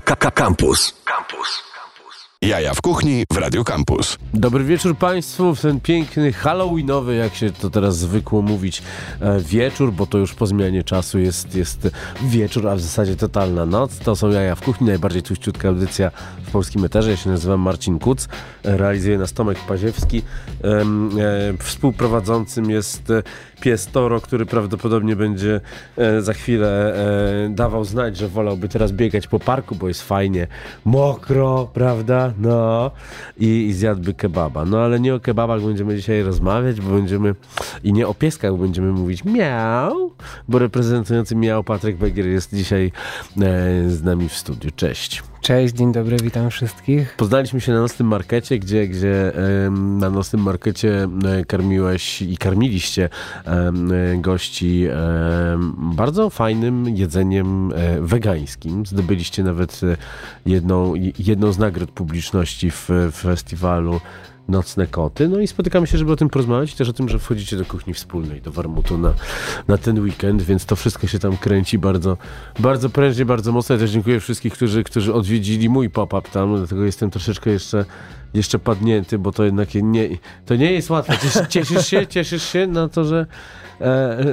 Campus. 0.00 0.94
Campus. 1.04 1.68
Jaja 2.42 2.74
w 2.74 2.80
kuchni 2.80 3.24
w 3.32 3.36
Radio 3.36 3.64
Campus. 3.64 4.18
Dobry 4.34 4.64
wieczór 4.64 4.96
Państwu 4.96 5.54
w 5.54 5.60
ten 5.60 5.80
piękny 5.80 6.32
Halloweenowy, 6.32 7.14
jak 7.14 7.34
się 7.34 7.50
to 7.50 7.70
teraz 7.70 7.98
zwykło 7.98 8.42
mówić, 8.42 8.82
e, 9.20 9.40
wieczór, 9.40 9.92
bo 9.92 10.06
to 10.06 10.18
już 10.18 10.34
po 10.34 10.46
zmianie 10.46 10.84
czasu 10.84 11.18
jest, 11.18 11.54
jest 11.54 11.88
wieczór, 12.22 12.68
a 12.68 12.76
w 12.76 12.80
zasadzie 12.80 13.16
totalna 13.16 13.66
noc. 13.66 13.98
To 13.98 14.16
są 14.16 14.30
Jaja 14.30 14.54
w 14.54 14.60
kuchni, 14.60 14.86
najbardziej 14.86 15.22
tuściutka 15.22 15.68
audycja 15.68 16.10
w 16.42 16.50
polskim 16.50 16.84
eterze. 16.84 17.10
Ja 17.10 17.16
się 17.16 17.30
nazywam 17.30 17.60
Marcin 17.60 17.98
Kuc, 17.98 18.28
realizuję 18.64 19.18
nas 19.18 19.32
Tomek 19.32 19.58
Paziewski. 19.58 20.22
E, 20.64 20.84
współprowadzącym 21.58 22.70
jest 22.70 23.12
pies 23.60 23.86
Toro, 23.86 24.20
który 24.20 24.46
prawdopodobnie 24.46 25.16
będzie 25.16 25.60
e, 25.96 26.22
za 26.22 26.32
chwilę 26.32 26.94
e, 27.46 27.48
dawał 27.48 27.84
znać, 27.84 28.16
że 28.16 28.28
wolałby 28.28 28.68
teraz 28.68 28.92
biegać 28.92 29.26
po 29.26 29.38
parku, 29.38 29.74
bo 29.74 29.88
jest 29.88 30.02
fajnie 30.02 30.46
mokro, 30.84 31.70
prawda? 31.74 32.32
No 32.38 32.90
i, 33.38 33.66
i 33.66 33.72
zjadłby 33.72 34.14
kebaba. 34.14 34.64
No 34.64 34.80
ale 34.80 35.00
nie 35.00 35.14
o 35.14 35.20
kebabach 35.20 35.62
będziemy 35.62 35.96
dzisiaj 35.96 36.22
rozmawiać, 36.22 36.80
bo 36.80 36.90
będziemy 36.90 37.34
i 37.84 37.92
nie 37.92 38.08
o 38.08 38.14
pieskach 38.14 38.56
będziemy 38.56 38.92
mówić 38.92 39.24
miał, 39.24 40.10
bo 40.48 40.58
reprezentujący 40.58 41.36
miał 41.36 41.64
Patryk 41.64 41.96
Begier 41.96 42.26
jest 42.26 42.54
dzisiaj 42.54 42.92
e, 43.36 43.40
z 43.90 44.02
nami 44.02 44.28
w 44.28 44.34
studiu. 44.34 44.70
Cześć. 44.76 45.22
Cześć, 45.40 45.74
dzień 45.74 45.92
dobry, 45.92 46.16
witam 46.16 46.50
wszystkich. 46.50 47.14
Poznaliśmy 47.16 47.60
się 47.60 47.72
na 47.72 47.80
nocnym 47.80 48.08
markecie, 48.08 48.58
gdzie, 48.58 48.88
gdzie 48.88 49.32
na 49.70 50.10
nocnym 50.10 50.42
markecie 50.42 51.08
e, 51.24 51.44
karmiłeś 51.44 52.22
i 52.22 52.36
karmiliście 52.36 53.08
e, 53.46 53.72
gości 54.16 54.86
bardzo 55.76 56.30
fajnym 56.30 56.88
jedzeniem 56.96 57.72
e, 57.72 58.00
wegańskim. 58.00 58.86
Zdobyliście 58.86 59.42
nawet 59.42 59.80
jedną, 60.46 60.94
jedną 61.18 61.52
z 61.52 61.58
nagród 61.58 61.90
publiczności 61.90 62.70
w, 62.70 62.88
w 62.88 63.14
festiwalu 63.14 64.00
Nocne 64.48 64.86
Koty. 64.86 65.28
No 65.28 65.40
i 65.40 65.46
spotykamy 65.46 65.86
się, 65.86 65.98
żeby 65.98 66.12
o 66.12 66.16
tym 66.16 66.28
porozmawiać, 66.28 66.74
też 66.74 66.88
o 66.88 66.92
tym, 66.92 67.08
że 67.08 67.18
wchodzicie 67.18 67.56
do 67.56 67.64
kuchni 67.64 67.94
wspólnej, 67.94 68.40
do 68.40 68.52
Warmutu 68.52 68.98
na, 68.98 69.14
na 69.68 69.78
ten 69.78 70.00
weekend, 70.00 70.42
więc 70.42 70.66
to 70.66 70.76
wszystko 70.76 71.06
się 71.06 71.18
tam 71.18 71.36
kręci 71.36 71.78
bardzo, 71.78 72.16
bardzo 72.58 72.90
prężnie, 72.90 73.24
bardzo 73.24 73.52
mocno. 73.52 73.74
Ja 73.74 73.80
też 73.80 73.90
dziękuję 73.90 74.20
wszystkich, 74.20 74.52
którzy, 74.52 74.84
którzy 74.84 75.14
odwiedzili 75.14 75.68
mój 75.68 75.90
pop-up 75.90 76.28
tam, 76.32 76.56
dlatego 76.56 76.84
jestem 76.84 77.10
troszeczkę 77.10 77.50
jeszcze 77.50 77.84
jeszcze 78.34 78.58
padnięty, 78.58 79.18
bo 79.18 79.32
to 79.32 79.44
jednak 79.44 79.68
nie, 79.74 80.08
to 80.46 80.56
nie 80.56 80.72
jest 80.72 80.90
łatwe. 80.90 81.18
Cieszysz, 81.48 81.86
się, 81.86 82.06
cieszysz 82.06 82.42
się 82.42 82.66
na 82.66 82.88
to, 82.88 83.04
że, 83.04 83.26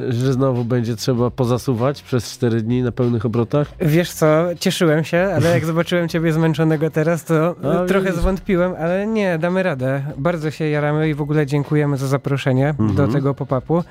że 0.09 0.33
znowu 0.33 0.65
będzie 0.65 0.95
trzeba 0.95 1.31
pozasuwać 1.31 2.01
przez 2.01 2.31
4 2.31 2.61
dni 2.61 2.81
na 2.81 2.91
pełnych 2.91 3.25
obrotach? 3.25 3.71
Wiesz 3.79 4.11
co, 4.11 4.45
cieszyłem 4.59 5.03
się, 5.03 5.29
ale 5.35 5.49
jak 5.49 5.65
zobaczyłem 5.75 6.09
ciebie 6.09 6.33
zmęczonego 6.33 6.89
teraz, 6.89 7.23
to 7.23 7.55
no, 7.61 7.85
trochę 7.85 8.05
widzisz. 8.05 8.19
zwątpiłem, 8.19 8.73
ale 8.79 9.07
nie, 9.07 9.37
damy 9.37 9.63
radę. 9.63 10.03
Bardzo 10.17 10.51
się 10.51 10.69
jaramy 10.69 11.09
i 11.09 11.13
w 11.13 11.21
ogóle 11.21 11.45
dziękujemy 11.45 11.97
za 11.97 12.07
zaproszenie 12.07 12.69
mhm. 12.69 12.95
do 12.95 13.07
tego 13.07 13.33
pop-upu. 13.33 13.83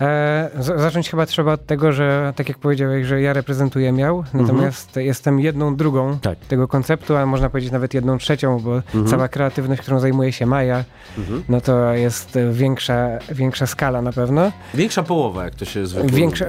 E, 0.00 0.50
zacząć 0.58 1.10
chyba 1.10 1.26
trzeba 1.26 1.52
od 1.52 1.66
tego, 1.66 1.92
że 1.92 2.32
tak 2.36 2.48
jak 2.48 2.58
powiedziałeś, 2.58 3.06
że 3.06 3.20
ja 3.20 3.32
reprezentuję 3.32 3.92
miał, 3.92 4.24
natomiast 4.34 4.88
mhm. 4.88 5.06
jestem 5.06 5.40
jedną 5.40 5.76
drugą 5.76 6.18
tak. 6.18 6.38
tego 6.38 6.68
konceptu, 6.68 7.16
a 7.16 7.26
można 7.26 7.50
powiedzieć 7.50 7.72
nawet 7.72 7.94
jedną 7.94 8.18
trzecią, 8.18 8.58
bo 8.58 8.74
mhm. 8.74 9.06
cała 9.06 9.28
kreatywność, 9.28 9.82
którą 9.82 10.00
zajmuje 10.00 10.32
się 10.32 10.46
Maja, 10.46 10.84
mhm. 11.18 11.44
no 11.48 11.60
to 11.60 11.92
jest 11.92 12.38
większa, 12.52 13.08
większa 13.32 13.66
skala 13.66 14.02
na 14.02 14.12
pewno. 14.12 14.52
Większa 14.74 15.02
połowa, 15.02 15.44
jak 15.44 15.54
to 15.54 15.64
się 15.64 15.86
zwykle 15.86 16.10
Większa, 16.10 16.46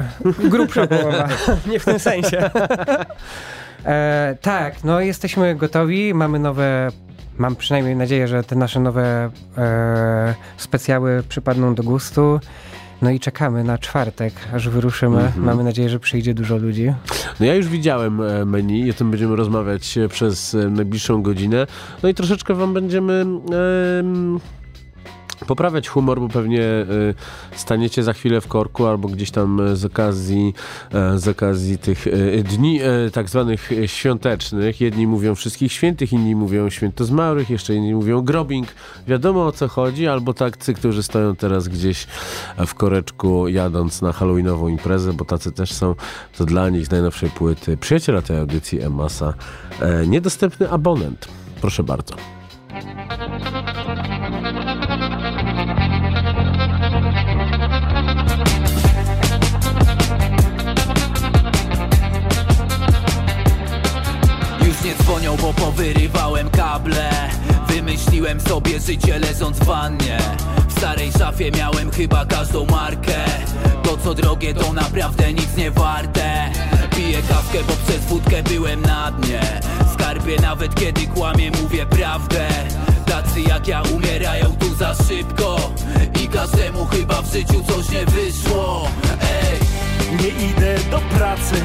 grubsza 0.50 0.88
połowa, 0.88 1.28
nie 1.72 1.80
w 1.80 1.86
tym 1.86 2.00
sensie. 2.00 2.50
E, 3.86 4.38
tak, 4.42 4.84
no 4.84 5.02
jesteśmy 5.02 5.56
gotowi, 5.56 6.14
mamy 6.14 6.40
nowe 6.40 6.92
Mam 7.40 7.56
przynajmniej 7.56 7.96
nadzieję, 7.96 8.28
że 8.28 8.44
te 8.44 8.56
nasze 8.56 8.80
nowe 8.80 9.30
e, 9.58 10.36
specjały 10.58 11.24
przypadną 11.30 11.76
do 11.76 11.84
gustu. 11.84 12.40
No 13.02 13.10
i 13.10 13.20
czekamy 13.20 13.64
na 13.64 13.78
czwartek, 13.78 14.34
aż 14.54 14.70
wyruszymy. 14.70 15.18
-hmm. 15.18 15.38
Mamy 15.38 15.64
nadzieję, 15.64 15.90
że 15.90 16.00
przyjdzie 16.00 16.34
dużo 16.34 16.58
ludzi. 16.58 16.94
No 17.40 17.46
ja 17.46 17.56
już 17.56 17.68
widziałem 17.68 18.22
e, 18.22 18.46
menu 18.46 18.80
i 18.80 18.90
o 18.90 18.94
tym 18.94 19.12
będziemy 19.12 19.36
rozmawiać 19.36 19.98
e, 19.98 20.08
przez 20.08 20.56
e, 20.56 20.70
najbliższą 20.70 21.22
godzinę. 21.22 21.68
No 22.04 22.10
i 22.10 22.14
troszeczkę 22.14 22.54
wam 22.54 22.74
będziemy 22.74 23.26
poprawiać 25.50 25.88
humor, 25.88 26.20
bo 26.20 26.30
pewnie 26.30 26.62
y, 26.62 27.14
staniecie 27.56 28.04
za 28.04 28.14
chwilę 28.14 28.42
w 28.42 28.48
korku 28.48 28.86
albo 28.86 29.08
gdzieś 29.08 29.32
tam 29.32 29.62
z 29.74 29.86
okazji, 29.86 30.54
y, 31.16 31.20
z 31.20 31.28
okazji 31.28 31.78
tych 31.78 32.08
y, 32.08 32.44
dni 32.50 32.80
tak 33.14 33.30
zwanych 33.30 33.70
świątecznych. 33.86 34.82
Jedni 34.82 35.08
mówią 35.08 35.36
wszystkich 35.36 35.72
świętych, 35.72 36.14
inni 36.14 36.36
mówią 36.36 36.70
święto 36.70 37.06
zmarłych, 37.06 37.50
jeszcze 37.50 37.76
inni 37.76 37.96
mówią 37.96 38.22
grobing. 38.22 38.68
Wiadomo 39.08 39.46
o 39.46 39.52
co 39.52 39.68
chodzi, 39.68 40.08
albo 40.08 40.34
tacy, 40.34 40.74
którzy 40.74 41.04
stoją 41.04 41.36
teraz 41.36 41.68
gdzieś 41.68 42.08
w 42.68 42.74
koreczku 42.76 43.48
jadąc 43.48 44.02
na 44.02 44.12
halloweenową 44.12 44.68
imprezę, 44.68 45.14
bo 45.14 45.26
tacy 45.26 45.52
też 45.52 45.74
są. 45.74 45.96
To 46.38 46.46
dla 46.46 46.70
nich 46.70 46.86
z 46.86 46.92
najnowszej 46.92 47.30
płyty 47.30 47.78
przyjaciela 47.78 48.22
tej 48.22 48.38
audycji 48.38 48.82
Emasa 48.82 49.34
niedostępny 50.08 50.70
abonent. 50.70 51.28
Proszę 51.62 51.84
bardzo. 51.84 52.39
Bo 65.80 65.86
powyrywałem 65.86 66.50
kable. 66.50 67.10
Wymyśliłem 67.68 68.42
sobie 68.42 68.80
życie 68.80 69.20
leżąc 69.20 69.58
w 69.58 69.64
wannie. 69.64 70.18
W 70.68 70.80
starej 70.80 71.12
szafie 71.12 71.52
miałem 71.52 71.92
chyba 71.92 72.26
każdą 72.26 72.66
markę. 72.66 73.26
To 73.84 73.98
co 73.98 74.14
drogie 74.14 74.54
to 74.54 74.74
naprawdę 74.74 75.34
nic 75.34 75.56
nie 75.58 75.72
warte. 75.72 76.52
Piję 76.96 77.22
kawkę, 77.30 77.58
bo 77.68 77.74
przez 77.88 78.06
wódkę 78.06 78.44
byłem 78.44 78.82
na 78.82 79.12
dnie. 79.12 79.42
Skarbie 79.94 80.40
nawet 80.42 80.76
kiedy 80.76 81.08
kłamie 81.08 81.52
mówię 81.52 81.86
prawdę. 81.86 82.48
Tacy 83.06 83.42
jak 83.42 83.68
ja 83.68 83.82
umierają 83.82 84.56
tu 84.56 84.76
za 84.76 84.94
szybko. 85.08 85.72
I 86.24 86.28
każdemu 86.28 86.86
chyba 86.86 87.22
w 87.22 87.34
życiu 87.34 87.64
coś 87.64 87.90
nie 87.90 88.06
wyszło. 88.06 88.88
Ej! 89.22 89.60
Nie 90.18 90.50
idę 90.50 90.76
do 90.92 91.00
pracy. 91.00 91.56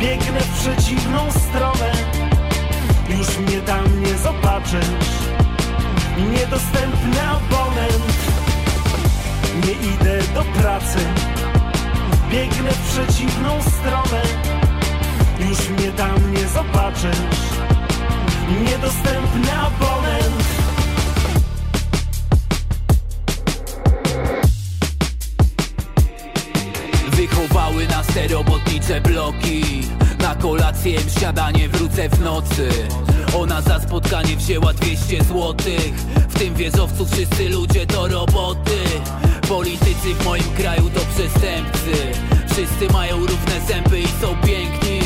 Biegnę 0.00 0.40
w 0.40 0.60
przeciwną 0.60 1.30
stronę 1.30 2.31
już 3.18 3.38
mnie 3.38 3.60
tam 3.60 4.02
nie 4.02 4.18
zobaczysz. 4.18 5.12
Niedostępny 6.32 7.22
abonent. 7.22 8.18
Nie 9.66 9.72
idę 9.72 10.18
do 10.34 10.42
pracy. 10.42 10.98
Biegnę 12.30 12.70
w 12.70 12.92
przeciwną 12.92 13.62
stronę. 13.62 14.22
Już 15.48 15.68
mnie 15.68 15.92
tam 15.92 16.32
nie 16.32 16.48
zobaczysz. 16.48 17.42
Niedostępny 18.64 19.52
abonent 19.52 20.61
Wychowały 27.72 27.86
nas 27.86 28.30
robotnicze 28.30 29.00
bloki. 29.00 29.62
Na 30.18 30.34
kolację, 30.34 30.98
śniadanie 31.18 31.68
wrócę 31.68 32.08
w 32.08 32.20
nocy. 32.20 32.68
Ona 33.38 33.62
za 33.62 33.80
spotkanie 33.80 34.36
wzięła 34.36 34.72
200 34.72 35.24
złotych. 35.24 35.94
W 36.28 36.38
tym 36.38 36.54
wieżowcu 36.54 37.06
wszyscy 37.06 37.48
ludzie 37.48 37.86
to 37.86 38.08
roboty. 38.08 38.78
Politycy 39.48 40.14
w 40.14 40.24
moim 40.24 40.44
kraju 40.56 40.90
to 40.90 41.00
przestępcy. 41.00 41.92
Wszyscy 42.46 42.92
mają 42.92 43.16
równe 43.16 43.60
zęby 43.68 44.00
i 44.00 44.06
są 44.20 44.36
piękni. 44.46 45.00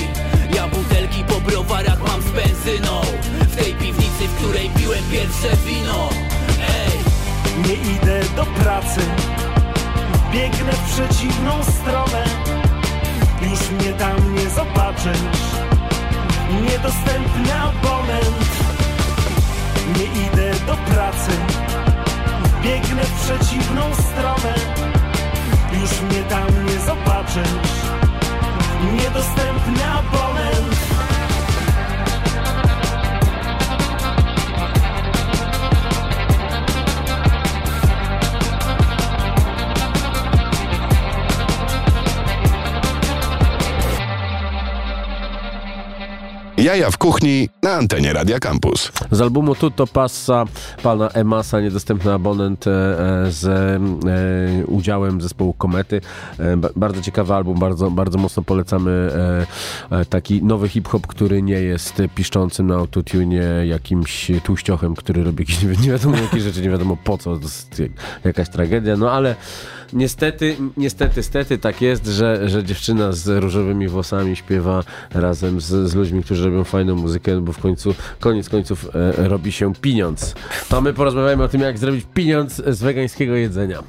Ja 0.54 0.69
butelki 0.69 1.25
po 1.25 1.41
browarach 1.41 2.09
mam 2.09 2.22
z 2.22 2.31
benzyną. 2.31 3.01
W 3.41 3.57
tej 3.57 3.74
piwnicy, 3.74 4.28
w 4.28 4.34
której 4.34 4.71
piłem 4.71 5.04
pierwsze 5.13 5.57
wino. 5.66 6.09
Ej! 6.60 6.98
Nie 7.68 7.95
idę 7.95 8.21
do 8.36 8.47
pracy. 8.47 9.01
Biegnę 10.33 10.72
w 10.72 10.92
przeciwną 10.92 11.65
stronę 11.65 12.55
już 13.42 13.71
mnie 13.71 13.92
tam 13.92 14.34
nie 14.34 14.50
zobaczysz. 14.50 15.42
Niedostępny 16.62 17.54
abonent. 17.54 18.47
Nie 19.98 20.04
idę 20.04 20.50
do 20.66 20.74
pracy. 20.77 21.33
Biegnę 22.62 23.04
w 23.04 23.21
przeciwną 23.24 23.83
stronę. 23.94 24.54
Już 25.80 26.00
mnie 26.03 26.22
tam 26.22 26.66
nie 26.66 26.80
zobaczysz. 26.80 27.77
Niedostępny 28.92 29.84
abonent 29.84 30.96
Jaja 46.66 46.91
w 46.91 46.98
kuchni 46.98 47.48
na 47.63 47.72
antenie 47.72 48.13
Radia 48.13 48.39
Campus. 48.41 48.92
Z 49.10 49.21
albumu 49.21 49.54
Tutto 49.54 49.86
Passa 49.86 50.45
pana 50.83 51.09
Emasa 51.09 51.60
niedostępny 51.60 52.13
abonent 52.13 52.66
e, 52.66 52.71
z 53.28 53.45
e, 53.47 54.66
udziałem 54.66 55.21
zespołu 55.21 55.53
Komety. 55.53 56.01
E, 56.39 56.57
bardzo 56.77 57.03
ciekawy 57.03 57.34
album, 57.34 57.59
bardzo, 57.59 57.91
bardzo 57.91 58.18
mocno 58.18 58.42
polecamy 58.42 59.10
taki 60.10 60.42
nowy 60.42 60.68
hip-hop, 60.68 61.07
który 61.07 61.42
nie 61.42 61.54
jest 61.54 62.03
piszczącym 62.15 62.66
na 62.66 62.74
autotune 62.74 63.66
jakimś 63.66 64.30
tłuściochem, 64.45 64.95
który 64.95 65.24
robi 65.24 65.42
jakieś 65.42 65.63
nie 65.84 65.91
wiadomo 65.91 66.16
jakie 66.16 66.41
rzeczy, 66.41 66.63
nie 66.63 66.71
wiadomo 66.71 66.97
po 67.04 67.18
co, 67.18 67.39
jakaś 68.24 68.48
tragedia, 68.48 68.97
no 68.97 69.13
ale 69.13 69.36
niestety, 69.92 70.56
niestety, 70.77 71.22
stety 71.22 71.59
tak 71.59 71.83
jest, 71.83 72.06
że, 72.06 72.48
że 72.48 72.65
dziewczyna 72.65 73.12
z 73.12 73.42
różowymi 73.42 73.88
włosami 73.88 74.36
śpiewa 74.36 74.84
razem 75.15 75.60
z, 75.60 75.91
z 75.91 75.94
ludźmi, 75.94 76.22
którzy 76.22 76.44
robią 76.44 76.65
fajną 76.65 76.94
muzykę, 76.94 77.41
bo 77.41 77.53
w 77.53 77.59
końcu, 77.59 77.94
koniec 78.21 78.48
końców 78.48 78.88
e, 78.94 79.28
robi 79.28 79.53
się 79.53 79.72
pieniądz. 79.74 80.34
To 80.68 80.80
my 80.80 80.92
porozmawiamy 80.92 81.42
o 81.42 81.48
tym, 81.48 81.60
jak 81.60 81.78
zrobić 81.78 82.06
pieniądz 82.15 82.62
z 82.66 82.83
wegańskiego 82.83 83.34
jedzenia. 83.34 83.83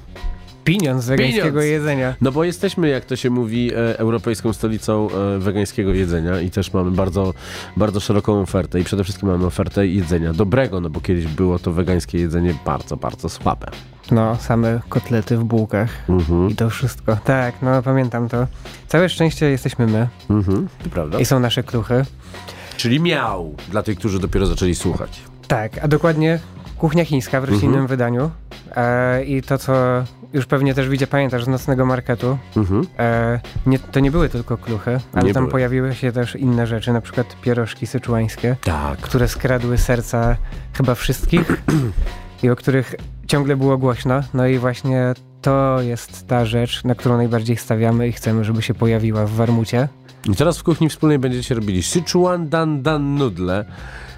Pieniądz 0.67 1.05
wegańskiego 1.05 1.45
Pieniądz. 1.45 1.65
jedzenia. 1.65 2.15
No 2.21 2.31
bo 2.31 2.43
jesteśmy, 2.43 2.89
jak 2.89 3.05
to 3.05 3.15
się 3.15 3.29
mówi, 3.29 3.71
e, 3.73 3.99
europejską 3.99 4.53
stolicą 4.53 5.07
e, 5.11 5.39
wegańskiego 5.39 5.93
jedzenia 5.93 6.41
i 6.41 6.49
też 6.49 6.73
mamy 6.73 6.91
bardzo, 6.91 7.33
bardzo 7.77 7.99
szeroką 7.99 8.41
ofertę 8.41 8.79
i 8.79 8.83
przede 8.83 9.03
wszystkim 9.03 9.29
mamy 9.29 9.45
ofertę 9.45 9.87
jedzenia 9.87 10.33
dobrego, 10.33 10.81
no 10.81 10.89
bo 10.89 11.01
kiedyś 11.01 11.27
było 11.27 11.59
to 11.59 11.71
wegańskie 11.71 12.19
jedzenie 12.19 12.53
bardzo, 12.65 12.97
bardzo 12.97 13.29
słabe. 13.29 13.67
No, 14.11 14.35
same 14.35 14.79
kotlety 14.89 15.37
w 15.37 15.43
bułkach 15.43 15.89
mhm. 16.09 16.49
i 16.49 16.55
to 16.55 16.69
wszystko. 16.69 17.17
Tak, 17.23 17.55
no 17.61 17.83
pamiętam 17.83 18.29
to. 18.29 18.47
Całe 18.87 19.09
szczęście 19.09 19.45
jesteśmy 19.45 19.87
my. 19.87 20.07
Mhm, 20.29 20.67
to 20.83 20.89
prawda. 20.89 21.19
I 21.19 21.25
są 21.25 21.39
nasze 21.39 21.63
kluchy. 21.63 22.05
Czyli 22.77 22.99
miał 22.99 23.55
dla 23.71 23.83
tych, 23.83 23.99
którzy 23.99 24.19
dopiero 24.19 24.45
zaczęli 24.45 24.75
słuchać. 24.75 25.21
Tak, 25.47 25.83
a 25.83 25.87
dokładnie 25.87 26.39
kuchnia 26.77 27.06
chińska 27.06 27.41
w 27.41 27.44
roślinnym 27.44 27.69
mhm. 27.69 27.88
wydaniu. 27.88 28.31
E, 28.75 29.24
I 29.24 29.41
to, 29.41 29.57
co 29.57 29.74
już 30.33 30.45
pewnie 30.45 30.74
też 30.74 30.89
widzę, 30.89 31.07
pamiętasz 31.07 31.44
z 31.44 31.47
nocnego 31.47 31.85
marketu, 31.85 32.38
mhm. 32.56 32.88
e, 33.00 33.39
nie, 33.65 33.79
to 33.79 34.00
nie 34.00 34.12
były 34.12 34.29
tylko 34.29 34.57
kluchy, 34.57 35.00
ale 35.13 35.24
nie 35.24 35.33
tam 35.33 35.44
były. 35.44 35.51
pojawiły 35.51 35.95
się 35.95 36.12
też 36.12 36.35
inne 36.35 36.68
rzeczy, 36.68 36.94
na 36.94 37.01
przykład 37.01 37.41
pierożki 37.41 37.88
syczuańskie, 37.88 38.56
tak. 38.63 39.00
które 39.00 39.27
skradły 39.27 39.77
serca 39.77 40.38
chyba 40.74 40.95
wszystkich 40.95 41.63
i 42.44 42.50
o 42.50 42.56
których 42.56 42.95
ciągle 43.27 43.56
było 43.56 43.77
głośno. 43.77 44.21
No 44.33 44.47
i 44.47 44.57
właśnie 44.57 45.13
to 45.41 45.81
jest 45.81 46.27
ta 46.27 46.45
rzecz, 46.45 46.83
na 46.83 46.95
którą 46.95 47.18
najbardziej 47.18 47.57
stawiamy 47.57 48.07
i 48.07 48.12
chcemy, 48.12 48.44
żeby 48.44 48.62
się 48.62 48.74
pojawiła 48.74 49.25
w 49.25 49.31
Warmucie. 49.31 49.88
I 50.25 50.35
teraz 50.35 50.57
w 50.57 50.63
kuchni 50.63 50.89
wspólnej 50.89 51.19
będziecie 51.19 51.56
robili 51.56 51.83
Sichuan 51.83 52.50
Dan 52.50 52.81
Dan 52.81 53.15
Nudle, 53.15 53.65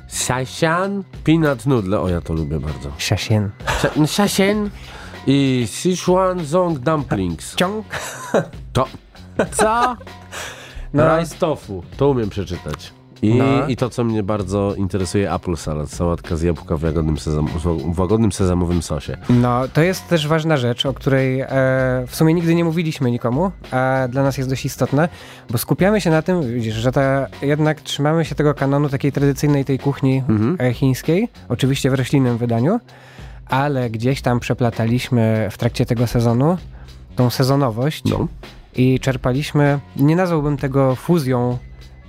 Shashan 0.09 1.03
Peanut 1.23 1.65
Nudle, 1.65 1.99
o 1.99 2.09
ja 2.09 2.21
to 2.21 2.33
lubię 2.33 2.59
bardzo. 2.59 2.91
Shashen. 2.97 3.51
Shashen 4.05 4.69
i 5.27 5.67
Sichuan 5.67 6.45
Zong 6.45 6.79
Dumplings. 6.79 7.55
Ciąg? 7.55 7.85
To. 8.73 8.87
Co? 9.51 9.95
No. 10.93 11.19
Rice 11.19 11.35
tofu, 11.35 11.83
to 11.97 12.09
umiem 12.09 12.29
przeczytać. 12.29 12.93
I, 13.21 13.35
no. 13.35 13.67
I 13.67 13.75
to, 13.75 13.89
co 13.89 14.03
mnie 14.03 14.23
bardzo 14.23 14.75
interesuje, 14.75 15.33
apple 15.33 15.55
salad, 15.55 15.89
sałatka 15.89 16.35
z 16.35 16.41
jabłka 16.41 16.77
w 16.77 16.83
łagodnym, 16.83 17.17
sezam, 17.17 17.47
w 17.93 17.99
łagodnym 17.99 18.31
sezamowym 18.31 18.81
sosie. 18.81 19.17
No, 19.29 19.67
to 19.73 19.81
jest 19.81 20.07
też 20.07 20.27
ważna 20.27 20.57
rzecz, 20.57 20.85
o 20.85 20.93
której 20.93 21.41
e, 21.41 21.47
w 22.07 22.15
sumie 22.15 22.33
nigdy 22.33 22.55
nie 22.55 22.63
mówiliśmy 22.63 23.11
nikomu, 23.11 23.51
a 23.71 24.07
dla 24.09 24.23
nas 24.23 24.37
jest 24.37 24.49
dość 24.49 24.65
istotne, 24.65 25.09
bo 25.49 25.57
skupiamy 25.57 26.01
się 26.01 26.09
na 26.09 26.21
tym, 26.21 26.53
widzisz, 26.53 26.75
że 26.75 26.91
ta, 26.91 27.27
jednak 27.41 27.81
trzymamy 27.81 28.25
się 28.25 28.35
tego 28.35 28.53
kanonu 28.53 28.89
takiej 28.89 29.11
tradycyjnej 29.11 29.65
tej 29.65 29.79
kuchni 29.79 30.23
mhm. 30.29 30.57
E, 30.59 30.73
chińskiej, 30.73 31.27
oczywiście 31.49 31.89
w 31.89 31.93
roślinnym 31.93 32.37
wydaniu, 32.37 32.79
ale 33.45 33.89
gdzieś 33.89 34.21
tam 34.21 34.39
przeplataliśmy 34.39 35.47
w 35.51 35.57
trakcie 35.57 35.85
tego 35.85 36.07
sezonu 36.07 36.57
tą 37.15 37.29
sezonowość 37.29 38.03
no. 38.03 38.27
i 38.75 38.99
czerpaliśmy, 38.99 39.79
nie 39.95 40.15
nazwałbym 40.15 40.57
tego 40.57 40.95
fuzją 40.95 41.57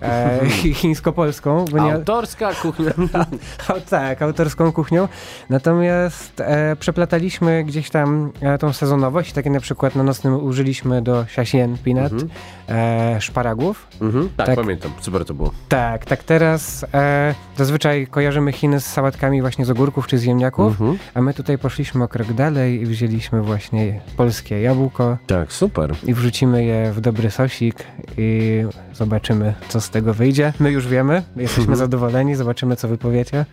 e, 0.03 0.41
chińsko-polską. 0.81 1.65
Autorska 1.93 2.55
kuchnia. 2.55 2.93
tak, 3.91 4.23
autorską 4.23 4.73
kuchnią. 4.73 5.09
Natomiast 5.51 6.41
e, 6.41 6.77
przeplataliśmy 6.77 7.65
gdzieś 7.65 7.91
tam 7.91 8.33
e, 8.41 8.59
tą 8.59 8.73
sezonowość. 8.73 9.33
Takie 9.33 9.51
na 9.51 9.61
przykład 9.61 9.97
na 9.97 10.03
nocnym 10.03 10.45
użyliśmy 10.45 11.03
do 11.03 11.27
siasien 11.27 11.79
peanut 11.79 12.13
mhm. 12.13 12.31
e, 12.69 13.21
szparagów. 13.21 13.89
Mhm. 14.01 14.29
Tak, 14.37 14.47
tak, 14.47 14.57
pamiętam. 14.57 14.93
Super 15.01 15.25
to 15.25 15.35
było. 15.35 15.51
Tak, 15.69 16.05
tak 16.05 16.25
teraz 16.25 16.87
e, 16.95 17.35
zazwyczaj 17.57 18.07
kojarzymy 18.07 18.53
Chiny 18.53 18.81
z 18.81 18.87
sałatkami 18.87 19.41
właśnie 19.41 19.65
z 19.65 19.71
ogórków 19.71 20.07
czy 20.07 20.19
z 20.19 20.23
ziemniaków, 20.23 20.81
mhm. 20.81 20.99
a 21.15 21.21
my 21.21 21.35
tutaj 21.35 21.59
poszliśmy 21.59 22.05
o 22.05 22.09
krok 22.09 22.33
dalej 22.33 22.83
i 22.83 22.87
wzięliśmy 22.87 23.43
właśnie 23.43 24.01
polskie 24.17 24.61
jabłko. 24.61 25.19
Tak, 25.27 25.53
super. 25.53 25.95
I 26.07 26.15
wrzucimy 26.15 26.65
je 26.65 26.93
w 26.93 27.01
dobry 27.01 27.31
sosik 27.31 27.85
i 28.17 28.63
zobaczymy, 28.93 29.55
co 29.69 29.81
z 29.81 29.90
z 29.91 29.93
tego 29.93 30.15
wyjdzie. 30.15 30.53
My 30.61 30.71
już 30.71 30.89
wiemy, 30.89 31.23
jesteśmy 31.37 31.63
mhm. 31.63 31.79
zadowoleni, 31.79 32.35
zobaczymy, 32.35 32.77
co 32.77 32.89
wy 32.89 32.99
powiecie. 32.99 33.47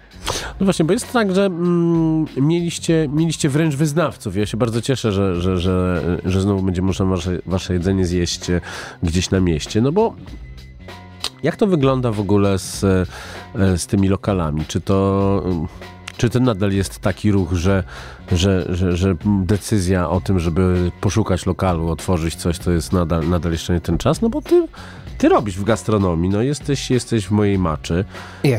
No 0.60 0.66
właśnie, 0.66 0.86
bo 0.86 0.94
jest 0.94 1.14
tak, 1.14 1.36
że 1.36 1.46
mm, 1.46 2.26
mieliście, 2.38 3.08
mieliście 3.12 3.50
wręcz 3.50 3.76
wyznawców. 3.76 4.36
Ja 4.36 4.46
się 4.46 4.58
bardzo 4.58 4.82
cieszę, 4.82 5.12
że, 5.12 5.42
że, 5.42 5.60
że, 5.60 6.04
że 6.26 6.42
znowu 6.42 6.64
będzie 6.64 6.82
można 6.82 7.06
wasze, 7.06 7.40
wasze 7.46 7.74
jedzenie 7.74 8.06
zjeść 8.06 8.50
e, 8.50 8.62
gdzieś 9.04 9.30
na 9.30 9.40
mieście, 9.40 9.82
no 9.82 9.92
bo 9.92 10.16
jak 11.44 11.56
to 11.56 11.68
wygląda 11.68 12.12
w 12.12 12.20
ogóle 12.20 12.60
z, 12.60 12.84
e, 12.84 13.78
z 13.78 13.88
tymi 13.88 14.08
lokalami? 14.08 14.66
Czy 14.68 14.82
to 14.82 15.44
czy 16.18 16.30
to 16.30 16.40
nadal 16.40 16.72
jest 16.72 17.00
taki 17.00 17.32
ruch, 17.32 17.54
że, 17.54 17.84
że, 18.32 18.76
że, 18.76 18.98
że 18.98 19.16
decyzja 19.26 20.10
o 20.10 20.22
tym, 20.22 20.40
żeby 20.40 20.92
poszukać 21.02 21.46
lokalu, 21.46 21.90
otworzyć 21.90 22.36
coś, 22.36 22.60
to 22.60 22.72
jest 22.72 22.94
nadal, 22.94 23.30
nadal 23.30 23.52
jeszcze 23.52 23.74
nie 23.74 23.82
ten 23.82 23.98
czas? 23.98 24.22
No 24.22 24.30
bo 24.30 24.42
ty, 24.42 24.68
ty 25.18 25.30
robisz 25.30 25.58
w 25.58 25.64
gastronomii, 25.64 26.30
no 26.30 26.42
jesteś, 26.42 26.92
jesteś 26.92 27.28
w 27.28 27.32
mojej 27.32 27.60
maczy. 27.60 28.06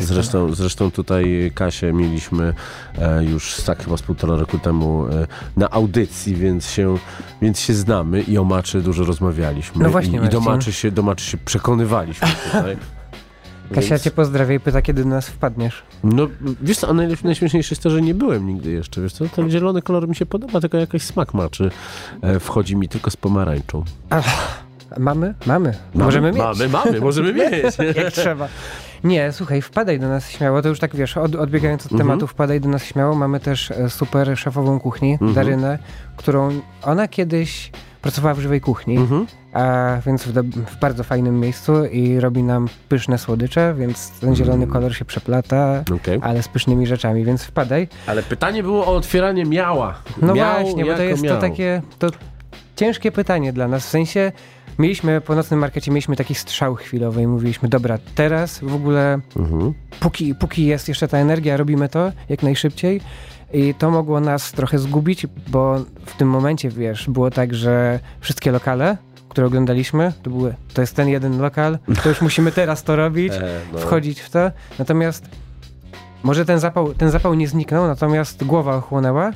Zresztą, 0.00 0.54
zresztą 0.54 0.90
tutaj 0.90 1.52
Kasię 1.54 1.92
mieliśmy 1.92 2.54
e, 2.98 3.24
już 3.24 3.62
tak 3.62 3.84
chyba 3.84 3.96
z 3.96 4.02
półtora 4.02 4.36
roku 4.36 4.58
temu 4.58 5.06
e, 5.06 5.26
na 5.56 5.70
audycji, 5.70 6.34
więc 6.34 6.70
się, 6.70 6.98
więc 7.42 7.60
się 7.60 7.74
znamy 7.74 8.22
i 8.22 8.38
o 8.38 8.44
maczy 8.44 8.82
dużo 8.82 9.04
rozmawialiśmy. 9.04 9.84
No 9.84 9.90
właśnie, 9.90 10.20
I, 10.20 10.24
i 10.24 10.28
do, 10.28 10.40
maczy 10.40 10.72
się, 10.72 10.90
do 10.90 11.02
maczy 11.02 11.24
się 11.24 11.38
przekonywaliśmy 11.38 12.28
tutaj. 12.52 12.76
Kasia 13.74 13.88
Więc... 13.88 14.02
cię 14.02 14.10
pozdrawia 14.10 14.54
i 14.54 14.60
pyta, 14.60 14.82
kiedy 14.82 15.02
do 15.02 15.08
nas 15.08 15.28
wpadniesz. 15.28 15.82
No, 16.04 16.28
wiesz 16.62 16.78
co, 16.78 16.88
a 16.88 16.92
najśmieszniejsze 16.92 17.72
jest 17.72 17.82
to, 17.82 17.90
że 17.90 18.02
nie 18.02 18.14
byłem 18.14 18.46
nigdy 18.46 18.70
jeszcze, 18.70 19.00
wiesz 19.00 19.12
co, 19.12 19.28
ten 19.28 19.50
zielony 19.50 19.82
kolor 19.82 20.08
mi 20.08 20.16
się 20.16 20.26
podoba, 20.26 20.60
tylko 20.60 20.78
jakiś 20.78 21.02
smak 21.02 21.34
maczy 21.34 21.70
e, 22.22 22.40
wchodzi 22.40 22.76
mi 22.76 22.88
tylko 22.88 23.10
z 23.10 23.16
pomarańczą. 23.16 23.84
Ach, 24.10 24.67
mamy? 24.98 25.34
Mamy. 25.46 25.74
Możemy 25.94 26.32
mieć. 26.32 26.38
Mamy, 26.38 26.68
mamy, 26.68 27.00
możemy 27.00 27.32
mieć. 27.32 27.78
Jak 27.96 28.12
trzeba. 28.12 28.48
Nie, 29.04 29.32
słuchaj, 29.32 29.62
wpadaj 29.62 30.00
do 30.00 30.08
nas 30.08 30.30
śmiało, 30.30 30.62
to 30.62 30.68
już 30.68 30.78
tak 30.78 30.96
wiesz, 30.96 31.16
od, 31.16 31.34
odbiegając 31.34 31.86
od 31.86 31.92
mhm. 31.92 32.08
tematu, 32.08 32.26
wpadaj 32.26 32.60
do 32.60 32.68
nas 32.68 32.84
śmiało. 32.84 33.14
Mamy 33.14 33.40
też 33.40 33.70
e, 33.70 33.90
super 33.90 34.38
szefową 34.38 34.80
kuchni, 34.80 35.12
mhm. 35.12 35.34
Darynę, 35.34 35.78
którą 36.16 36.60
ona 36.82 37.08
kiedyś 37.08 37.70
pracowała 38.02 38.34
w 38.34 38.40
żywej 38.40 38.60
kuchni, 38.60 38.96
mhm. 38.96 39.26
a 39.52 39.96
więc 40.06 40.24
w, 40.24 40.32
do, 40.32 40.42
w, 40.42 40.80
bardzo 40.80 41.04
fajnym 41.04 41.40
miejscu 41.40 41.84
i 41.84 42.20
robi 42.20 42.42
nam 42.42 42.68
pyszne 42.88 43.18
słodycze, 43.18 43.74
więc 43.78 44.10
ten 44.10 44.36
zielony 44.36 44.62
mm. 44.62 44.70
kolor 44.70 44.94
się 44.94 45.04
przeplata, 45.04 45.84
okay. 45.94 46.18
ale 46.22 46.42
z 46.42 46.48
pysznymi 46.48 46.86
rzeczami, 46.86 47.24
więc 47.24 47.44
wpadaj. 47.44 47.88
Ale 48.06 48.22
pytanie 48.22 48.62
było 48.62 48.86
o 48.86 48.96
otwieranie 48.96 49.44
miała. 49.44 49.94
No 50.22 50.34
miał 50.34 50.62
właśnie, 50.62 50.84
bo 50.84 50.94
to 50.94 51.02
jest 51.02 51.22
miał. 51.22 51.34
to 51.34 51.40
takie 51.40 51.82
to 51.98 52.08
ciężkie 52.76 53.12
pytanie 53.12 53.52
dla 53.52 53.68
nas, 53.68 53.86
w 53.86 53.88
sensie 53.88 54.32
mieliśmy 54.78 55.20
po 55.20 55.34
nocnym 55.34 55.60
markecie 55.60 55.90
mieliśmy 55.90 56.16
taki 56.16 56.34
strzał 56.34 56.74
chwilowy 56.74 57.22
i 57.22 57.26
mówiliśmy, 57.26 57.68
dobra, 57.68 57.98
teraz 58.14 58.58
w 58.58 58.74
ogóle 58.74 59.20
mhm. 59.36 59.74
póki, 60.00 60.34
póki 60.34 60.66
jest 60.66 60.88
jeszcze 60.88 61.08
ta 61.08 61.18
energia, 61.18 61.56
robimy 61.56 61.88
to 61.88 62.12
jak 62.28 62.42
najszybciej 62.42 63.00
i 63.52 63.74
to 63.74 63.90
mogło 63.90 64.20
nas 64.20 64.52
trochę 64.52 64.78
zgubić, 64.78 65.26
bo 65.48 65.78
w 66.06 66.16
tym 66.16 66.28
momencie, 66.28 66.70
wiesz, 66.70 67.10
było 67.10 67.30
tak, 67.30 67.54
że 67.54 68.00
wszystkie 68.20 68.52
lokale, 68.52 68.96
które 69.28 69.46
oglądaliśmy, 69.46 70.12
to 70.22 70.30
były, 70.30 70.54
to 70.74 70.80
jest 70.80 70.96
ten 70.96 71.08
jeden 71.08 71.40
lokal, 71.40 71.78
to 72.02 72.08
już 72.08 72.20
musimy 72.20 72.52
teraz 72.52 72.82
to 72.82 72.96
robić, 72.96 73.32
e, 73.36 73.60
no. 73.72 73.78
wchodzić 73.78 74.20
w 74.20 74.30
to. 74.30 74.50
Natomiast 74.78 75.24
może 76.22 76.44
ten 76.44 76.58
zapał, 76.58 76.94
ten 76.94 77.10
zapał 77.10 77.34
nie 77.34 77.48
zniknął, 77.48 77.86
natomiast 77.86 78.44
głowa 78.44 78.76
ochłonęła 78.76 79.32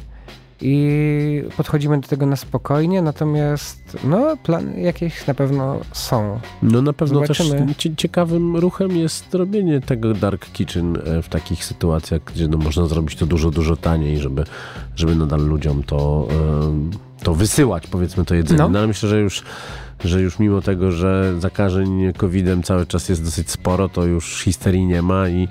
i 0.62 1.42
podchodzimy 1.56 2.00
do 2.00 2.08
tego 2.08 2.26
na 2.26 2.36
spokojnie, 2.36 3.02
natomiast 3.02 3.98
no, 4.04 4.36
plany 4.36 4.80
jakieś 4.80 5.26
na 5.26 5.34
pewno 5.34 5.80
są. 5.92 6.40
No 6.62 6.82
na 6.82 6.92
pewno 6.92 7.14
Zobaczymy. 7.14 7.74
też 7.74 7.88
ciekawym 7.96 8.56
ruchem 8.56 8.96
jest 8.96 9.34
robienie 9.34 9.80
tego 9.80 10.14
Dark 10.14 10.52
Kitchen 10.52 10.98
e, 11.04 11.22
w 11.22 11.28
takich 11.28 11.64
sytuacjach, 11.64 12.20
gdzie 12.24 12.48
no, 12.48 12.58
można 12.58 12.86
zrobić 12.86 13.16
to 13.16 13.26
dużo, 13.26 13.50
dużo 13.50 13.76
taniej, 13.76 14.18
żeby, 14.18 14.44
żeby 14.96 15.16
nadal 15.16 15.40
ludziom 15.40 15.82
to 15.82 16.28
to 17.22 17.34
wysyłać, 17.34 17.86
powiedzmy, 17.86 18.24
to 18.24 18.34
jedzenie. 18.34 18.58
No. 18.58 18.68
No, 18.68 18.78
ale 18.78 18.88
myślę, 18.88 19.08
że 19.08 19.20
już, 19.20 19.42
że 20.04 20.20
już 20.22 20.38
mimo 20.38 20.60
tego, 20.62 20.92
że 20.92 21.40
zakażeń 21.40 22.12
COVID-em 22.16 22.62
cały 22.62 22.86
czas 22.86 23.08
jest 23.08 23.24
dosyć 23.24 23.50
sporo, 23.50 23.88
to 23.88 24.04
już 24.04 24.42
histerii 24.42 24.86
nie 24.86 25.02
ma 25.02 25.28
i, 25.28 25.48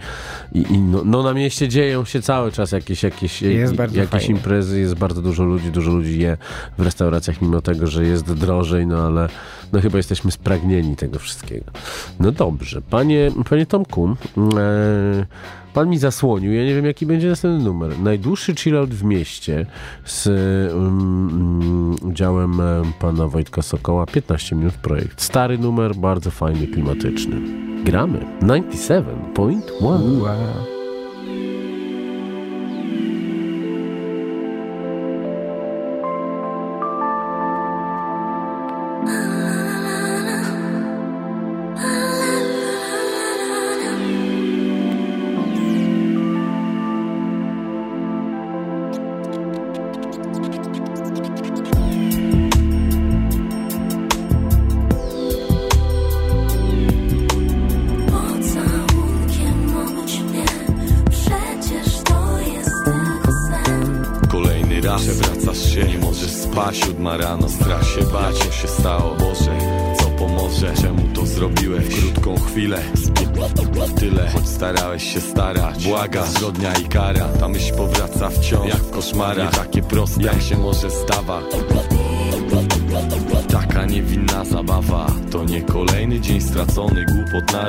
i, 0.51 0.61
i 0.61 0.77
no, 0.77 1.01
no 1.05 1.23
na 1.23 1.33
mieście 1.33 1.67
dzieją 1.67 2.05
się 2.05 2.21
cały 2.21 2.51
czas 2.51 2.71
jakieś, 2.71 3.03
jakieś, 3.03 3.41
Jest 3.41 3.73
bardzo 3.75 3.97
jakieś 3.99 4.11
fajnie. 4.21 4.35
imprezy, 4.35 4.79
jest 4.79 4.95
bardzo 4.95 5.21
dużo 5.21 5.43
ludzi, 5.43 5.71
dużo 5.71 5.91
ludzi 5.91 6.19
je 6.19 6.37
w 6.77 6.81
restauracjach, 6.81 7.41
mimo 7.41 7.61
tego, 7.61 7.87
że 7.87 8.05
jest 8.05 8.33
drożej, 8.33 8.87
no 8.87 9.07
ale 9.07 9.29
no 9.73 9.81
chyba 9.81 9.97
jesteśmy 9.97 10.31
spragnieni 10.31 10.95
tego 10.95 11.19
wszystkiego. 11.19 11.71
No 12.19 12.31
dobrze, 12.31 12.81
panie, 12.81 13.31
panie 13.49 13.65
Tomku, 13.65 14.15
e, 14.57 15.25
pan 15.73 15.89
mi 15.89 15.97
zasłonił, 15.97 16.53
ja 16.53 16.65
nie 16.65 16.75
wiem 16.75 16.85
jaki 16.85 17.05
będzie 17.05 17.29
następny 17.29 17.63
numer. 17.63 17.99
Najdłuższy 17.99 18.55
chillout 18.55 18.89
w 18.89 19.03
mieście 19.03 19.65
z 20.05 20.27
um, 20.73 21.95
udziałem 22.01 22.61
e, 22.61 22.81
pana 22.99 23.27
Wojtka 23.27 23.61
Sokoła, 23.61 24.05
15 24.05 24.55
minut 24.55 24.73
projekt. 24.73 25.21
Stary 25.21 25.57
numer, 25.57 25.95
bardzo 25.95 26.31
fajny, 26.31 26.67
klimatyczny. 26.67 27.35
Gramy 27.83 28.19
97.1. 28.41 29.61
Wow. 29.81 30.80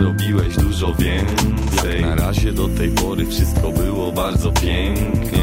Głupot 0.02 0.18
narobiłeś 0.18 0.56
dużo 0.56 0.94
więcej. 0.94 2.00
Jak 2.00 2.00
na 2.00 2.14
razie 2.14 2.52
do 2.52 2.68
tej 2.68 2.88
pory 2.88 3.26
wszystko 3.26 3.72
było 3.72 4.12
bardzo 4.12 4.52
pięknie. 4.52 5.42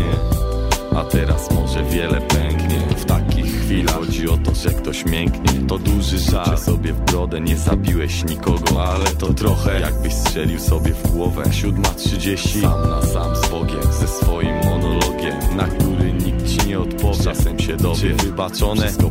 A 0.96 1.04
teraz 1.04 1.52
może 1.52 1.84
wiele 1.84 2.22
pęknie. 2.22 2.80
W 2.98 3.06
takich 3.06 3.46
chwilach 3.46 3.96
chodzi 3.96 4.30
o 4.30 4.38
to, 4.38 4.56
że 4.56 4.70
ktoś 4.70 5.06
mięknie. 5.06 5.68
To 5.68 5.78
duży 5.78 6.20
żal, 6.20 6.46
że 6.46 6.58
sobie 6.58 6.94
w 6.94 7.00
brodę 7.00 7.42
nie 7.42 7.58
zabiłeś 7.58 8.26
nikogo? 8.26 8.88
Ale 8.88 9.06
to 9.06 9.34
trochę 9.34 9.80
jakbyś 9.80 10.14
strzelił 10.14 10.60
sobie 10.60 10.94
w 10.94 11.12
głowę. 11.12 11.44
Siódma 11.52 11.90
trzydzieści, 11.90 12.62
sam 12.62 12.90
na 12.90 13.02
sam 13.02 13.36
z 13.36 13.50
Bogiem 13.50 13.94
Ze 14.00 14.08
swoim 14.08 14.56
monologiem, 14.66 15.58
na 15.58 15.64
który 15.64 16.14
nikt 16.14 16.48
ci 16.48 16.68
nie 16.68 16.80
odpowie. 16.80 17.00
Czasem 17.24 17.60
się 17.60 17.78
dowie, 17.78 17.96
czy 17.96 18.14
wybaczone. 18.14 18.82
Wszystko 18.82 19.10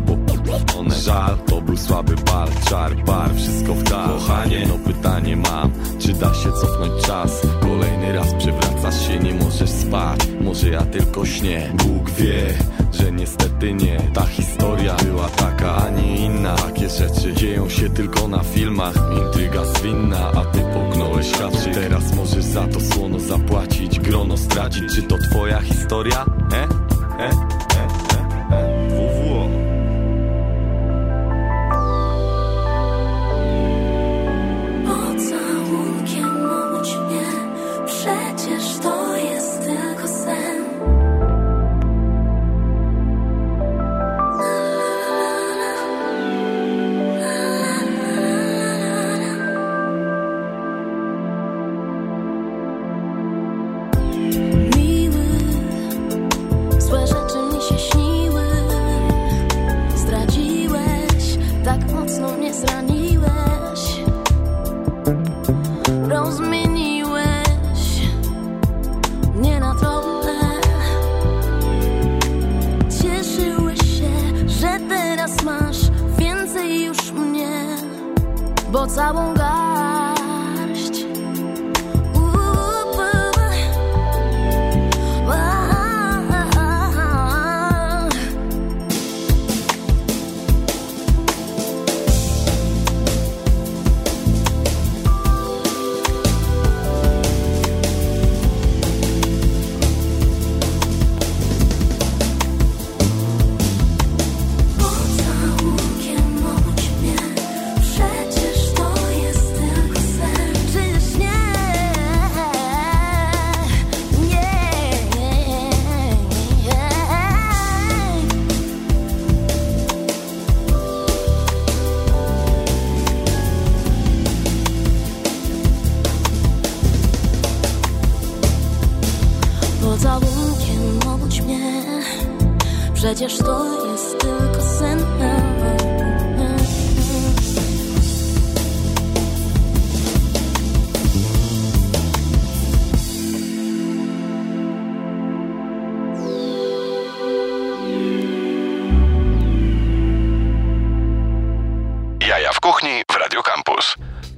popłacone, 0.59 0.95
żal 0.95 1.39
To 1.47 1.61
był 1.61 1.77
słaby 1.77 2.15
bar, 2.15 2.49
czar, 2.69 2.97
bar 2.97 3.35
Wszystko 3.35 3.75
w 3.75 3.83
dal, 3.83 4.09
kochanie 4.09 4.67
No 4.69 4.79
pytanie 4.79 5.37
mam, 5.37 5.73
czy 5.99 6.13
da 6.13 6.35
się 6.35 6.53
cofnąć 6.53 7.03
czas? 7.07 7.43
Kolejny 7.61 8.13
raz 8.13 8.35
przewracasz 8.35 9.09
się, 9.09 9.19
nie 9.19 9.35
możesz 9.35 9.71
spać. 9.71 10.21
Może 10.41 10.69
ja 10.69 10.83
tylko 10.83 11.27
śnię. 11.27 11.73
Bóg 11.75 12.11
wie, 12.11 12.55
że 12.93 13.13
niestety 13.13 13.75
nie. 13.75 14.01
Ta 14.15 14.27
historia 14.27 14.97
była 15.05 15.29
taka, 15.29 15.77
a 15.77 15.91
nie 15.91 16.17
inna. 16.17 16.55
Takie 16.55 16.89
rzeczy 16.89 17.33
dzieją 17.33 17.69
się 17.69 17.91
tylko 17.91 18.29
na 18.29 18.39
filmach. 18.39 18.95
Intryga 19.25 19.65
zwinna, 19.65 20.33
a 20.33 20.45
ty 20.45 20.59
połknąłeś 20.75 21.33
haczyk 21.33 21.75
Teraz 21.75 22.15
możesz 22.15 22.45
za 22.45 22.67
to 22.67 22.81
słono 22.81 23.21
zapłacić 23.21 24.01
Grono 24.01 24.37
stracić, 24.37 24.95
czy 24.95 25.03
to 25.03 25.19
twoja 25.19 25.61
historia? 25.61 26.27
E? 26.53 26.63
E? 27.25 27.48
Bo 78.73 78.87
całą 78.87 79.35
garść. 79.35 79.68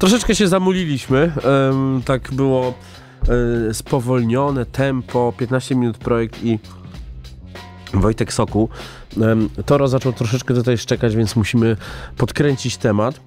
Troszeczkę 0.00 0.34
się 0.34 0.48
zamuliliśmy. 0.48 1.18
em, 1.18 2.02
tak 2.04 2.32
było 2.32 2.74
e, 3.68 3.74
spowolnione 3.74 4.66
tempo, 4.66 5.32
15 5.38 5.74
minut 5.74 5.98
projekt 5.98 6.44
i 6.44 6.58
Wojtek 7.94 8.32
Soku. 8.32 8.68
Em, 9.22 9.48
Toro 9.66 9.88
zaczął 9.88 10.12
troszeczkę 10.12 10.54
tutaj 10.54 10.78
szczekać, 10.78 11.16
więc 11.16 11.36
musimy 11.36 11.76
podkręcić 12.16 12.76
temat. 12.76 13.20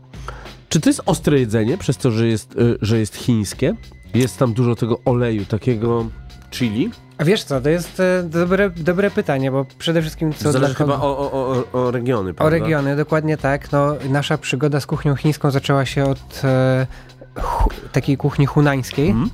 Czy 0.70 0.80
to 0.80 0.90
jest 0.90 1.02
ostre 1.06 1.40
jedzenie, 1.40 1.78
przez 1.78 1.98
to, 1.98 2.12
że 2.12 2.28
jest, 2.28 2.52
e, 2.52 2.58
że 2.82 3.00
jest 3.00 3.16
chińskie? 3.16 3.76
Jest 4.14 4.38
tam 4.38 4.54
dużo 4.54 4.76
tego 4.76 5.00
oleju, 5.06 5.46
takiego 5.46 6.06
chili? 6.52 6.92
A 7.24 7.26
wiesz 7.26 7.44
co, 7.44 7.62
to 7.62 7.70
jest 7.70 8.00
e, 8.00 8.24
dobre, 8.24 8.70
dobre 8.70 9.12
pytanie, 9.12 9.52
bo 9.52 9.66
przede 9.78 10.02
wszystkim 10.02 10.34
co 10.34 10.52
Zależy 10.52 10.74
dla 10.74 10.86
chyba 10.86 10.96
o, 11.02 11.18
o, 11.18 11.32
o, 11.32 11.82
o 11.86 11.92
regiony, 11.92 12.32
O 12.32 12.34
prawda? 12.34 12.58
regiony, 12.58 12.96
dokładnie 12.96 13.38
tak. 13.38 13.72
No, 13.72 13.96
nasza 14.10 14.38
przygoda 14.38 14.80
z 14.80 14.86
kuchnią 14.86 15.16
chińską 15.16 15.52
zaczęła 15.52 15.86
się 15.86 16.06
od 16.06 16.42
e, 16.44 16.88
hu, 17.40 17.70
takiej 17.92 18.18
kuchni 18.18 18.46
hunańskiej. 18.46 19.10
Mhm. 19.10 19.30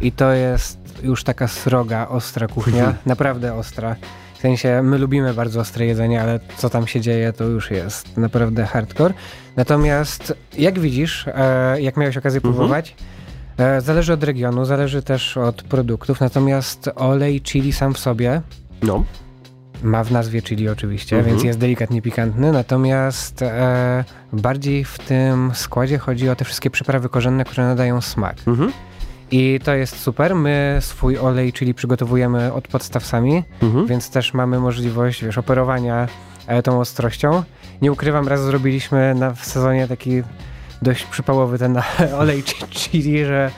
I 0.00 0.12
to 0.12 0.32
jest 0.32 0.78
już 1.02 1.24
taka 1.24 1.48
sroga, 1.48 2.08
ostra 2.08 2.48
kuchnia. 2.48 2.78
Mhm. 2.78 2.96
Naprawdę 3.06 3.54
ostra. 3.54 3.96
W 4.34 4.40
sensie, 4.40 4.82
my 4.82 4.98
lubimy 4.98 5.34
bardzo 5.34 5.60
ostre 5.60 5.86
jedzenie, 5.86 6.22
ale 6.22 6.40
co 6.56 6.70
tam 6.70 6.86
się 6.86 7.00
dzieje, 7.00 7.32
to 7.32 7.44
już 7.44 7.70
jest 7.70 8.16
naprawdę 8.16 8.66
hardcore. 8.66 9.14
Natomiast, 9.56 10.34
jak 10.58 10.78
widzisz, 10.78 11.26
e, 11.28 11.80
jak 11.80 11.96
miałeś 11.96 12.16
okazję 12.16 12.38
Mhm. 12.38 12.54
próbować, 12.54 12.90
e, 12.90 13.19
zależy 13.78 14.12
od 14.12 14.24
regionu, 14.24 14.64
zależy 14.64 15.02
też 15.02 15.36
od 15.36 15.62
produktów. 15.62 16.20
Natomiast 16.20 16.90
olej 16.96 17.40
chili 17.40 17.72
sam 17.72 17.94
w 17.94 17.98
sobie 17.98 18.42
No. 18.82 19.04
ma 19.82 20.04
w 20.04 20.12
nazwie 20.12 20.42
chili 20.42 20.68
oczywiście, 20.68 21.16
Mhm. 21.16 21.34
więc 21.34 21.44
jest 21.44 21.58
delikatnie 21.58 22.02
pikantny, 22.02 22.52
natomiast 22.52 23.42
e, 23.42 24.04
bardziej 24.32 24.84
w 24.84 24.98
tym 24.98 25.50
składzie 25.54 25.98
chodzi 25.98 26.28
o 26.28 26.36
te 26.36 26.44
wszystkie 26.44 26.70
przyprawy 26.70 27.08
korzenne, 27.08 27.44
które 27.44 27.64
nadają 27.66 28.00
smak. 28.00 28.36
Mhm. 28.46 28.72
I 29.30 29.60
to 29.64 29.74
jest 29.74 29.98
super. 30.00 30.34
My 30.34 30.78
swój 30.80 31.18
olej, 31.18 31.52
czyli 31.52 31.74
przygotowujemy 31.74 32.52
od 32.52 32.68
podstaw 32.68 33.06
sami, 33.06 33.44
Mhm. 33.62 33.86
więc 33.86 34.10
też 34.10 34.34
mamy 34.34 34.58
możliwość, 34.58 35.24
wiesz, 35.24 35.38
operowania 35.38 36.08
e, 36.46 36.62
tą 36.62 36.80
ostrością. 36.80 37.42
Nie 37.82 37.92
ukrywam, 37.92 38.28
raz 38.28 38.40
zrobiliśmy 38.40 39.14
na, 39.14 39.34
w 39.34 39.44
sezonie 39.44 39.88
taki 39.88 40.22
dość 40.82 41.04
przypałowy 41.04 41.58
ten 41.58 41.78
olej 42.20 42.42
chi- 42.42 42.68
chili, 42.68 43.24
że 43.24 43.50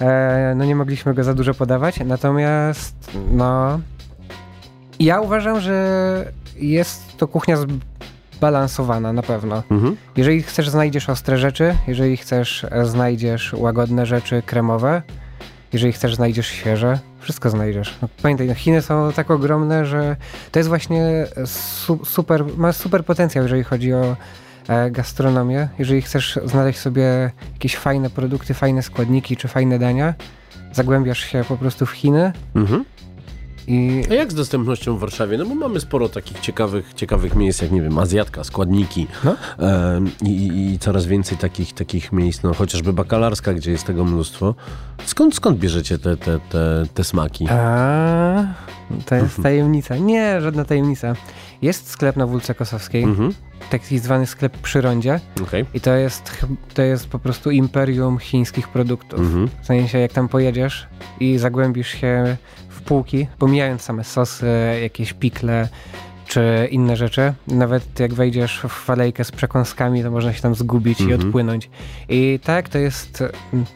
e, 0.00 0.54
no 0.56 0.64
nie 0.64 0.76
mogliśmy 0.76 1.14
go 1.14 1.24
za 1.24 1.34
dużo 1.34 1.54
podawać. 1.54 2.00
Natomiast 2.04 3.10
no 3.32 3.80
ja 5.00 5.20
uważam, 5.20 5.60
że 5.60 6.32
jest 6.56 7.16
to 7.16 7.28
kuchnia 7.28 7.56
zbalansowana 8.36 9.12
na 9.12 9.22
pewno. 9.22 9.62
Mhm. 9.70 9.96
Jeżeli 10.16 10.42
chcesz, 10.42 10.68
znajdziesz 10.68 11.08
ostre 11.08 11.38
rzeczy, 11.38 11.74
jeżeli 11.88 12.16
chcesz, 12.16 12.64
e, 12.70 12.86
znajdziesz 12.86 13.52
łagodne 13.52 14.06
rzeczy 14.06 14.42
kremowe, 14.46 15.02
jeżeli 15.72 15.92
chcesz, 15.92 16.14
znajdziesz 16.14 16.46
świeże, 16.46 16.98
wszystko 17.20 17.50
znajdziesz. 17.50 17.94
No, 18.02 18.08
pamiętaj, 18.22 18.46
no, 18.48 18.54
Chiny 18.54 18.82
są 18.82 19.12
tak 19.12 19.30
ogromne, 19.30 19.86
że 19.86 20.16
to 20.52 20.58
jest 20.58 20.68
właśnie 20.68 21.26
su 21.46 22.04
super, 22.04 22.44
ma 22.56 22.72
super 22.72 23.04
potencjał, 23.04 23.44
jeżeli 23.44 23.64
chodzi 23.64 23.92
o 23.94 24.16
gastronomię. 24.90 25.68
Jeżeli 25.78 26.02
chcesz 26.02 26.38
znaleźć 26.44 26.78
sobie 26.78 27.30
jakieś 27.52 27.76
fajne 27.76 28.10
produkty, 28.10 28.54
fajne 28.54 28.82
składniki 28.82 29.36
czy 29.36 29.48
fajne 29.48 29.78
dania, 29.78 30.14
zagłębiasz 30.72 31.18
się 31.20 31.44
po 31.48 31.56
prostu 31.56 31.86
w 31.86 31.90
Chiny 31.90 32.32
Mhm. 32.54 32.84
i 33.66 34.02
A 34.10 34.14
jak 34.14 34.32
z 34.32 34.34
dostępnością 34.34 34.96
w 34.96 35.00
Warszawie? 35.00 35.38
No 35.38 35.46
bo 35.46 35.54
mamy 35.54 35.80
sporo 35.80 36.08
takich 36.08 36.40
ciekawych, 36.40 36.94
ciekawych 36.94 37.34
miejsc, 37.34 37.62
jak 37.62 37.70
nie 37.70 37.82
wiem, 37.82 37.98
Azjatka, 37.98 38.44
składniki 38.44 39.06
No. 39.24 39.36
i, 40.22 40.28
i, 40.30 40.72
i 40.74 40.78
coraz 40.78 41.06
więcej 41.06 41.38
takich, 41.38 41.72
takich 41.74 42.12
miejsc, 42.12 42.42
no 42.42 42.54
chociażby 42.54 42.92
Bakalarska, 42.92 43.54
gdzie 43.54 43.70
jest 43.70 43.84
tego 43.84 44.04
mnóstwo. 44.04 44.54
Skąd, 45.06 45.34
skąd 45.34 45.58
bierzecie 45.58 45.98
te, 45.98 46.16
te, 46.16 46.38
te, 46.50 46.84
te 46.94 47.04
smaki? 47.04 47.46
A, 47.50 48.44
to 49.06 49.14
jest 49.14 49.42
tajemnica. 49.42 49.96
Nie, 49.96 50.40
żadna 50.40 50.64
tajemnica. 50.64 51.14
Jest 51.62 51.90
sklep 51.90 52.16
na 52.16 52.26
Wólce 52.26 52.54
Kosowskiej, 52.54 53.02
Mhm. 53.04 53.34
taki 53.70 53.98
zwany 53.98 54.26
sklep 54.26 54.58
przy 54.58 54.80
rondzie 54.80 55.20
Okej. 55.42 55.64
i 55.74 55.80
to 55.80 55.94
jest, 55.94 56.46
to 56.74 56.82
jest 56.82 57.08
po 57.08 57.18
prostu 57.18 57.50
imperium 57.50 58.18
chińskich 58.18 58.68
produktów. 58.68 59.20
Mhm. 59.20 59.48
W 59.62 59.66
sensie, 59.66 59.98
jak 59.98 60.12
tam 60.12 60.28
pojedziesz 60.28 60.86
i 61.20 61.38
zagłębisz 61.38 61.88
się 61.88 62.36
w 62.68 62.80
półki, 62.82 63.26
pomijając 63.38 63.82
same 63.82 64.04
sosy, 64.04 64.46
jakieś 64.82 65.12
pikle 65.12 65.68
czy 66.30 66.68
inne 66.70 66.96
rzeczy, 66.96 67.32
nawet 67.48 68.00
jak 68.00 68.14
wejdziesz 68.14 68.60
w 68.68 68.90
alejkę 68.90 69.24
z 69.24 69.30
przekąskami, 69.32 70.02
to 70.02 70.10
można 70.10 70.32
się 70.32 70.42
tam 70.42 70.54
zgubić 70.54 71.00
i 71.00 71.02
Mhm. 71.02 71.20
odpłynąć. 71.20 71.70
I 72.08 72.40
tak, 72.44 72.68
to 72.68 72.78
jest, 72.78 73.24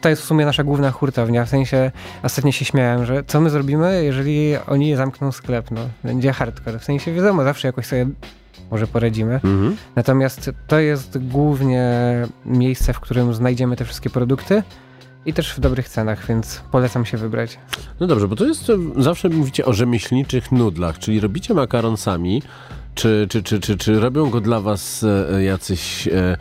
to 0.01 0.09
jest 0.09 0.21
w 0.21 0.25
sumie 0.25 0.45
nasza 0.45 0.63
główna 0.63 0.91
hurtownia. 0.91 1.45
W 1.45 1.49
sensie, 1.49 1.91
ostatnio 2.23 2.51
się 2.51 2.65
śmiałem, 2.65 3.05
że 3.05 3.23
co 3.27 3.41
my 3.41 3.49
zrobimy, 3.49 4.03
jeżeli 4.03 4.55
oni 4.67 4.95
zamkną 4.95 5.31
sklep? 5.31 5.71
No, 5.71 5.81
będzie 6.03 6.33
hardcore. 6.33 6.79
W 6.79 6.83
sensie, 6.83 7.13
wiadomo, 7.13 7.43
zawsze 7.43 7.67
jakoś 7.67 7.85
sobie 7.85 8.07
może 8.71 8.87
poradzimy. 8.87 9.33
Mhm. 9.33 9.75
Natomiast 9.95 10.51
to 10.67 10.79
jest 10.79 11.27
głównie 11.27 11.91
miejsce, 12.45 12.93
w 12.93 12.99
którym 12.99 13.33
znajdziemy 13.33 13.75
te 13.75 13.85
wszystkie 13.85 14.09
produkty 14.09 14.63
i 15.25 15.33
też 15.33 15.53
w 15.53 15.59
dobrych 15.59 15.89
cenach, 15.89 16.25
więc 16.27 16.61
polecam 16.71 17.05
się 17.05 17.17
wybrać. 17.17 17.59
No 17.99 18.07
dobrze, 18.07 18.27
bo 18.27 18.35
to 18.35 18.45
jest, 18.45 18.69
e, 18.69 18.73
zawsze 19.03 19.29
mówicie 19.29 19.65
o 19.65 19.73
rzemieślniczych 19.73 20.51
nudlach, 20.51 20.99
czyli 20.99 21.19
robicie 21.19 21.53
makaron 21.53 21.97
sami, 21.97 22.41
czy, 22.95 23.27
czy, 23.29 23.43
czy, 23.43 23.59
czy, 23.59 23.77
czy 23.77 23.99
robią 23.99 24.29
go 24.29 24.41
dla 24.41 24.59
was 24.61 25.05
e, 25.33 25.43
jacyś 25.43 26.07
e, 26.07 26.37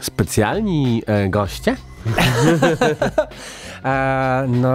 specjalni 0.00 1.02
e, 1.06 1.28
goście? 1.28 1.76
No, 4.48 4.70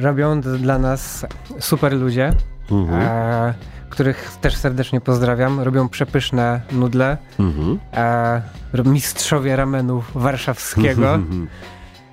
robią 0.00 0.40
dla 0.40 0.78
nas 0.78 1.26
super 1.60 1.92
ludzie, 1.92 2.32
Mhm. 2.70 3.02
a, 3.08 3.52
których 3.90 4.30
też 4.40 4.56
serdecznie 4.56 5.00
pozdrawiam. 5.00 5.60
Robią 5.60 5.88
przepyszne 5.88 6.60
nudle, 6.72 7.16
Mhm. 7.38 7.78
a, 7.92 8.40
mistrzowie 8.84 9.56
ramenu 9.56 10.02
warszawskiego, 10.14 11.14
Mhm. 11.14 11.48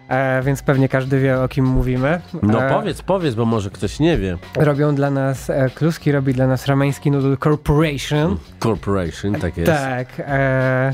A, 0.09 0.41
więc 0.41 0.61
pewnie 0.63 0.89
każdy 0.89 1.19
wie 1.19 1.39
o 1.41 1.47
kim 1.47 1.65
mówimy. 1.65 2.21
No 2.43 2.61
A, 2.61 2.73
powiedz, 2.73 3.01
powiedz, 3.01 3.35
bo 3.35 3.45
może 3.45 3.69
ktoś 3.69 3.99
nie 3.99 4.17
wie. 4.17 4.37
Robią 4.55 4.95
dla 4.95 5.11
nas, 5.11 5.49
e, 5.49 5.69
Kluski 5.75 6.11
robi 6.11 6.33
dla 6.33 6.47
nas 6.47 6.65
Ramański 6.65 7.11
Noodle 7.11 7.37
Corporation. 7.37 8.37
Corporation, 8.59 9.33
tak 9.35 9.57
jest. 9.57 9.71
Tak. 9.71 10.07
E, 10.19 10.93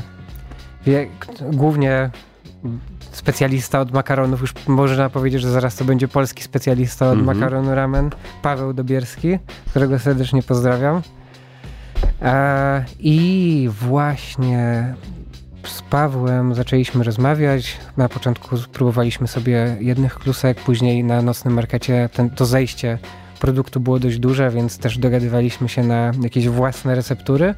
wie, 0.86 1.06
głównie 1.52 2.10
specjalista 3.10 3.80
od 3.80 3.92
makaronów, 3.92 4.40
już 4.40 4.54
można 4.66 5.10
powiedzieć, 5.10 5.42
że 5.42 5.50
zaraz 5.50 5.76
to 5.76 5.84
będzie 5.84 6.08
polski 6.08 6.42
specjalista 6.42 7.06
od 7.10 7.18
Mhm. 7.18 7.38
makaronu 7.38 7.74
ramen, 7.74 8.10
Paweł 8.42 8.72
Dobierski, 8.72 9.38
którego 9.70 9.98
serdecznie 9.98 10.42
pozdrawiam. 10.42 11.02
E, 12.22 12.84
I 12.98 13.68
właśnie 13.72 14.94
Pawłem 15.90 16.54
zaczęliśmy 16.54 17.04
rozmawiać. 17.04 17.76
Na 17.96 18.08
początku 18.08 18.56
spróbowaliśmy 18.56 19.28
sobie 19.28 19.76
jednych 19.80 20.14
klusek, 20.14 20.60
później 20.60 21.04
na 21.04 21.22
nocnym 21.22 21.54
markecie 21.54 22.08
ten, 22.12 22.30
to 22.30 22.46
zejście 22.46 22.98
produktu 23.40 23.80
było 23.80 23.98
dość 23.98 24.18
duże, 24.18 24.50
więc 24.50 24.78
też 24.78 24.98
dogadywaliśmy 24.98 25.68
się 25.68 25.84
na 25.84 26.12
jakieś 26.22 26.48
własne 26.48 26.94
receptury 26.94 27.54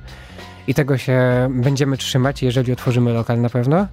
i 0.67 0.75
tego 0.75 0.99
się 0.99 1.21
będziemy 1.51 1.97
trzymać, 1.97 2.43
jeżeli 2.43 2.73
otworzymy 2.73 3.13
lokal 3.13 3.41
na 3.41 3.51
pewno. 3.51 3.87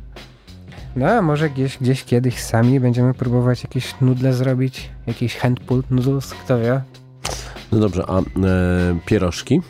No 0.96 1.10
a 1.10 1.22
może 1.22 1.50
gdzieś, 1.50 1.78
gdzieś 1.78 2.04
kiedyś 2.04 2.40
sami 2.40 2.80
będziemy 2.80 3.14
próbować 3.14 3.64
jakieś 3.64 3.96
nudle 4.02 4.34
zrobić, 4.34 4.90
jakieś 5.08 5.38
hand-pulled 5.38 5.92
noodles, 5.92 6.34
kto 6.34 6.60
wie. 6.60 6.82
No 7.72 7.80
dobrze, 7.80 8.04
a 8.08 8.20
e, 8.20 8.24
pierożki? 9.06 9.62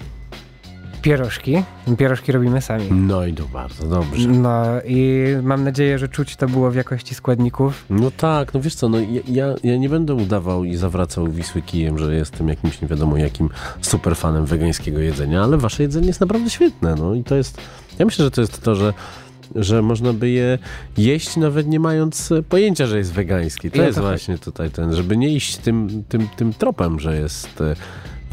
Pierożki. 1.04 1.63
Pierożki 1.98 2.32
robimy 2.32 2.62
sami. 2.62 2.86
No 2.92 3.26
i 3.26 3.34
to 3.34 3.44
bardzo 3.46 3.88
dobrze. 3.88 4.28
No 4.28 4.63
i 4.86 5.24
mam 5.44 5.63
nadzieję, 5.63 6.00
że 6.00 6.08
czuć 6.08 6.36
to 6.36 6.48
było 6.48 6.72
w 6.72 6.76
jakości 6.76 7.16
składników. 7.16 7.86
No 7.89 8.12
tak, 8.12 8.54
no 8.54 8.60
wiesz 8.62 8.76
co, 8.76 8.89
no 8.89 8.98
ja, 9.28 9.56
ja, 9.63 9.78
nie 9.78 9.89
będę 9.89 10.13
udawał 10.13 10.63
i 10.63 10.76
zawracał 10.76 11.28
Wisły 11.28 11.62
kijem, 11.62 11.98
że 11.98 12.16
jestem 12.16 12.48
jakimś 12.48 12.82
nie 12.82 12.88
wiadomo 12.88 13.18
jakim 13.18 13.50
superfanem 13.82 14.46
wegańskiego 14.46 15.00
jedzenia, 15.00 15.44
ale 15.44 15.58
wasze 15.58 15.84
jedzenie 15.84 16.08
jest 16.08 16.20
naprawdę 16.22 16.50
świetne, 16.50 16.96
no 16.96 17.13
i 17.13 17.24
to 17.24 17.36
jest, 17.36 17.62
ja 18.00 18.06
myślę, 18.06 18.26
że 18.26 18.32
to 18.32 18.42
jest 18.42 18.62
to, 18.62 18.76
że 18.76 18.94
że 19.56 19.82
można 19.82 20.13
by 20.13 20.30
je 20.30 20.60
jeść 20.98 21.38
nawet 21.38 21.68
nie 21.68 21.80
mając 21.80 22.32
e, 22.32 22.44
pojęcia, 22.44 22.86
że 22.86 22.98
jest 22.98 23.13
wegańskie. 23.13 23.72
To 23.72 23.78
Ja 23.78 23.86
jest 23.86 23.98
to- 23.98 24.02
właśnie 24.04 24.38
tutaj 24.38 24.72
ten, 24.72 24.96
żeby 24.96 25.18
nie 25.18 25.30
iść 25.30 25.58
tym, 25.58 26.04
tym, 26.10 26.28
tym 26.36 26.54
tropem, 26.54 27.00
że 27.00 27.18
jest 27.18 27.62
e, 27.62 27.76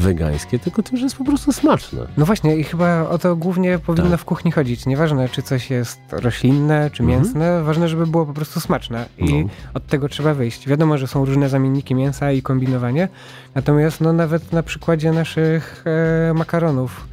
wegańskie, 0.00 0.58
tylko 0.58 0.82
tym, 0.82 0.96
że 0.96 1.04
jest 1.04 1.16
po 1.16 1.24
prostu 1.24 1.52
smaczne. 1.52 2.06
No 2.16 2.26
właśnie 2.26 2.56
i 2.56 2.64
chyba 2.64 3.08
o 3.08 3.18
to 3.18 3.36
głównie 3.36 3.78
powinno 3.78 4.10
Tak. 4.10 4.20
w 4.20 4.24
kuchni 4.24 4.52
chodzić. 4.52 4.86
Nieważne, 4.86 5.28
czy 5.28 5.42
coś 5.42 5.70
jest 5.70 6.00
roślinne, 6.12 6.90
czy 6.92 7.02
Mhm. 7.02 7.20
mięsne, 7.22 7.62
ważne, 7.62 7.88
żeby 7.88 8.06
było 8.06 8.26
po 8.26 8.32
prostu 8.32 8.60
smaczne. 8.60 9.06
I 9.18 9.44
No. 9.44 9.48
od 9.74 9.86
tego 9.86 10.08
trzeba 10.08 10.34
wyjść. 10.34 10.68
Wiadomo, 10.68 10.98
że 10.98 11.06
są 11.06 11.24
różne 11.24 11.48
zamienniki 11.48 11.94
mięsa 11.94 12.32
i 12.32 12.42
kombinowanie, 12.42 13.08
natomiast 13.54 14.00
no 14.00 14.12
nawet 14.12 14.52
na 14.52 14.62
przykładzie 14.62 15.12
naszych 15.12 15.84
e, 16.30 16.34
makaronów, 16.34 17.06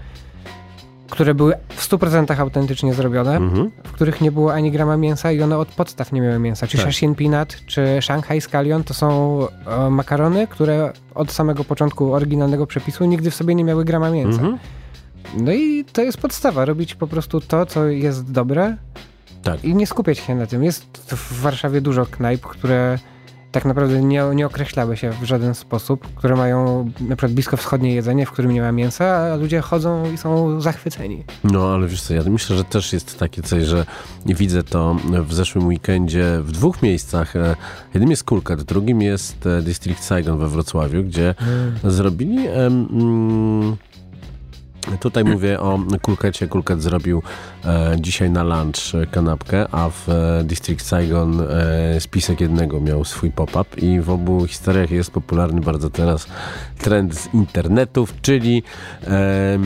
które 1.10 1.34
były 1.36 1.54
w 1.70 1.89
100% 1.89 2.39
autentycznie 2.41 2.93
zrobione, 2.93 3.36
Mhm. 3.38 3.72
w 3.84 3.91
których 3.91 4.22
nie 4.22 4.32
było 4.32 4.54
ani 4.54 4.72
grama 4.72 4.98
mięsa 4.98 5.32
i 5.32 5.41
one 5.41 5.58
od 5.58 5.67
podstaw 5.67 6.12
nie 6.12 6.22
miały 6.22 6.39
mięsa. 6.39 6.67
Czy 6.67 6.78
Tak. 6.78 6.86
Shashin 6.86 7.15
Peanut, 7.15 7.58
czy 7.65 8.00
Shanghai 8.02 8.41
Scallion 8.41 8.84
to 8.84 8.93
są 8.93 9.39
e, 9.67 9.89
makarony, 9.89 10.48
które 10.48 10.93
od 11.15 11.32
samego 11.32 11.63
początku 11.63 12.13
oryginalnego 12.13 12.67
przepisu 12.67 13.06
nigdy 13.06 13.32
w 13.32 13.36
sobie 13.36 13.56
nie 13.56 13.63
miały 13.63 13.86
grama 13.86 14.10
mięsa. 14.10 14.41
Mhm. 14.41 14.58
No 15.38 15.52
i 15.52 15.86
to 15.93 16.02
jest 16.02 16.17
podstawa, 16.17 16.65
robić 16.65 16.96
po 16.96 17.08
prostu 17.08 17.41
to, 17.41 17.65
co 17.65 17.86
jest 17.88 18.32
dobre 18.32 18.78
Tak. 19.43 19.63
i 19.63 19.76
nie 19.76 19.88
skupiać 19.88 20.17
się 20.17 20.36
na 20.36 20.48
tym. 20.48 20.63
Jest 20.63 20.86
w 21.15 21.41
Warszawie 21.41 21.82
dużo 21.82 22.06
knajp, 22.06 22.41
które 22.41 23.00
tak 23.58 23.65
naprawdę 23.65 24.02
nie, 24.02 24.24
nie 24.36 24.46
określały 24.46 24.98
się 24.98 25.12
w 25.22 25.24
żaden 25.24 25.56
sposób, 25.56 26.08
które 26.15 26.36
mają 26.36 26.91
na 27.02 27.15
przykład 27.15 27.32
bliskowschodnie 27.32 27.96
jedzenie, 27.96 28.26
w 28.26 28.32
którym 28.32 28.52
nie 28.52 28.62
ma 28.62 28.72
mięsa, 28.72 29.06
a 29.06 29.36
ludzie 29.36 29.62
chodzą 29.62 30.12
i 30.13 30.17
są 30.17 30.62
zachwyceni. 30.62 31.24
No, 31.43 31.74
ale 31.74 31.88
wiesz 31.88 32.02
co, 32.02 32.13
ja 32.13 32.22
myślę, 32.30 32.58
że 32.58 32.63
też 32.63 32.93
jest 32.93 33.20
takie 33.20 33.41
coś, 33.41 33.63
że 33.63 33.86
widzę 34.26 34.63
to 34.63 34.96
w 35.28 35.34
zeszłym 35.34 35.67
weekendzie 35.67 36.39
w 36.41 36.52
dwóch 36.52 36.82
miejscach. 36.82 37.36
E, 37.36 37.56
jednym 37.93 38.10
jest 38.10 38.24
Kulkat, 38.24 38.63
drugim 38.63 39.02
jest 39.02 39.46
e, 39.46 39.62
District 39.62 40.04
Saigon 40.04 40.38
we 40.38 40.48
Wrocławiu, 40.48 41.04
gdzie 41.04 41.36
mm. 41.39 41.91
zrobili... 41.91 42.48
Mm, 42.48 43.78
Tutaj 45.00 45.23
mówię 45.23 45.60
o 45.60 45.80
Kulkecie. 46.02 46.47
Kulket 46.47 46.82
zrobił 46.82 47.21
e, 47.65 47.95
dzisiaj 48.00 48.30
na 48.30 48.43
lunch 48.43 49.08
kanapkę, 49.12 49.67
a 49.71 49.89
w 49.89 50.10
e, 50.10 50.43
District 50.43 50.86
Saigon 50.86 51.41
e, 51.41 52.00
spisek 52.00 52.41
jednego 52.41 52.82
miał 52.82 53.06
swój 53.06 53.32
pop-up 53.32 53.82
i 53.82 54.02
w 54.02 54.10
obu 54.10 54.47
historiach 54.47 54.91
jest 54.91 55.12
popularny 55.12 55.62
bardzo 55.62 55.89
teraz 55.89 56.28
trend 56.78 57.15
z 57.15 57.34
internetów, 57.34 58.13
czyli 58.21 58.63
e, 59.08 59.60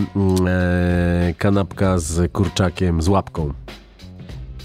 kanapka 1.37 1.97
z 1.97 2.31
kurczakiem 2.31 3.01
z 3.01 3.07
łapką. 3.07 3.53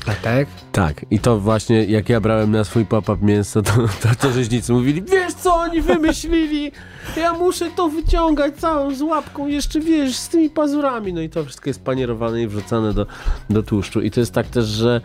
A 0.06 0.14
tak? 0.14 0.48
Tak. 0.72 1.06
I 1.10 1.18
to 1.18 1.40
właśnie, 1.40 1.84
jak 1.84 2.08
ja 2.08 2.20
brałem 2.20 2.50
na 2.50 2.64
swój 2.64 2.86
pop-up 2.86 3.26
mięso, 3.26 3.62
to, 3.62 3.72
to, 4.02 4.08
to 4.20 4.32
rzeźnicy 4.32 4.72
mówili, 4.72 5.02
wiesz 5.02 5.34
co 5.34 5.54
oni 5.54 5.82
wymyślili? 5.82 6.72
Ja 7.16 7.32
muszę 7.32 7.70
to 7.76 7.88
wyciągać 7.88 8.56
całą 8.56 8.94
z 8.94 9.02
łapką, 9.02 9.46
jeszcze 9.46 9.80
wiesz, 9.80 10.16
z 10.16 10.28
tymi 10.28 10.50
pazurami. 10.50 11.12
No 11.12 11.20
i 11.20 11.30
to 11.30 11.44
wszystko 11.44 11.70
jest 11.70 11.82
panierowane 11.82 12.42
i 12.42 12.46
wrzucane 12.46 12.94
do, 12.94 13.06
do 13.50 13.62
tłuszczu. 13.62 14.02
I 14.02 14.10
to 14.10 14.20
jest 14.20 14.32
tak 14.32 14.46
też, 14.46 14.66
że 14.66 15.00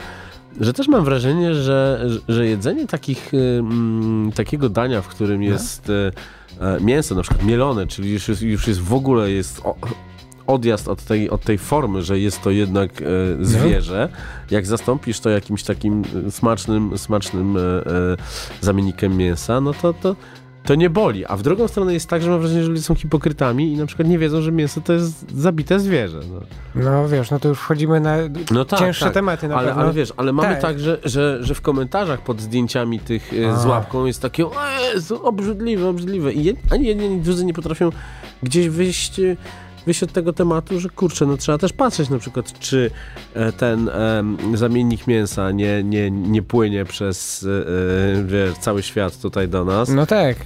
że 0.59 0.73
też 0.73 0.87
mam 0.87 1.05
wrażenie, 1.05 1.55
że, 1.55 2.07
że 2.27 2.47
jedzenie 2.47 2.87
takich, 2.87 3.31
mm, 3.33 4.31
takiego 4.31 4.69
dania, 4.69 5.01
w 5.01 5.07
którym 5.07 5.41
no. 5.41 5.47
jest 5.47 5.91
no. 6.59 6.79
mięso, 6.79 7.15
na 7.15 7.21
przykład 7.21 7.43
mielone, 7.43 7.87
czyli 7.87 8.13
już 8.13 8.27
jest, 8.27 8.41
już 8.41 8.67
jest 8.67 8.81
w 8.81 8.93
ogóle 8.93 9.31
jest 9.31 9.61
odjazd 10.53 10.87
od 10.87 11.03
tej, 11.03 11.29
od 11.29 11.41
tej 11.41 11.57
formy, 11.57 12.01
że 12.01 12.19
jest 12.19 12.41
to 12.41 12.49
jednak 12.49 12.91
e, 13.01 13.05
zwierzę, 13.45 14.09
jak 14.51 14.65
zastąpisz 14.65 15.19
to 15.19 15.29
jakimś 15.29 15.63
takim 15.63 16.03
smacznym, 16.29 16.97
smacznym 16.97 17.57
e, 17.57 17.59
e, 17.59 18.17
zamiennikiem 18.61 19.17
mięsa, 19.17 19.61
no 19.61 19.73
to, 19.73 19.93
to, 19.93 20.15
to 20.63 20.75
nie 20.75 20.89
boli. 20.89 21.25
A 21.25 21.37
w 21.37 21.41
drugą 21.41 21.67
stronę 21.67 21.93
jest 21.93 22.09
tak, 22.09 22.21
że 22.21 22.29
mam 22.29 22.39
wrażenie, 22.39 22.63
że 22.63 22.69
ludzie 22.69 22.81
są 22.81 22.95
hipokrytami 22.95 23.73
i 23.73 23.77
na 23.77 23.85
przykład 23.85 24.07
nie 24.07 24.19
wiedzą, 24.19 24.41
że 24.41 24.51
mięso 24.51 24.81
to 24.81 24.93
jest 24.93 25.31
zabite 25.31 25.79
zwierzę. 25.79 26.19
No, 26.33 26.41
no 26.83 27.07
wiesz, 27.07 27.31
no 27.31 27.39
to 27.39 27.49
już 27.49 27.59
wchodzimy 27.59 27.99
na 27.99 28.17
no 28.51 28.65
tak, 28.65 28.79
cięższe 28.79 29.05
tak. 29.05 29.13
tematy 29.13 29.47
na 29.47 29.55
ale, 29.55 29.67
pewno. 29.67 29.83
Ale 29.83 29.93
wiesz, 29.93 30.13
ale 30.17 30.33
mamy 30.33 30.49
tak, 30.49 30.61
tak 30.61 30.79
że, 30.79 30.97
że, 31.03 31.37
że 31.41 31.55
w 31.55 31.61
komentarzach 31.61 32.23
pod 32.23 32.41
zdjęciami 32.41 32.99
tych 32.99 33.31
A. 33.53 33.59
z 33.59 33.65
łapką 33.65 34.05
jest 34.05 34.21
takie 34.21 34.45
o 34.45 34.51
obrzydliwe, 35.23 35.87
obrzydliwe. 35.87 36.33
I 36.33 36.55
ani 36.69 36.85
jedni, 36.85 37.05
ani 37.05 37.21
drudzy 37.21 37.45
nie 37.45 37.53
potrafią 37.53 37.89
gdzieś 38.43 38.69
wyjść 38.69 39.21
wyjść 39.85 40.03
od 40.03 40.11
tego 40.11 40.33
tematu, 40.33 40.79
że 40.79 40.89
kurczę, 40.89 41.25
no 41.25 41.37
trzeba 41.37 41.57
też 41.57 41.73
patrzeć 41.73 42.09
na 42.09 42.19
przykład, 42.19 42.59
czy 42.59 42.91
e, 43.33 43.51
ten 43.51 43.89
zamiennik 44.53 45.07
mięsa 45.07 45.51
nie, 45.51 45.83
nie, 45.83 46.11
nie 46.11 46.41
płynie 46.41 46.85
przez 46.85 47.43
e, 47.43 48.23
wiesz, 48.23 48.57
cały 48.57 48.83
świat 48.83 49.21
tutaj 49.21 49.49
do 49.49 49.65
nas. 49.65 49.89
No 49.89 50.05
tak, 50.05 50.37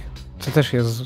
to 0.44 0.50
też 0.50 0.72
jest 0.72 1.02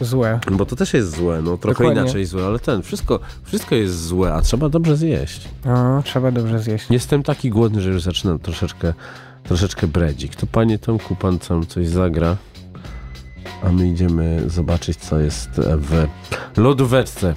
złe. 0.00 0.40
Bo 0.50 0.66
to 0.66 0.76
też 0.76 0.94
jest 0.94 1.16
złe, 1.16 1.42
no 1.42 1.56
trochę 1.56 1.78
Dokładnie. 1.78 2.02
inaczej 2.02 2.24
złe, 2.24 2.46
ale 2.46 2.58
ten, 2.58 2.82
wszystko, 2.82 3.20
wszystko 3.44 3.74
jest 3.74 4.06
złe, 4.06 4.34
a 4.34 4.42
trzeba 4.42 4.68
dobrze 4.68 4.96
zjeść. 4.96 5.48
No, 5.64 6.02
trzeba 6.02 6.30
dobrze 6.30 6.58
zjeść. 6.58 6.86
Jestem 6.90 7.22
taki 7.22 7.50
głodny, 7.50 7.80
że 7.80 7.90
już 7.90 8.02
zaczynam 8.02 8.38
troszeczkę, 8.38 8.94
troszeczkę 9.44 9.86
bredzik. 9.86 10.36
To 10.36 10.46
panie 10.46 10.78
Tomku, 10.78 11.16
pan 11.16 11.38
coś 11.68 11.88
zagra 11.88 12.36
a 13.62 13.72
my 13.72 13.88
idziemy 13.88 14.50
zobaczyć, 14.50 14.96
co 14.98 15.18
jest 15.18 15.50
w 15.56 16.06
lodóweczce. 16.56 17.34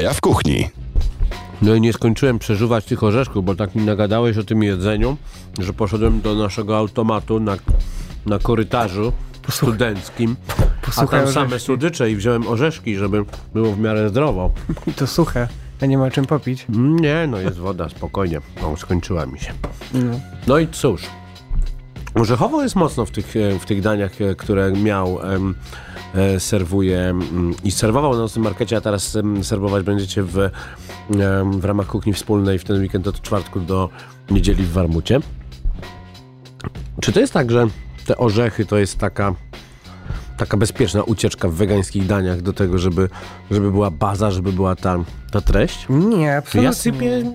Jaja 0.00 0.14
w 0.14 0.20
kuchni. 0.20 0.68
No 1.62 1.74
i 1.74 1.80
nie 1.80 1.92
skończyłem 1.92 2.38
przeżuwać 2.38 2.84
tych 2.84 3.02
orzeszków, 3.02 3.44
bo 3.44 3.54
tak 3.54 3.74
mi 3.74 3.82
nagadałeś 3.84 4.36
o 4.36 4.44
tym 4.44 4.62
jedzeniu, 4.62 5.16
że 5.58 5.72
poszedłem 5.72 6.20
do 6.20 6.34
naszego 6.34 6.76
automatu 6.78 7.40
na, 7.40 7.56
na 8.26 8.38
korytarzu 8.38 9.12
studenckim, 9.50 10.36
a 10.82 10.86
Posłuchaj 10.86 11.24
tam 11.24 11.32
same 11.32 11.46
orzeszki. 11.46 11.66
słodycze 11.66 12.10
i 12.10 12.16
wziąłem 12.16 12.48
orzeszki, 12.48 12.96
żeby 12.96 13.24
było 13.54 13.72
w 13.72 13.78
miarę 13.78 14.08
zdrowo. 14.08 14.50
I 14.86 14.92
to 14.98 15.06
suche, 15.06 15.48
a 15.82 15.86
nie 15.86 15.98
ma 15.98 16.10
czym 16.10 16.26
popić. 16.26 16.66
Nie, 16.78 17.26
no 17.30 17.38
jest 17.38 17.58
woda, 17.58 17.88
spokojnie. 17.88 18.40
No, 18.62 18.76
skończyła 18.76 19.26
mi 19.26 19.40
się. 19.40 19.52
No. 19.94 20.20
No 20.46 20.58
i 20.58 20.68
cóż, 20.68 21.02
orzechowo 22.14 22.62
jest 22.62 22.76
mocno 22.76 23.06
w 23.06 23.10
tych, 23.10 23.36
e, 23.36 23.58
w 23.58 23.66
tych 23.66 23.80
daniach, 23.80 24.20
e, 24.20 24.34
które 24.34 24.72
miał, 24.72 25.32
em, 25.32 25.54
serwuje 26.38 27.00
mm, 27.00 27.54
i 27.64 27.70
serwował 27.70 28.12
na 28.12 28.18
nocnym 28.18 28.44
markecie, 28.44 28.76
a 28.76 28.80
teraz 28.80 29.18
serwować 29.42 29.84
będziecie 29.84 30.22
w, 30.22 30.50
w 31.52 31.64
ramach 31.64 31.86
kuchni 31.86 32.12
wspólnej 32.12 32.58
w 32.58 32.64
ten 32.64 32.80
weekend 32.80 33.06
od 33.08 33.22
czwartku 33.22 33.60
do 33.60 33.88
niedzieli 34.30 34.64
w 34.64 34.72
Warmucie. 34.72 35.20
Czy 37.00 37.12
to 37.12 37.20
jest 37.20 37.32
tak, 37.32 37.50
że 37.50 37.66
te 38.06 38.16
orzechy 38.16 38.66
to 38.66 38.78
jest 38.78 38.98
taka 38.98 39.34
taka 40.40 40.56
bezpieczna 40.56 41.02
ucieczka 41.02 41.48
w 41.48 41.52
wegańskich 41.52 42.06
daniach 42.06 42.42
do 42.42 42.52
tego, 42.52 42.78
żeby, 42.78 43.08
żeby 43.50 43.70
była 43.70 43.90
baza, 43.90 44.30
żeby 44.30 44.52
była 44.52 44.76
ta, 44.76 45.04
ta 45.30 45.40
treść? 45.40 45.86
Nie, 45.88 46.36
absolutnie. 46.36 46.62
Ja 46.62 46.72
sypię 46.72 47.32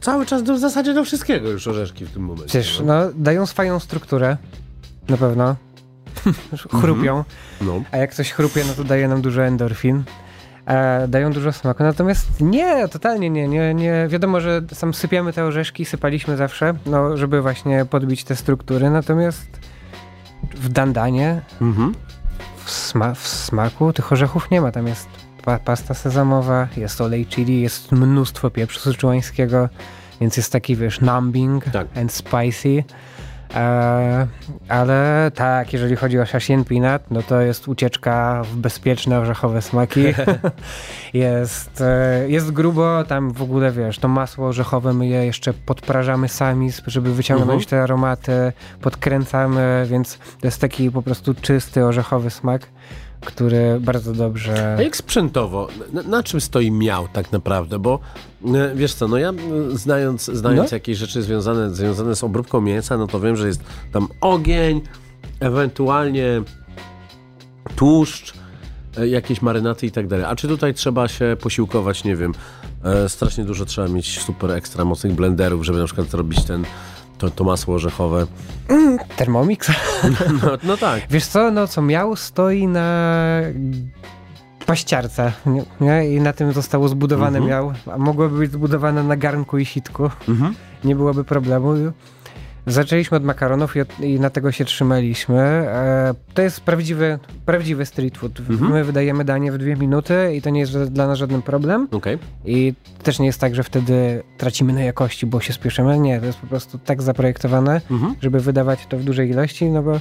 cały 0.00 0.26
czas 0.26 0.42
do, 0.42 0.54
w 0.54 0.58
zasadzie 0.58 0.94
do 0.94 1.04
wszystkiego 1.04 1.50
już 1.50 1.68
orzeszki 1.68 2.04
w 2.04 2.10
tym 2.10 2.22
momencie. 2.22 2.48
Przecież, 2.48 2.82
no, 2.84 2.94
dają 3.14 3.46
swoją 3.46 3.80
strukturę. 3.80 4.36
Na 5.08 5.16
pewno. 5.16 5.56
Chrupią. 6.80 7.24
No. 7.60 7.82
A 7.92 7.96
jak 7.96 8.14
coś 8.14 8.32
chrupie, 8.32 8.64
no 8.64 8.72
to 8.74 8.84
daje 8.84 9.08
nam 9.08 9.22
dużo 9.22 9.44
endorfin. 9.44 10.02
E, 10.66 11.08
dają 11.08 11.32
dużo 11.32 11.52
smaku. 11.52 11.82
Natomiast 11.82 12.40
nie, 12.40 12.88
totalnie 12.88 13.30
nie, 13.30 13.48
nie, 13.48 13.74
nie. 13.74 14.06
Wiadomo, 14.08 14.40
że 14.40 14.62
sam 14.72 14.94
sypiamy 14.94 15.32
te 15.32 15.44
orzeszki, 15.44 15.84
sypaliśmy 15.84 16.36
zawsze, 16.36 16.74
no, 16.86 17.16
żeby 17.16 17.42
właśnie 17.42 17.84
podbić 17.84 18.24
te 18.24 18.36
struktury. 18.36 18.90
Natomiast 18.90 19.60
w 20.54 20.68
dandanie, 20.68 21.40
Mhm. 21.60 21.94
w, 22.64 22.70
sma 22.70 23.14
w 23.14 23.28
smaku 23.28 23.92
tych 23.92 24.12
orzechów 24.12 24.50
nie 24.50 24.60
ma. 24.60 24.72
Tam 24.72 24.86
jest 24.86 25.08
pa 25.44 25.58
pasta 25.58 25.94
sezamowa, 25.94 26.68
jest 26.76 27.00
olej 27.00 27.26
chili, 27.26 27.60
jest 27.60 27.92
mnóstwo 27.92 28.50
pieprzu 28.50 28.80
syczuańskiego, 28.80 29.68
więc 30.20 30.36
jest 30.36 30.52
taki, 30.52 30.76
wiesz, 30.76 31.00
numbing 31.00 31.64
Tak. 31.64 31.86
and 31.96 32.12
spicy. 32.12 32.84
E, 33.54 34.26
ale 34.68 35.30
tak, 35.34 35.72
jeżeli 35.72 35.96
chodzi 35.96 36.18
o 36.18 36.26
Shashin 36.26 36.64
Peanut, 36.64 37.02
no 37.10 37.22
to 37.22 37.40
jest 37.40 37.68
ucieczka 37.68 38.42
w 38.44 38.56
bezpieczne 38.56 39.18
orzechowe 39.18 39.62
smaki. 39.62 40.04
jest, 41.14 41.80
e, 41.80 42.28
jest 42.28 42.50
grubo, 42.50 43.04
tam 43.04 43.32
w 43.32 43.42
ogóle 43.42 43.72
wiesz, 43.72 43.98
to 43.98 44.08
masło 44.08 44.48
orzechowe 44.48 44.92
my 44.92 45.06
je 45.06 45.26
jeszcze 45.26 45.52
podprażamy 45.52 46.28
sami, 46.28 46.70
żeby 46.86 47.14
wyciągnąć 47.14 47.62
Mhm. 47.62 47.68
te 47.70 47.82
aromaty, 47.82 48.52
podkręcamy, 48.80 49.86
więc 49.90 50.18
to 50.40 50.46
jest 50.46 50.60
taki 50.60 50.90
po 50.90 51.02
prostu 51.02 51.34
czysty 51.34 51.84
orzechowy 51.84 52.30
smak, 52.30 52.66
który 53.26 53.80
bardzo 53.80 54.12
dobrze... 54.12 54.76
A 54.78 54.82
jak 54.82 54.96
sprzętowo, 54.96 55.68
na, 55.92 56.02
na 56.02 56.22
czym 56.22 56.40
stoi 56.40 56.70
miał 56.70 57.08
tak 57.08 57.32
naprawdę? 57.32 57.78
Bo 57.78 57.98
e, 58.54 58.74
wiesz 58.74 58.94
co, 58.94 59.08
no 59.08 59.18
ja 59.18 59.32
znając, 59.72 60.24
znając 60.24 60.70
No. 60.70 60.76
jakieś 60.76 60.98
rzeczy 60.98 61.22
związane, 61.22 61.74
związane 61.74 62.16
z 62.16 62.24
obróbką 62.24 62.60
mięsa, 62.60 62.96
no 62.96 63.06
to 63.06 63.20
wiem, 63.20 63.36
że 63.36 63.46
jest 63.46 63.60
tam 63.92 64.08
ogień, 64.20 64.80
ewentualnie 65.40 66.42
tłuszcz, 67.76 68.34
e, 68.96 69.08
jakieś 69.08 69.42
marynaty 69.42 69.86
i 69.86 69.90
tak 69.90 70.06
dalej. 70.06 70.24
A 70.28 70.36
czy 70.36 70.48
tutaj 70.48 70.74
trzeba 70.74 71.08
się 71.08 71.36
posiłkować, 71.40 72.04
nie 72.04 72.16
wiem, 72.16 72.32
e, 72.84 73.08
strasznie 73.08 73.44
dużo 73.44 73.64
trzeba 73.64 73.88
mieć 73.88 74.20
super 74.20 74.50
ekstra 74.50 74.84
mocnych 74.84 75.12
blenderów, 75.12 75.64
żeby 75.64 75.78
na 75.78 75.84
przykład 75.84 76.10
zrobić 76.10 76.44
ten, 76.44 76.64
to, 77.18 77.30
to 77.30 77.44
masło 77.44 77.74
orzechowe. 77.74 78.26
Thermomix? 79.16 79.68
No, 80.42 80.50
no 80.62 80.76
tak. 80.76 81.02
Wiesz 81.10 81.26
co, 81.26 81.50
no 81.50 81.66
co 81.66 81.82
miał, 81.82 82.16
stoi 82.16 82.66
na 82.66 83.40
paściarce 84.66 85.32
nie? 85.46 85.64
nie? 85.80 86.14
i 86.14 86.20
na 86.20 86.32
tym 86.32 86.52
zostało 86.52 86.88
zbudowane 86.88 87.38
Mhm. 87.38 87.50
miał, 87.50 87.72
a 87.94 87.98
mogłoby 87.98 88.38
być 88.38 88.52
zbudowane 88.52 89.02
na 89.02 89.16
garnku 89.16 89.58
i 89.58 89.64
sitku. 89.64 90.10
Mhm. 90.28 90.54
Nie 90.84 90.96
byłoby 90.96 91.24
problemu. 91.24 91.74
Zaczęliśmy 92.66 93.16
od 93.16 93.24
makaronów 93.24 93.76
i, 93.76 93.80
od, 93.80 94.00
i 94.00 94.20
na 94.20 94.30
tego 94.30 94.52
się 94.52 94.64
trzymaliśmy. 94.64 95.38
E, 95.38 96.14
to 96.34 96.42
jest 96.42 96.60
prawdziwy, 96.60 97.18
prawdziwy 97.46 97.86
street 97.86 98.18
food. 98.18 98.40
Mhm. 98.40 98.72
My 98.72 98.84
wydajemy 98.84 99.24
danie 99.24 99.52
w 99.52 99.58
dwie 99.58 99.76
minuty 99.76 100.34
i 100.36 100.42
to 100.42 100.50
nie 100.50 100.60
jest 100.60 100.82
dla 100.84 101.06
nas 101.06 101.18
żaden 101.18 101.42
problem. 101.42 101.88
Okej. 101.90 102.18
I 102.44 102.74
też 103.02 103.18
nie 103.18 103.26
jest 103.26 103.40
tak, 103.40 103.54
że 103.54 103.62
wtedy 103.62 104.22
tracimy 104.38 104.72
na 104.72 104.80
jakości, 104.82 105.26
bo 105.26 105.40
się 105.40 105.52
spieszymy. 105.52 105.98
Nie, 105.98 106.20
to 106.20 106.26
jest 106.26 106.38
po 106.38 106.46
prostu 106.46 106.78
tak 106.78 107.02
zaprojektowane, 107.02 107.80
Mhm. 107.90 108.14
żeby 108.22 108.40
wydawać 108.40 108.86
to 108.88 108.98
w 108.98 109.04
dużej 109.04 109.30
ilości, 109.30 109.64
no 109.64 109.82
bo 109.82 110.00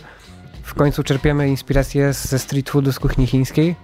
w 0.64 0.74
końcu 0.74 1.04
czerpiemy 1.04 1.50
inspirację 1.50 2.14
ze 2.14 2.40
street 2.40 2.70
foodu 2.70 2.92
z 2.92 3.00
kuchni 3.00 3.28
chińskiej, 3.28 3.76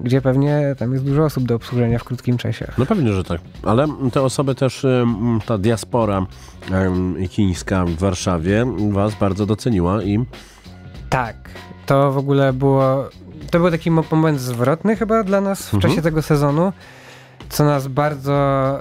gdzie 0.00 0.20
pewnie 0.20 0.74
tam 0.78 0.92
jest 0.92 1.04
dużo 1.04 1.24
osób 1.24 1.44
do 1.44 1.54
obsłużenia 1.54 1.98
w 1.98 2.04
krótkim 2.04 2.38
czasie. 2.38 2.66
No 2.78 2.86
pewnie, 2.86 3.12
że 3.12 3.24
tak. 3.24 3.40
Ale 3.62 3.86
te 4.12 4.22
osoby 4.22 4.54
też, 4.54 4.84
ym, 4.84 5.40
ta 5.46 5.58
diaspora 5.58 6.26
ym, 6.72 7.16
chińska 7.28 7.84
w 7.84 7.94
Warszawie 7.94 8.66
was 8.90 9.14
bardzo 9.14 9.46
doceniła 9.46 10.02
i 10.02 10.24
Tak, 11.10 11.36
to 11.86 12.12
w 12.12 12.18
ogóle 12.18 12.52
było, 12.52 13.08
to 13.50 13.58
był 13.58 13.70
taki 13.70 13.90
mo- 13.90 14.04
moment 14.10 14.40
zwrotny 14.40 14.96
chyba 14.96 15.24
dla 15.24 15.40
nas 15.40 15.62
w 15.68 15.74
Mhm. 15.74 15.90
czasie 15.90 16.02
tego 16.02 16.22
sezonu, 16.22 16.72
co 17.48 17.64
nas 17.64 17.88
bardzo, 17.88 18.32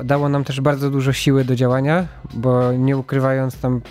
dało 0.03 0.29
nam 0.29 0.43
też 0.43 0.61
bardzo 0.61 0.89
dużo 0.89 1.13
siły 1.13 1.43
do 1.45 1.55
działania, 1.55 2.07
bo 2.33 2.71
nie 2.71 2.97
ukrywając 2.97 3.57
tam 3.59 3.81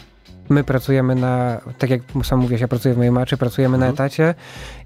My 0.48 0.64
pracujemy 0.64 1.14
na, 1.14 1.60
tak 1.78 1.90
jak 1.90 2.00
sam 2.24 2.40
mówiłeś, 2.40 2.60
ja 2.60 2.68
pracuję 2.68 2.94
w 2.94 2.96
mojej 2.96 3.12
maczy, 3.12 3.36
pracujemy 3.36 3.78
na 3.78 3.86
Mhm. 3.86 3.94
etacie 3.94 4.34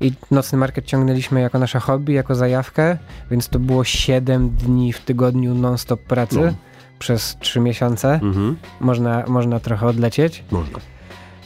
i 0.00 0.12
nocny 0.30 0.58
market 0.58 0.84
ciągnęliśmy 0.84 1.40
jako 1.40 1.58
nasze 1.58 1.80
hobby, 1.80 2.12
jako 2.12 2.34
zajawkę, 2.34 2.98
więc 3.30 3.48
to 3.48 3.58
było 3.58 3.84
7 3.84 4.50
dni 4.50 4.92
w 4.92 5.00
tygodniu 5.00 5.54
non-stop 5.54 6.00
pracy 6.02 6.40
No. 6.40 6.52
przez 6.98 7.36
3 7.40 7.60
miesiące. 7.60 8.12
mhm. 8.14 8.56
Można, 8.80 9.24
można 9.28 9.60
trochę 9.60 9.86
odlecieć. 9.86 10.44
można. 10.50 10.78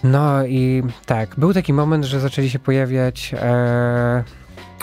No 0.05 0.45
i 0.47 0.83
tak, 1.07 1.35
był 1.39 1.55
taki 1.55 1.73
moment, 1.73 2.05
że 2.05 2.21
zaczęli 2.21 2.51
się 2.51 2.59
pojawiać 2.59 3.35
e, 3.39 4.25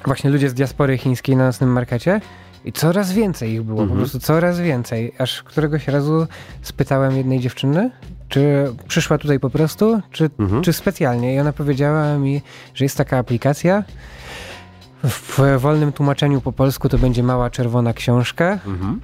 właśnie 0.06 0.30
ludzie 0.30 0.50
z 0.50 0.54
diaspory 0.54 0.98
chińskiej 0.98 1.36
na 1.36 1.46
nocnym 1.46 1.70
markecie 1.72 2.22
i 2.66 2.72
coraz 2.72 3.12
więcej 3.12 3.52
ich 3.52 3.62
było, 3.64 3.78
po 3.78 3.82
Mhm. 3.84 4.00
prostu 4.00 4.20
coraz 4.20 4.60
więcej. 4.60 5.14
Aż 5.18 5.44
któregoś 5.44 5.88
razu 5.88 6.28
spytałem 6.62 7.18
jednej 7.18 7.40
dziewczyny, 7.40 7.92
czy 8.30 8.74
przyszła 8.88 9.18
tutaj 9.18 9.40
po 9.40 9.50
prostu, 9.50 10.02
czy, 10.12 10.30
Mhm. 10.40 10.62
czy 10.64 10.74
specjalnie. 10.74 11.36
I 11.36 11.40
ona 11.40 11.54
powiedziała 11.54 12.18
mi, 12.18 12.42
że 12.76 12.86
jest 12.86 12.98
taka 12.98 13.18
aplikacja. 13.18 13.84
W 15.04 15.40
wolnym 15.58 15.92
tłumaczeniu 15.92 16.42
po 16.42 16.52
polsku 16.52 16.90
to 16.90 16.98
będzie 16.98 17.24
mała 17.24 17.50
czerwona 17.50 17.94
książka. 17.94 18.60
Mhm. 18.68 19.00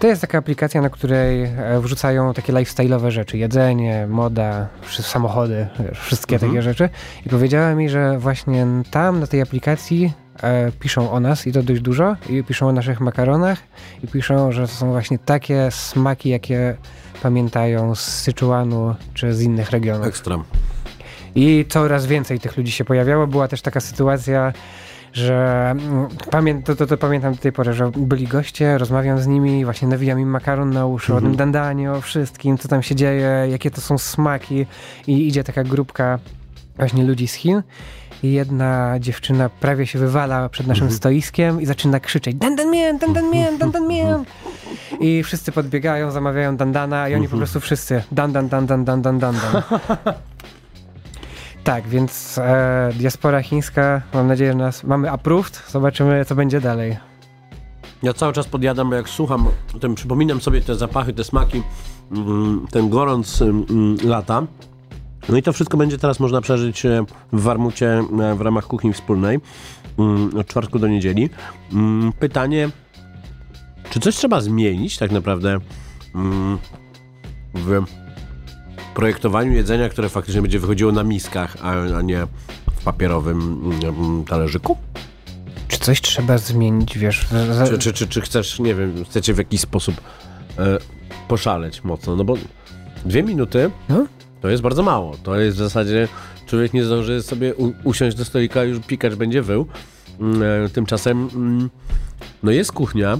To 0.00 0.06
jest 0.06 0.20
taka 0.20 0.38
aplikacja, 0.38 0.82
na 0.82 0.90
której 0.90 1.44
e, 1.44 1.80
wrzucają 1.80 2.34
takie 2.34 2.52
lifestyle'owe 2.52 3.10
rzeczy, 3.10 3.38
jedzenie, 3.38 4.06
moda, 4.10 4.66
samochody, 5.00 5.66
wszystkie 5.94 6.34
Mhm. 6.34 6.52
takie 6.52 6.62
rzeczy. 6.62 6.88
I 7.26 7.28
powiedziała 7.28 7.74
mi, 7.74 7.88
że 7.88 8.18
właśnie 8.18 8.66
tam 8.90 9.20
na 9.20 9.26
tej 9.26 9.42
aplikacji 9.42 10.12
e, 10.42 10.72
piszą 10.72 11.10
o 11.10 11.20
nas 11.20 11.46
i 11.46 11.52
to 11.52 11.62
dość 11.62 11.80
dużo, 11.80 12.16
i 12.28 12.44
piszą 12.44 12.68
o 12.68 12.72
naszych 12.72 13.00
makaronach 13.00 13.58
i 14.04 14.08
piszą, 14.08 14.52
że 14.52 14.60
to 14.62 14.74
są 14.74 14.90
właśnie 14.90 15.18
takie 15.18 15.68
smaki, 15.70 16.28
jakie 16.28 16.76
pamiętają 17.26 17.94
z 17.94 18.00
Syczuanu 18.00 18.94
czy 19.14 19.34
z 19.34 19.42
innych 19.42 19.70
regionów. 19.70 20.06
Ekstra. 20.06 20.38
I 21.34 21.64
coraz 21.68 22.06
więcej 22.06 22.40
tych 22.40 22.56
ludzi 22.56 22.72
się 22.72 22.84
pojawiało. 22.84 23.26
Była 23.26 23.48
też 23.48 23.62
taka 23.62 23.80
sytuacja, 23.80 24.52
że 25.12 25.70
mm, 25.70 26.08
pamię 26.30 26.62
to, 26.62 26.76
to, 26.76 26.86
to 26.86 26.96
pamiętam 26.96 27.34
do 27.34 27.40
tej 27.40 27.52
pory, 27.52 27.72
że 27.72 27.90
byli 27.96 28.26
goście, 28.26 28.78
rozmawiam 28.78 29.18
z 29.18 29.26
nimi, 29.26 29.64
właśnie 29.64 29.88
nawijam 29.88 30.20
im 30.20 30.28
makaron 30.28 30.70
na 30.70 30.86
uszy, 30.86 31.14
o 31.14 31.20
tym 31.20 31.36
dandanie, 31.36 31.92
o 31.92 32.00
wszystkim, 32.00 32.58
co 32.58 32.68
tam 32.68 32.82
się 32.82 32.94
dzieje, 32.94 33.46
jakie 33.50 33.70
to 33.70 33.80
są 33.80 33.98
smaki 33.98 34.66
i 35.06 35.28
idzie 35.28 35.44
taka 35.44 35.64
grupka 35.64 36.18
właśnie 36.76 37.04
ludzi 37.04 37.28
z 37.28 37.34
Chin 37.34 37.62
i 38.22 38.32
jedna 38.32 38.96
dziewczyna 39.00 39.48
prawie 39.48 39.86
się 39.86 39.98
wywala 39.98 40.48
przed 40.48 40.66
naszym 40.66 40.90
stoiskiem 40.90 41.60
i 41.60 41.66
zaczyna 41.66 42.00
krzyczeć 42.00 42.36
dandan 42.36 42.70
mian, 42.70 42.98
dandan 42.98 43.30
mian, 43.30 43.58
dandan 43.58 43.88
mian 43.88 44.24
i 45.00 45.22
wszyscy 45.22 45.52
podbiegają, 45.52 46.10
zamawiają 46.10 46.56
dandana 46.56 47.08
i 47.08 47.14
oni 47.14 47.28
po 47.28 47.36
prostu 47.36 47.60
wszyscy 47.60 48.02
dandan, 48.12 48.48
dandan, 48.48 48.84
dandan, 48.84 49.18
dandan. 49.18 49.62
Tak, 51.66 51.88
więc 51.88 52.38
e, 52.38 52.90
diaspora 52.94 53.42
chińska, 53.42 54.02
mam 54.14 54.26
nadzieję, 54.26 54.52
że 54.52 54.58
nas 54.58 54.84
mamy 54.84 55.10
approved. 55.10 55.62
Zobaczymy, 55.68 56.24
co 56.24 56.34
będzie 56.34 56.60
dalej. 56.60 56.96
Ja 58.02 58.12
cały 58.12 58.32
czas 58.32 58.46
podjadam, 58.46 58.90
bo 58.90 58.96
jak 58.96 59.08
słucham, 59.08 59.46
tym 59.80 59.94
przypominam 59.94 60.40
sobie 60.40 60.60
te 60.60 60.74
zapachy, 60.74 61.12
te 61.12 61.24
smaki, 61.24 61.62
mm, 62.12 62.66
ten 62.70 62.88
gorąc 62.88 63.42
mm, 63.42 63.96
lata. 64.04 64.42
No 65.28 65.36
i 65.36 65.42
to 65.42 65.52
wszystko 65.52 65.76
będzie 65.76 65.98
teraz 65.98 66.20
można 66.20 66.40
przeżyć 66.40 66.86
e, 66.86 67.04
w 67.32 67.42
Warmucie 67.42 67.90
e, 68.20 68.34
w 68.34 68.40
ramach 68.40 68.66
kuchni 68.66 68.92
wspólnej 68.92 69.38
mm, 69.98 70.30
od 70.38 70.46
czwartku 70.46 70.78
do 70.78 70.88
niedzieli. 70.88 71.30
Pytanie, 72.18 72.68
Czy 73.90 74.00
coś 74.00 74.16
trzeba 74.16 74.40
zmienić 74.40 74.98
tak 74.98 75.10
naprawdę 75.10 75.58
mm, 76.14 76.58
w 77.54 77.84
projektowaniu 78.94 79.52
jedzenia, 79.52 79.88
które 79.88 80.08
faktycznie 80.08 80.42
będzie 80.42 80.58
wychodziło 80.58 80.92
na 80.92 81.02
miskach, 81.02 81.56
a, 81.62 82.02
nie 82.02 82.26
w 82.76 82.84
papierowym 82.84 83.72
mm, 83.82 84.24
talerzyku? 84.24 84.76
Czy 85.68 85.78
coś 85.78 86.00
trzeba 86.00 86.38
zmienić, 86.38 86.98
wiesz? 86.98 87.26
Za... 87.52 87.66
Czy, 87.66 87.78
czy, 87.78 87.92
czy, 87.92 88.08
czy 88.08 88.20
chcesz, 88.20 88.58
nie 88.58 88.74
wiem, 88.74 89.04
chcecie 89.04 89.34
w 89.34 89.38
jakiś 89.38 89.60
sposób 89.60 89.94
e, 90.58 90.78
poszaleć 91.28 91.84
mocno? 91.84 92.16
No 92.16 92.24
bo 92.24 92.34
dwie 93.04 93.22
minuty 93.22 93.70
No? 93.88 94.06
to 94.40 94.48
jest 94.48 94.62
bardzo 94.62 94.82
mało. 94.82 95.16
To 95.22 95.40
jest 95.40 95.56
w 95.56 95.60
zasadzie, 95.60 96.08
człowiek 96.46 96.74
nie 96.74 96.84
zdąży 96.84 97.22
sobie 97.22 97.54
u, 97.54 97.72
usiąść 97.84 98.16
do 98.16 98.24
stolika, 98.24 98.64
już 98.64 98.78
pikacz 98.86 99.14
będzie 99.14 99.42
wył. 99.42 99.66
Mm, 100.20 100.42
e, 100.64 100.68
tymczasem, 100.68 101.28
mm, 101.34 101.70
no 102.42 102.50
jest 102.50 102.72
kuchnia, 102.72 103.18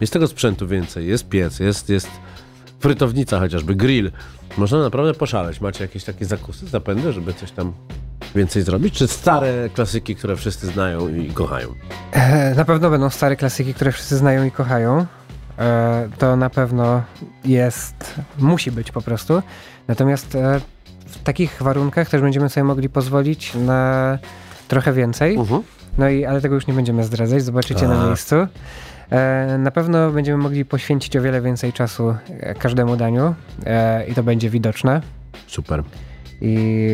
jest 0.00 0.12
tego 0.12 0.26
sprzętu 0.26 0.66
więcej, 0.68 1.06
jest 1.08 1.28
piec, 1.28 1.58
jest, 1.60 1.88
jest 1.88 2.08
frytownica 2.80 3.38
chociażby, 3.40 3.74
grill. 3.74 4.12
Można 4.58 4.78
naprawdę 4.82 5.14
poszaleć. 5.14 5.60
Macie 5.60 5.84
jakieś 5.84 6.04
takie 6.04 6.24
zakusy, 6.24 6.66
zapędy, 6.66 7.12
żeby 7.12 7.34
coś 7.34 7.50
tam 7.52 7.72
więcej 8.34 8.62
zrobić? 8.62 8.94
Czy 8.94 9.08
stare 9.08 9.68
klasyki, 9.74 10.16
które 10.16 10.36
wszyscy 10.36 10.66
znają 10.66 11.08
i 11.08 11.30
kochają? 11.30 11.74
E, 12.12 12.54
Na 12.54 12.64
pewno 12.64 12.90
będą 12.90 13.10
stare 13.10 13.36
klasyki, 13.36 13.74
które 13.74 13.92
wszyscy 13.92 14.16
znają 14.16 14.44
i 14.44 14.50
kochają. 14.50 15.06
E, 15.58 16.08
To 16.18 16.36
na 16.36 16.50
pewno 16.50 17.02
jest, 17.44 18.14
musi 18.38 18.70
być 18.72 18.92
po 18.92 19.02
prostu. 19.02 19.42
Natomiast 19.88 20.34
e, 20.34 20.60
w 21.06 21.22
takich 21.22 21.62
warunkach 21.62 22.08
też 22.10 22.20
będziemy 22.22 22.48
sobie 22.48 22.64
mogli 22.64 22.88
pozwolić 22.88 23.54
na 23.54 24.18
trochę 24.68 24.92
więcej. 24.92 25.36
Mhm. 25.36 25.62
No 25.98 26.08
i, 26.08 26.24
ale 26.24 26.40
tego 26.40 26.54
już 26.54 26.66
nie 26.66 26.74
będziemy 26.74 27.04
zdradzać, 27.04 27.42
zobaczycie 27.42 27.88
na 27.88 28.02
A. 28.02 28.06
miejscu. 28.06 28.34
E, 29.10 29.56
Na 29.58 29.70
pewno 29.70 30.10
będziemy 30.10 30.38
mogli 30.42 30.64
poświęcić 30.64 31.16
o 31.16 31.22
wiele 31.22 31.40
więcej 31.40 31.72
czasu 31.72 32.14
e, 32.40 32.54
każdemu 32.54 32.96
daniu 32.96 33.34
e, 33.66 34.06
i 34.06 34.14
to 34.14 34.22
będzie 34.22 34.50
widoczne 34.50 35.00
Super. 35.46 35.82
i 36.40 36.88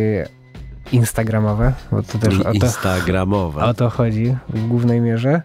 instagramowe, 0.93 1.73
bo 1.91 2.03
to 2.03 2.19
też 2.19 2.41
o 2.41 2.45
to, 2.45 2.53
Instagramowe. 2.53 3.65
o 3.65 3.75
to 3.75 3.91
chodzi 3.91 4.37
w 4.49 4.67
głównej 4.67 5.01
mierze. 5.01 5.43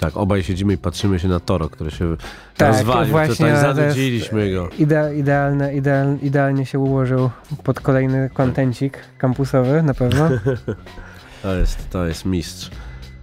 Tak, 0.00 0.16
obaj 0.16 0.42
siedzimy 0.42 0.72
i 0.72 0.78
patrzymy 0.78 1.18
się 1.18 1.28
na 1.28 1.40
Toro, 1.40 1.68
który 1.68 1.90
się 1.90 2.16
Tak, 2.56 2.68
rozwalił. 2.68 3.10
właśnie, 3.10 3.46
jest- 3.46 3.62
zanudziliśmy 3.62 4.52
go. 4.52 4.68
Idea, 4.78 5.12
idealne, 5.12 5.74
ideal, 5.74 6.16
idealnie 6.22 6.66
się 6.66 6.78
ułożył 6.78 7.30
pod 7.64 7.80
kolejny 7.80 8.30
kontencik 8.34 8.98
kampusowy 9.18 9.82
na 9.82 9.94
pewno. 9.94 10.28
To 11.42 11.54
jest, 11.54 11.90
to 11.90 12.06
jest 12.06 12.24
mistrz. 12.24 12.70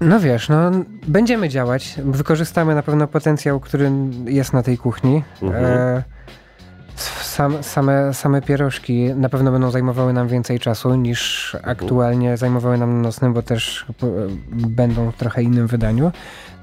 No 0.02 0.20
wiesz, 0.20 0.50
no 0.50 0.72
będziemy 1.08 1.50
działać. 1.50 1.96
Wykorzystamy 2.06 2.76
na 2.76 2.84
pewno 2.84 3.08
potencjał, 3.08 3.60
który 3.60 3.92
jest 4.26 4.54
na 4.54 4.64
tej 4.64 4.78
kuchni. 4.78 5.24
Mhm. 5.42 5.66
E, 5.66 6.04
sam, 7.22 7.64
same, 7.64 8.14
same 8.14 8.42
pierożki 8.42 9.14
na 9.16 9.30
pewno 9.30 9.52
będą 9.52 9.72
zajmowały 9.72 10.14
nam 10.14 10.28
więcej 10.28 10.60
czasu 10.60 10.96
niż 10.96 11.56
aktualnie 11.64 12.38
zajmowały 12.38 12.78
nam 12.78 12.94
na 12.94 13.02
nocnym, 13.02 13.34
bo 13.34 13.42
też 13.42 13.86
e, 13.90 14.06
będą 14.52 15.12
w 15.12 15.16
trochę 15.16 15.44
innym 15.44 15.68
wydaniu. 15.68 16.12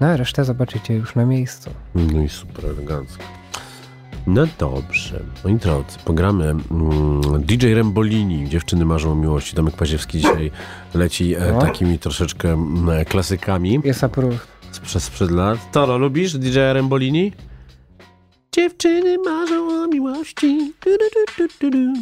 No 0.00 0.06
a 0.06 0.16
resztę 0.16 0.44
zobaczycie 0.44 0.94
już 0.94 1.14
na 1.14 1.24
miejscu. 1.24 1.70
No 1.94 2.20
i 2.20 2.28
super 2.28 2.64
elegancko. 2.66 3.24
No 4.28 4.46
dobrze. 4.58 5.20
Moi 5.44 5.54
drodzy, 5.56 5.98
pogramy 6.04 6.44
mm, 6.44 6.62
DJ 7.42 7.66
Rembolini, 7.74 8.48
Dziewczyny 8.48 8.84
marzą 8.84 9.12
o 9.12 9.14
miłości. 9.14 9.56
Tomek 9.56 9.76
Paziewski 9.76 10.18
dzisiaj 10.18 10.50
leci 10.94 11.34
e, 11.34 11.52
No. 11.52 11.60
takimi 11.60 11.98
troszeczkę 11.98 12.52
mm, 12.52 13.04
klasykami 13.04 13.80
Jest 13.84 14.04
approve. 14.04 14.46
sprzed, 14.70 15.02
sprzed 15.02 15.30
lat. 15.30 15.72
Toro, 15.72 15.98
lubisz 15.98 16.38
DJ 16.38 16.58
Rembolini? 16.58 17.32
Dziewczyny 18.52 19.16
marzą 19.24 19.82
o 19.82 19.86
miłości. 19.86 20.72
Du, 20.84 20.90
du, 21.38 21.70
du, 21.70 21.92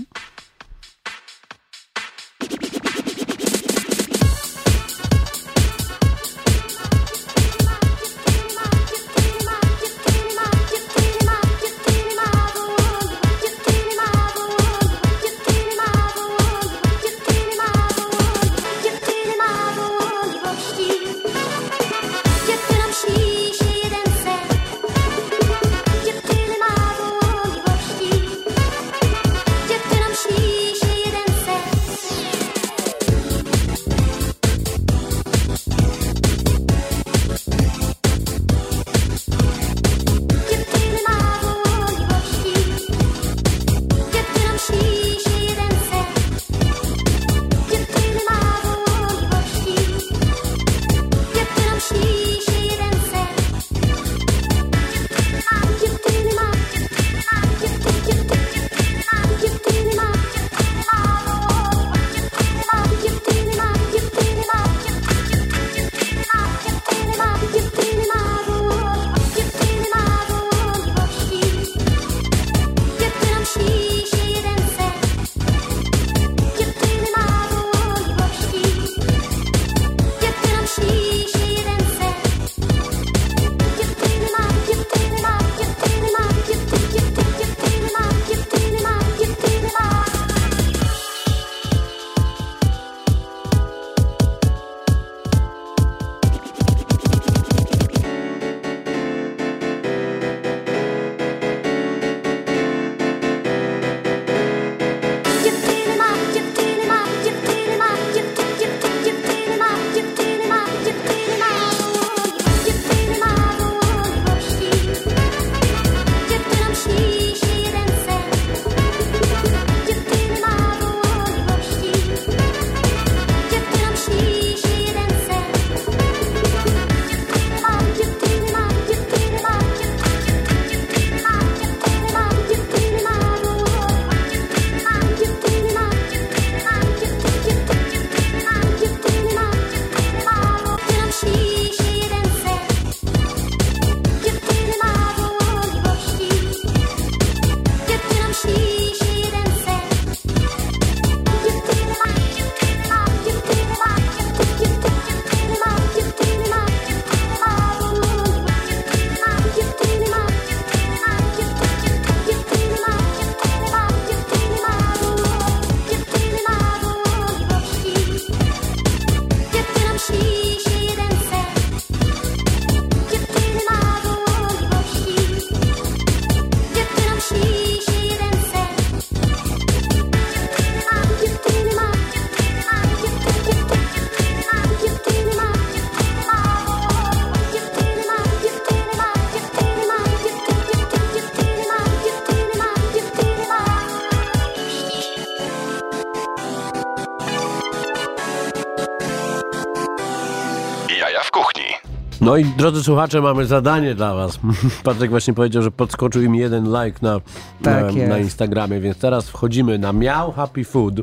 No 202.37 202.41
i 202.41 202.45
drodzy 202.45 202.83
słuchacze, 202.83 203.21
mamy 203.21 203.47
zadanie 203.47 203.95
dla 203.95 204.15
was. 204.15 204.39
Patryk 204.85 205.11
właśnie 205.11 205.35
powiedział, 205.35 205.63
że 205.63 205.71
podskoczył 205.71 206.23
im 206.23 206.35
jeden 206.35 206.65
like 206.65 206.99
na, 207.03 207.21
Tak 207.63 207.95
na, 207.95 208.07
na 208.07 208.19
Instagramie, 208.19 208.81
więc 208.81 208.99
teraz 208.99 209.29
wchodzimy 209.29 209.79
na 209.79 209.93
Miał 209.93 210.33
Happy 210.33 210.65
Food. 210.65 210.95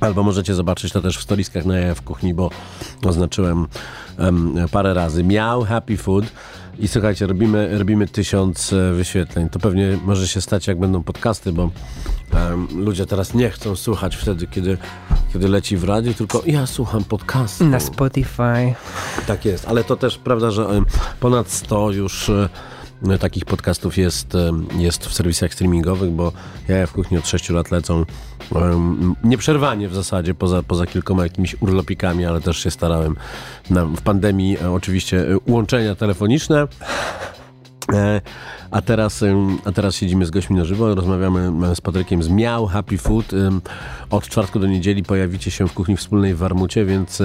Albo 0.00 0.22
możecie 0.22 0.54
zobaczyć 0.54 0.92
to 0.92 1.02
też 1.02 1.18
w 1.18 1.22
stoliskach 1.22 1.64
na 1.64 1.78
Jaja 1.78 1.94
w 1.94 2.02
kuchni, 2.02 2.34
bo 2.34 2.50
oznaczyłem 3.04 3.66
em, 4.18 4.54
parę 4.72 4.94
razy. 4.94 5.24
Miał 5.24 5.64
Happy 5.64 5.96
Food. 5.96 6.24
I 6.78 6.88
słuchajcie, 6.88 7.26
robimy, 7.26 7.78
robimy 7.78 8.06
tysiąc 8.06 8.72
e, 8.72 8.92
wyświetleń. 8.92 9.48
To 9.48 9.58
pewnie 9.58 9.98
może 10.04 10.28
się 10.28 10.40
stać, 10.40 10.66
jak 10.66 10.78
będą 10.78 11.02
podcasty, 11.02 11.52
bo 11.52 11.70
em, 12.32 12.68
ludzie 12.76 13.06
teraz 13.06 13.34
nie 13.34 13.50
chcą 13.50 13.76
słuchać 13.76 14.16
wtedy, 14.16 14.46
kiedy, 14.46 14.78
kiedy 15.32 15.48
leci 15.48 15.76
w 15.76 15.84
radiu, 15.84 16.14
tylko 16.14 16.42
ja 16.46 16.66
słucham 16.66 17.04
podcastu. 17.04 17.64
Na 17.64 17.80
Spotify. 17.80 18.74
Tak 19.26 19.44
jest, 19.44 19.68
ale 19.68 19.84
to 19.84 19.96
też 19.96 20.18
prawda, 20.18 20.50
że 20.50 20.66
ponad 21.20 21.50
100 21.50 21.90
już 21.90 22.28
e, 22.28 22.48
takich 23.20 23.44
podcastów 23.44 23.98
jest, 23.98 24.36
jest 24.78 25.06
w 25.06 25.14
serwisach 25.14 25.54
streamingowych, 25.54 26.10
bo 26.10 26.32
ja 26.68 26.86
w 26.86 26.92
kuchni 26.92 27.18
od 27.18 27.28
6 27.28 27.50
lat 27.50 27.70
lecą 27.70 28.04
em, 28.54 29.14
nieprzerwanie 29.24 29.88
w 29.88 29.94
zasadzie, 29.94 30.34
poza, 30.34 30.62
poza 30.62 30.86
kilkoma 30.86 31.22
jakimiś 31.22 31.56
urlopikami, 31.60 32.24
ale 32.24 32.40
też 32.40 32.58
się 32.58 32.70
starałem 32.70 33.16
na, 33.70 33.84
w 33.84 34.00
pandemii 34.00 34.58
e, 34.62 34.70
oczywiście 34.70 35.20
e, 35.20 35.38
łączenia 35.46 35.94
telefoniczne. 35.94 36.68
E, 37.92 38.20
A 38.70 38.82
teraz, 38.82 39.24
a 39.64 39.72
teraz 39.72 39.94
siedzimy 39.94 40.26
z 40.26 40.30
gośćmi 40.30 40.56
na 40.56 40.64
żywo, 40.64 40.94
rozmawiamy 40.94 41.74
z 41.74 41.80
Patrykiem 41.80 42.22
z 42.22 42.28
Miał 42.28 42.66
Happy 42.66 42.98
Food. 42.98 43.26
Od 44.10 44.28
czwartku 44.28 44.58
do 44.58 44.66
niedzieli 44.66 45.02
pojawicie 45.02 45.50
się 45.50 45.68
w 45.68 45.72
kuchni 45.72 45.96
wspólnej 45.96 46.34
w 46.34 46.38
Warmucie, 46.38 46.84
więc 46.84 47.22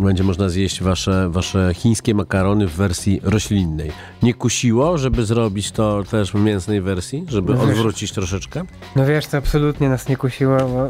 będzie 0.00 0.24
można 0.24 0.48
zjeść 0.48 0.82
wasze, 0.82 1.28
wasze 1.30 1.70
chińskie 1.74 2.14
makarony 2.14 2.66
w 2.66 2.72
wersji 2.72 3.20
roślinnej. 3.22 3.92
Nie 4.22 4.34
kusiło, 4.34 4.98
żeby 4.98 5.24
zrobić 5.24 5.70
to 5.72 6.02
też 6.10 6.32
w 6.32 6.34
mięsnej 6.34 6.80
wersji, 6.80 7.24
żeby 7.28 7.54
No 7.54 7.66
wiesz- 7.66 7.70
odwrócić 7.70 8.12
troszeczkę? 8.12 8.62
No 8.96 9.06
wiesz, 9.06 9.26
to 9.26 9.36
absolutnie 9.36 9.88
nas 9.88 10.08
nie 10.08 10.16
kusiło, 10.16 10.56
bo 10.58 10.88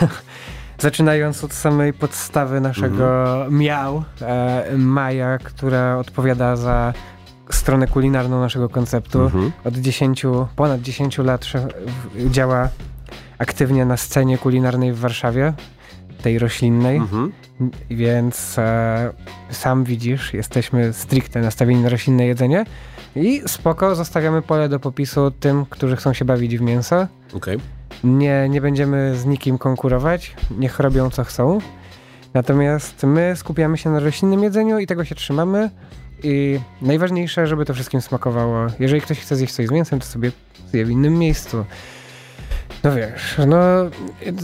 zaczynając 0.78 1.44
od 1.44 1.52
samej 1.52 1.92
podstawy 1.92 2.60
naszego 2.60 3.26
miał, 3.50 4.04
e, 4.22 4.64
Maja, 4.76 5.38
która 5.38 5.98
odpowiada 5.98 6.56
za 6.56 6.92
stronę 7.50 7.86
kulinarną 7.86 8.40
naszego 8.40 8.68
konceptu. 8.68 9.20
Mhm. 9.20 9.52
Od 9.64 9.76
10, 9.76 10.22
ponad 10.56 10.80
10 10.82 11.18
lat 11.18 11.46
działa 12.30 12.68
aktywnie 13.38 13.84
na 13.84 13.96
scenie 13.96 14.38
kulinarnej 14.38 14.92
w 14.92 14.98
Warszawie, 14.98 15.52
tej 16.22 16.38
roślinnej. 16.38 16.96
Mhm. 16.96 17.32
Więc 17.90 18.58
e, 18.58 19.12
sam 19.50 19.84
widzisz, 19.84 20.34
jesteśmy 20.34 20.92
stricte 20.92 21.40
nastawieni 21.40 21.82
na 21.82 21.88
roślinne 21.88 22.26
jedzenie 22.26 22.64
i 23.16 23.42
spoko, 23.46 23.94
zostawiamy 23.94 24.42
pole 24.42 24.68
do 24.68 24.80
popisu 24.80 25.30
tym, 25.30 25.66
którzy 25.70 25.96
chcą 25.96 26.12
się 26.12 26.24
bawić 26.24 26.58
w 26.58 26.60
mięso. 26.60 27.06
Okej. 27.32 27.58
Nie, 28.04 28.48
nie 28.48 28.60
będziemy 28.60 29.16
z 29.16 29.24
nikim 29.26 29.58
konkurować, 29.58 30.34
niech 30.58 30.80
robią 30.80 31.10
co 31.10 31.24
chcą. 31.24 31.58
Natomiast 32.34 33.02
my 33.02 33.32
skupiamy 33.36 33.78
się 33.78 33.90
na 33.90 34.00
roślinnym 34.00 34.42
jedzeniu 34.42 34.78
i 34.78 34.86
tego 34.86 35.04
się 35.04 35.14
trzymamy. 35.14 35.70
I 36.22 36.60
najważniejsze, 36.82 37.46
żeby 37.46 37.64
to 37.64 37.74
wszystkim 37.74 38.00
smakowało. 38.00 38.66
Jeżeli 38.78 39.00
ktoś 39.00 39.20
chce 39.20 39.36
zjeść 39.36 39.54
coś 39.54 39.66
z 39.66 39.70
mięsem, 39.70 40.00
to 40.00 40.06
sobie 40.06 40.32
zje 40.70 40.84
w 40.84 40.90
innym 40.90 41.18
miejscu. 41.18 41.64
No 42.84 42.92
wiesz, 42.92 43.36
no 43.46 43.56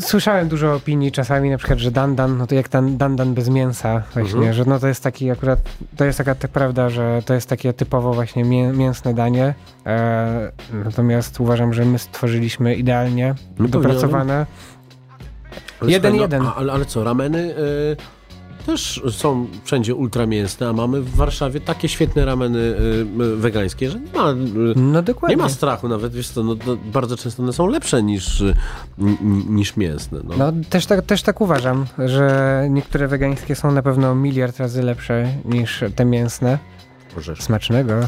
słyszałem 0.00 0.48
dużo 0.48 0.74
opinii 0.74 1.12
czasami, 1.12 1.50
na 1.50 1.58
przykład, 1.58 1.78
że 1.78 1.90
dandan, 1.90 2.38
no 2.38 2.46
to 2.46 2.54
jak 2.54 2.68
ten 2.68 2.98
dandan 2.98 3.34
bez 3.34 3.48
mięsa 3.48 4.02
właśnie, 4.14 4.34
Mhm. 4.36 4.52
że 4.52 4.64
no 4.64 4.78
to 4.78 4.88
jest 4.88 5.02
taki 5.02 5.30
akurat, 5.30 5.58
to 5.96 6.04
jest 6.04 6.18
taka 6.18 6.34
tak 6.34 6.50
prawda, 6.50 6.88
że 6.90 7.22
to 7.26 7.34
jest 7.34 7.48
takie 7.48 7.72
typowo 7.72 8.12
właśnie 8.14 8.44
mię, 8.44 8.68
mięsne 8.68 9.14
danie. 9.14 9.54
E, 9.86 10.52
natomiast 10.84 11.40
uważam, 11.40 11.74
że 11.74 11.84
my 11.84 11.98
stworzyliśmy 11.98 12.74
idealnie 12.74 13.34
No 13.58 13.68
dopracowane. 13.68 14.46
Jeden, 15.82 16.14
jeden. 16.16 16.42
No, 16.42 16.54
a- 16.54 16.58
ale, 16.58 16.72
ale 16.72 16.84
co, 16.84 17.04
rameny 17.04 17.38
y, 17.38 17.96
też 18.62 19.02
są 19.10 19.46
wszędzie 19.64 19.94
ultramięsne, 19.94 20.68
a 20.68 20.72
mamy 20.72 21.00
w 21.00 21.16
Warszawie 21.16 21.60
takie 21.60 21.88
świetne 21.88 22.24
rameny 22.24 22.58
y, 22.58 23.22
y, 23.22 23.36
wegańskie, 23.36 23.90
że 23.90 24.00
nie 24.00 24.12
ma... 24.20 24.30
Y, 24.30 24.34
No. 24.76 25.28
Nie 25.28 25.36
ma 25.36 25.48
strachu 25.48 25.88
nawet, 25.88 26.12
wiesz 26.14 26.28
co, 26.28 26.42
no, 26.42 26.56
no, 26.66 26.76
bardzo 26.92 27.16
często 27.16 27.42
one 27.42 27.52
są 27.52 27.66
lepsze 27.66 28.02
niż, 28.02 28.40
ni- 28.98 29.18
ni- 29.20 29.44
niż 29.48 29.76
mięsne. 29.76 30.18
No. 30.24 30.34
No 30.36 30.52
też 30.70 30.86
tak, 30.86 31.02
też 31.02 31.22
tak 31.22 31.40
uważam, 31.40 31.86
że 31.98 32.66
niektóre 32.70 33.08
wegańskie 33.08 33.54
są 33.54 33.70
na 33.72 33.82
pewno 33.82 34.14
miliard 34.14 34.58
razy 34.58 34.82
lepsze 34.82 35.28
niż 35.44 35.84
te 35.96 36.04
mięsne. 36.04 36.58
Możesz. 37.16 37.42
Smacznego. 37.42 37.94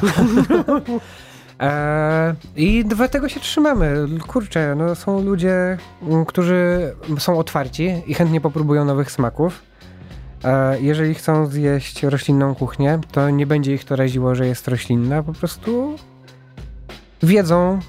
E, 1.61 2.35
I 2.57 2.85
do 2.85 3.09
tego 3.09 3.29
się 3.29 3.41
trzymamy. 3.41 4.07
Kurczę, 4.27 4.75
no 4.79 4.95
są 4.95 5.23
ludzie, 5.25 5.79
m, 6.03 6.25
którzy 6.25 6.93
są 7.19 7.39
otwarci 7.39 8.03
i 8.07 8.15
chętnie 8.15 8.41
popróbują 8.41 8.85
nowych 8.85 9.11
smaków. 9.11 9.63
E, 10.45 10.81
jeżeli 10.81 11.15
chcą 11.15 11.47
zjeść 11.47 12.03
roślinną 12.03 12.55
kuchnię, 12.55 12.99
to 13.13 13.31
nie 13.31 13.47
będzie 13.47 13.75
ich 13.75 13.85
to 13.85 13.97
raziło, 13.97 14.35
że 14.35 14.47
jest 14.47 14.69
roślinna. 14.69 15.23
Po 15.23 15.33
prostu 15.33 15.97
wiedzą, 17.23 17.81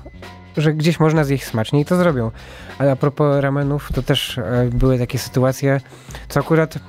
że 0.57 0.73
gdzieś 0.73 0.99
można 0.99 1.23
zjeść 1.23 1.43
smacznie 1.43 1.81
i 1.81 1.85
to 1.85 1.95
zrobią. 1.95 2.31
Ale 2.79 2.91
a 2.91 2.95
propos 2.95 3.41
ramenów, 3.41 3.89
to 3.93 4.01
też 4.01 4.37
e, 4.37 4.69
były 4.73 4.99
takie 4.99 5.19
sytuacje, 5.19 5.81
co 6.29 6.39
akurat 6.39 6.79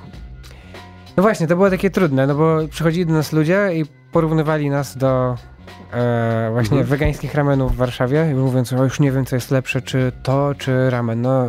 no 1.17 1.23
właśnie, 1.23 1.47
to 1.47 1.55
było 1.55 1.69
takie 1.69 1.89
trudne, 1.89 2.27
no 2.27 2.35
bo 2.35 2.57
przychodzili 2.69 3.05
do 3.05 3.13
nas 3.13 3.33
ludzie 3.33 3.69
i 3.73 3.85
porównywali 4.11 4.69
nas 4.69 4.97
do 4.97 5.35
e, 5.93 6.49
właśnie 6.51 6.77
Mhm. 6.77 6.89
wegańskich 6.89 7.33
ramenów 7.33 7.73
w 7.73 7.75
Warszawie, 7.75 8.27
i 8.31 8.33
mówiąc, 8.33 8.73
o 8.73 8.83
już 8.83 8.99
nie 8.99 9.11
wiem, 9.11 9.25
co 9.25 9.35
jest 9.35 9.51
lepsze, 9.51 9.81
czy 9.81 10.11
to, 10.23 10.55
czy 10.57 10.89
ramen. 10.89 11.21
No 11.21 11.47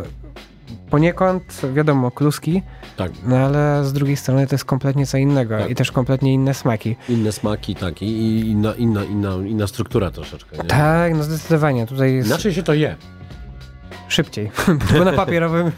poniekąd, 0.90 1.60
wiadomo, 1.74 2.10
kluski, 2.10 2.62
Tak, 2.96 3.12
no 3.26 3.36
ale 3.36 3.84
z 3.84 3.92
drugiej 3.92 4.16
strony 4.16 4.46
to 4.46 4.54
jest 4.54 4.64
kompletnie 4.64 5.06
co 5.06 5.18
innego 5.18 5.58
Tak. 5.58 5.70
i 5.70 5.74
też 5.74 5.92
kompletnie 5.92 6.34
inne 6.34 6.54
smaki. 6.54 6.96
inne 7.08 7.32
smaki, 7.32 7.74
tak, 7.74 8.02
i, 8.02 8.40
inna, 8.50 8.74
inna, 8.74 9.04
inna, 9.04 9.34
inna 9.46 9.66
struktura 9.66 10.10
troszeczkę. 10.10 10.56
Nie? 10.56 10.64
Tak, 10.64 11.14
no 11.14 11.22
zdecydowanie, 11.22 11.86
tutaj 11.86 12.14
jest 12.14 12.28
Inaczej 12.28 12.54
się 12.54 12.62
to 12.62 12.74
je. 12.74 12.96
szybciej, 14.08 14.50
bo 14.98 15.04
na 15.04 15.12
papierowym... 15.12 15.72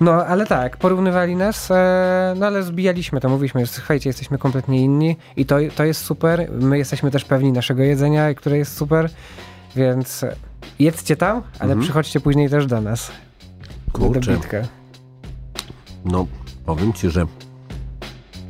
No, 0.00 0.12
ale 0.12 0.46
tak, 0.46 0.76
porównywali 0.76 1.36
nas, 1.36 1.70
e, 1.70 2.34
no 2.36 2.46
ale 2.46 2.62
zbijaliśmy 2.62 3.20
to, 3.20 3.28
mówiliśmy, 3.28 3.60
że 3.66 3.72
słuchajcie, 3.72 4.08
jesteśmy 4.10 4.38
kompletnie 4.38 4.80
inni 4.80 5.16
i 5.36 5.46
to, 5.46 5.56
to 5.76 5.84
jest 5.84 6.04
super, 6.04 6.48
my 6.60 6.78
jesteśmy 6.78 7.10
też 7.10 7.24
pewni 7.24 7.52
naszego 7.52 7.82
jedzenia, 7.82 8.34
które 8.34 8.58
jest 8.58 8.76
super, 8.76 9.10
więc 9.76 10.24
jedzcie 10.78 11.16
tam, 11.16 11.42
ale 11.58 11.62
Mhm. 11.72 11.80
przychodźcie 11.80 12.20
później 12.20 12.50
też 12.50 12.66
do 12.66 12.80
nas. 12.80 13.10
Na 13.98 14.06
Kurczę, 14.06 14.38
no 16.04 16.26
powiem 16.66 16.92
ci, 16.92 17.10
że 17.10 17.26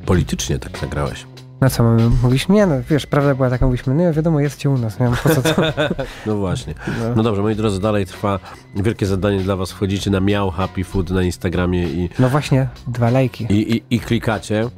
politycznie 0.06 0.58
tak 0.58 0.78
zagrałeś. 0.78 1.26
No 1.60 1.70
co 1.70 1.82
mamy 1.82 2.10
mówić? 2.22 2.48
Nie 2.48 2.66
no, 2.66 2.74
wiesz, 2.90 3.06
prawda 3.06 3.34
była 3.34 3.50
taka, 3.50 3.66
mówiliśmy, 3.66 3.94
no 3.94 4.12
wiadomo, 4.12 4.40
jedzcie 4.40 4.70
u 4.70 4.78
nas, 4.78 5.00
nie 5.00 5.06
wiem 5.06 5.16
po 5.22 5.28
co 5.28 5.42
to. 5.42 5.62
No 6.26 6.36
właśnie. 6.36 6.74
No. 7.00 7.14
No 7.16 7.22
dobrze, 7.22 7.42
moi 7.42 7.56
drodzy, 7.56 7.80
dalej 7.80 8.06
trwa 8.06 8.38
wielkie 8.76 9.06
zadanie 9.06 9.40
dla 9.40 9.56
was. 9.56 9.72
Wchodzicie 9.72 10.10
na 10.10 10.20
Miał 10.20 10.50
Happy 10.50 10.84
Food 10.84 11.10
na 11.10 11.22
Instagramie 11.22 11.84
i, 11.84 12.08
No 12.18 12.28
właśnie, 12.28 12.68
dwa 12.86 13.10
lajki. 13.10 13.46
i, 13.50 13.76
i, 13.76 13.82
i 13.90 14.00
klikacie, 14.00 14.68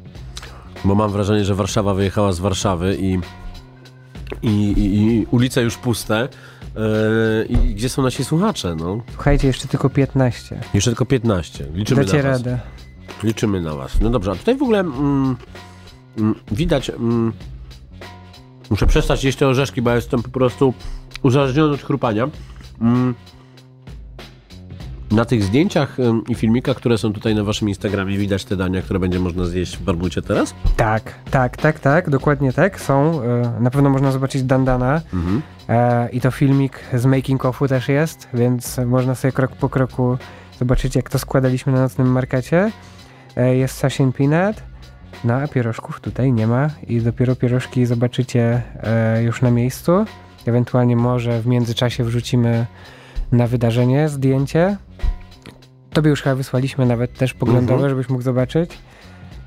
bo 0.85 0.95
mam 0.95 1.11
wrażenie, 1.11 1.45
że 1.45 1.55
Warszawa 1.55 1.93
wyjechała 1.93 2.31
z 2.31 2.39
Warszawy 2.39 2.97
i, 2.99 3.19
i, 4.41 4.73
i, 4.77 5.25
ulice 5.31 5.61
już 5.61 5.77
puste. 5.77 6.27
Yy, 6.75 7.45
I 7.45 7.75
gdzie 7.75 7.89
są 7.89 8.01
nasi 8.01 8.25
słuchacze? 8.25 8.75
No? 8.75 9.01
Słuchajcie, 9.13 9.47
jeszcze 9.47 9.67
tylko 9.67 9.89
15. 9.89 10.61
Jeszcze 10.73 10.91
tylko 10.91 11.05
15. 11.05 11.65
Liczymy 11.73 12.05
Dacie 12.05 12.17
na 12.17 12.23
was. 12.23 12.37
radę. 12.37 12.59
Liczymy 13.23 13.61
na 13.61 13.75
was. 13.75 14.01
No 14.01 14.09
dobrze, 14.09 14.31
a 14.31 14.35
tutaj 14.35 14.57
w 14.57 14.63
ogóle 14.63 14.79
mm, 14.79 15.35
mm, 16.17 16.35
widać... 16.51 16.89
Mm, 16.89 17.33
muszę 18.69 18.87
przestać 18.87 19.23
jeść 19.23 19.37
te 19.37 19.47
orzeszki, 19.47 19.81
bo 19.81 19.89
ja 19.89 19.95
jestem 19.95 20.23
po 20.23 20.29
prostu 20.29 20.73
uzależniony 21.23 21.73
od 21.73 21.81
chrupania. 21.81 22.29
Na 25.11 25.25
tych 25.25 25.43
zdjęciach 25.43 25.97
i 26.27 26.35
filmikach, 26.35 26.77
które 26.77 26.97
są 26.97 27.13
tutaj 27.13 27.35
na 27.35 27.43
waszym 27.43 27.69
Instagramie, 27.69 28.17
widać 28.17 28.45
te 28.45 28.55
dania, 28.55 28.81
które 28.81 28.99
będzie 28.99 29.19
można 29.19 29.45
zjeść 29.45 29.77
w 29.77 29.83
Barbucie 29.83 30.21
teraz? 30.21 30.53
Tak, 30.77 31.13
tak, 31.31 31.57
tak, 31.57 31.79
tak, 31.79 32.09
dokładnie 32.09 32.53
tak. 32.53 32.81
Są. 32.81 33.21
e, 33.23 33.53
Na 33.59 33.69
pewno 33.71 33.89
można 33.89 34.11
zobaczyć 34.11 34.43
Dandana. 34.43 35.01
Mhm. 35.13 35.41
E, 35.69 36.09
I 36.09 36.21
to 36.21 36.31
filmik 36.31 36.79
z 36.93 37.05
making 37.05 37.45
offu 37.45 37.67
też 37.67 37.87
jest, 37.89 38.27
więc 38.33 38.77
można 38.85 39.15
sobie 39.15 39.31
krok 39.31 39.51
po 39.51 39.69
kroku 39.69 40.17
zobaczyć, 40.59 40.95
jak 40.95 41.09
to 41.09 41.19
składaliśmy 41.19 41.73
na 41.73 41.81
nocnym 41.81 42.11
markecie. 42.11 42.71
E, 43.37 43.55
Jest 43.55 43.77
sashin 43.77 44.11
peanut, 44.11 44.55
no 45.23 45.33
a 45.33 45.47
pierożków 45.47 45.99
tutaj 45.99 46.33
nie 46.33 46.47
ma 46.47 46.69
i 46.87 47.01
dopiero 47.01 47.35
pierożki 47.35 47.85
zobaczycie 47.85 48.61
już 49.25 49.41
na 49.41 49.51
miejscu. 49.51 50.05
Ewentualnie 50.45 50.95
może 50.95 51.41
w 51.41 51.47
międzyczasie 51.47 52.03
wrzucimy 52.03 52.65
na 53.31 53.47
wydarzenie 53.47 54.09
zdjęcie. 54.09 54.77
Tobie 55.93 56.09
już 56.09 56.21
chyba 56.21 56.35
wysłaliśmy 56.35 56.85
nawet 56.85 57.13
też 57.13 57.33
poglądowe, 57.33 57.73
Mhm. 57.73 57.89
żebyś 57.89 58.09
mógł 58.09 58.21
zobaczyć. 58.23 58.71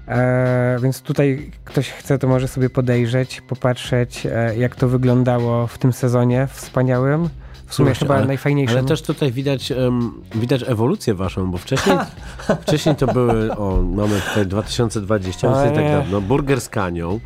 E, 0.09 0.77
więc 0.83 1.01
tutaj 1.03 1.51
ktoś 1.65 1.91
chce, 1.91 2.19
to 2.19 2.29
może 2.29 2.49
sobie 2.49 2.71
podejrzeć, 2.71 3.41
popatrzeć, 3.41 4.27
e, 4.27 4.57
jak 4.57 4.77
to 4.77 4.89
wyglądało 4.89 5.67
w 5.67 5.79
tym 5.79 5.93
sezonie 5.93 6.49
wspaniałym. 6.53 7.29
W 7.67 7.75
sumie 7.75 7.87
Właśnie, 7.87 8.07
chyba 8.07 8.17
ale- 8.17 8.27
najfajniejszym. 8.27 8.79
Ale 8.79 8.87
też 8.89 9.03
tutaj 9.03 9.33
widać, 9.33 9.73
em, 9.73 10.13
widać 10.35 10.63
ewolucję 10.67 11.15
waszą, 11.15 11.51
bo 11.51 11.59
wcześniej, 11.59 11.97
wcześniej 12.63 12.97
to 12.97 13.07
były, 13.07 13.57
o, 13.57 13.83
mamy 13.83 14.21
tutaj 14.29 14.47
2020, 14.47 15.49
O 15.49 15.63
więc 15.65 15.75
tak 15.77 15.85
dawno, 15.89 16.21
burger 16.21 16.61
z 16.61 16.69
kanią, 16.69 17.21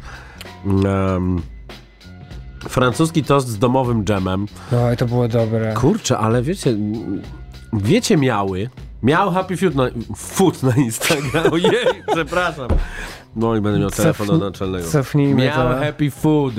em, 0.66 1.42
francuski 2.68 3.24
tost 3.24 3.48
z 3.48 3.58
domowym 3.58 4.04
dżemem. 4.04 4.46
No 4.72 4.92
i 4.92 4.96
to 4.96 5.06
było 5.06 5.28
dobre. 5.28 5.74
Kurczę, 5.74 6.18
ale 6.18 6.42
wiecie, 6.42 6.76
wiecie 7.72 8.16
miały, 8.16 8.70
miał 9.02 9.30
Happy 9.30 9.56
Food 9.56 9.74
na, 9.74 9.84
food 10.16 10.62
na 10.62 10.76
Instagram, 10.76 11.52
ojej, 11.52 12.02
przepraszam. 12.12 12.68
No 13.36 13.56
i 13.56 13.60
będę 13.60 13.78
miał 13.78 13.90
telefon 13.90 14.26
Cofnij- 14.26 14.34
od 14.34 14.40
naczelnego. 14.40 14.88
Cofnijmy 14.88 15.44
Miał 15.44 15.68
to. 15.68 15.78
Happy 15.78 16.10
Food. 16.10 16.54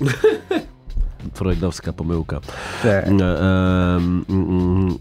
Freudowska 1.34 1.92
pomyłka. 1.92 2.40
Tak. 2.82 3.06
E, 3.06 3.08
em, 3.08 3.14
mm, 3.18 4.24
mm, 4.28 4.98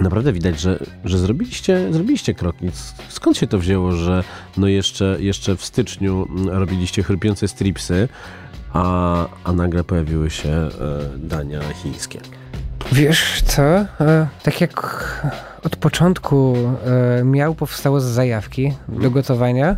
Naprawdę 0.00 0.32
widać, 0.32 0.60
że, 0.60 0.78
że 1.04 1.18
zrobiliście, 1.18 1.92
zrobiliście 1.92 2.34
kroki. 2.34 2.66
Skąd 3.08 3.36
się 3.36 3.46
to 3.46 3.58
wzięło, 3.58 3.92
że 3.92 4.24
no 4.56 4.68
jeszcze, 4.68 5.16
jeszcze 5.20 5.56
w 5.56 5.64
styczniu 5.64 6.26
mm, 6.30 6.48
robiliście 6.48 7.02
chrupiące 7.02 7.48
stripsy, 7.48 8.08
a, 8.72 9.26
a 9.44 9.52
nagle 9.52 9.84
pojawiły 9.84 10.30
się 10.30 10.50
e, 10.50 10.70
dania 11.18 11.60
chińskie? 11.82 12.20
Wiesz 12.92 13.42
co? 13.42 13.62
E, 13.62 13.86
tak 14.42 14.60
jak 14.60 14.80
od 15.64 15.76
początku 15.76 16.56
e, 17.20 17.24
miał 17.24 17.54
powstało 17.54 18.00
z 18.00 18.04
zajawki 18.04 18.72
do 18.88 19.10
gotowania, 19.10 19.76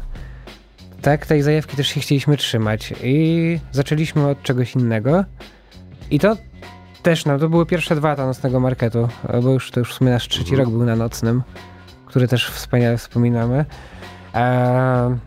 tak, 1.03 1.27
tej 1.27 1.43
zajawki 1.43 1.77
też 1.77 1.89
się 1.89 2.01
chcieliśmy 2.01 2.37
trzymać 2.37 2.95
i 3.03 3.59
zaczęliśmy 3.73 4.29
od 4.29 4.43
czegoś 4.43 4.75
innego 4.75 5.25
i 6.11 6.19
to 6.19 6.37
też, 7.03 7.25
no 7.25 7.39
to 7.39 7.49
były 7.49 7.67
pierwsze 7.67 7.97
dwa 7.97 8.09
lata 8.09 8.27
nocnego 8.27 8.61
marketu, 8.61 9.09
e, 9.29 9.41
bo 9.41 9.51
już 9.51 9.71
to 9.71 9.81
już 9.81 9.95
w 9.95 9.97
sumie 9.97 10.11
nasz 10.11 10.29
trzeci 10.29 10.57
rok 10.57 10.71
był 10.71 10.85
na 10.85 10.97
nocnym, 10.97 11.43
który 12.07 12.29
też 12.29 12.51
wspaniale 12.51 12.99
wspominamy. 12.99 13.65
E, 14.35 15.19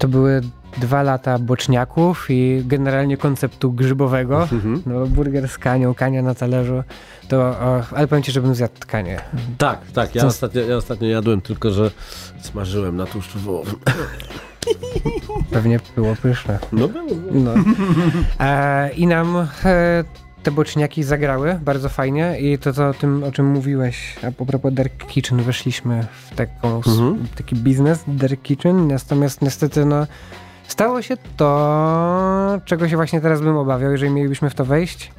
to 0.00 0.08
były 0.08 0.40
dwa 0.78 1.02
lata 1.02 1.38
boczniaków 1.38 2.26
i 2.30 2.62
generalnie 2.66 3.16
konceptu 3.16 3.72
grzybowego. 3.72 4.48
No, 4.86 5.06
burger 5.06 5.48
z 5.48 5.58
kanią, 5.58 5.94
kania 5.94 6.22
na 6.22 6.34
talerzu. 6.34 6.82
To, 7.28 7.36
o, 7.40 7.82
ale 7.96 8.06
powiem 8.08 8.22
ci, 8.22 8.32
żebym 8.32 8.54
zjadł 8.54 8.74
tkanie. 8.80 9.20
Tak, 9.58 9.78
tak. 9.94 10.14
Ja 10.14 10.20
Co- 10.22 10.26
ostatnio, 10.28 10.60
ja 10.62 10.76
ostatnio 10.76 11.08
jadłem, 11.08 11.40
tylko 11.40 11.70
że 11.70 11.90
smażyłem 12.40 12.96
na 12.96 13.06
tłuszczu 13.06 13.38
wołowym. 13.38 13.74
Pewnie 15.50 15.80
było 15.96 16.16
pyszne. 16.22 16.58
No 16.72 16.88
było. 16.88 17.06
No. 17.32 17.54
E, 18.40 18.90
I 18.96 19.06
nam 19.06 19.36
e, 19.64 20.04
te 20.42 20.50
boczniaki 20.50 21.02
zagrały 21.02 21.60
bardzo 21.64 21.88
fajnie 21.88 22.40
i 22.40 22.58
to, 22.58 22.72
to 22.72 22.88
o 22.88 22.94
tym, 22.94 23.24
o 23.24 23.32
czym 23.32 23.46
mówiłeś, 23.46 24.16
a 24.28 24.30
po 24.30 24.46
propos 24.46 24.74
Dark 24.74 25.06
Kitchen, 25.06 25.42
weszliśmy 25.42 26.06
w 26.30 26.34
taką, 26.36 26.76
Mhm. 26.76 27.26
taki 27.36 27.56
biznes 27.56 28.04
Dark 28.08 28.42
Kitchen, 28.42 28.88
natomiast 28.88 29.42
niestety 29.42 29.84
no, 29.84 30.06
stało 30.68 31.02
się 31.02 31.16
to, 31.36 32.60
czego 32.64 32.88
się 32.88 32.96
właśnie 32.96 33.20
teraz 33.20 33.40
bym 33.40 33.56
obawiał, 33.56 33.92
jeżeli 33.92 34.12
mielibyśmy 34.12 34.50
w 34.50 34.54
to 34.54 34.64
wejść. 34.64 35.12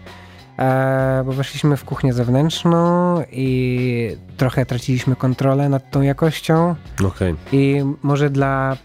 E, 0.60 1.24
bo 1.26 1.32
weszliśmy 1.32 1.78
w 1.78 1.86
kuchnię 1.86 2.14
zewnętrzną 2.14 3.16
i 3.32 4.18
trochę 4.38 4.66
traciliśmy 4.66 5.16
kontrolę 5.16 5.70
nad 5.70 5.92
tą 5.92 6.02
jakością. 6.02 6.76
Okej. 7.06 7.36
I 7.52 7.84
może 8.04 8.30
dla 8.30 8.78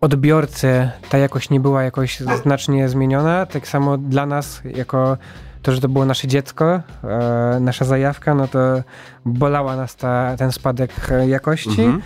odbiorcy 0.00 0.90
ta 1.10 1.18
jakość 1.18 1.50
nie 1.50 1.60
była 1.60 1.82
jakoś 1.82 2.20
znacznie 2.20 2.88
zmieniona. 2.88 3.46
Tak 3.46 3.68
samo 3.68 3.98
dla 3.98 4.26
nas, 4.26 4.62
jako 4.76 5.16
to, 5.62 5.72
że 5.72 5.80
to 5.80 5.88
było 5.88 6.04
nasze 6.04 6.28
dziecko, 6.28 6.80
e, 7.04 7.58
nasza 7.60 7.84
zajawka, 7.84 8.34
no 8.34 8.48
to 8.48 8.58
bolała 9.24 9.76
nas 9.76 9.96
ta, 9.96 10.36
ten 10.36 10.52
spadek 10.52 10.90
e, 11.10 11.28
jakości. 11.28 11.82
Mhm. 11.82 12.02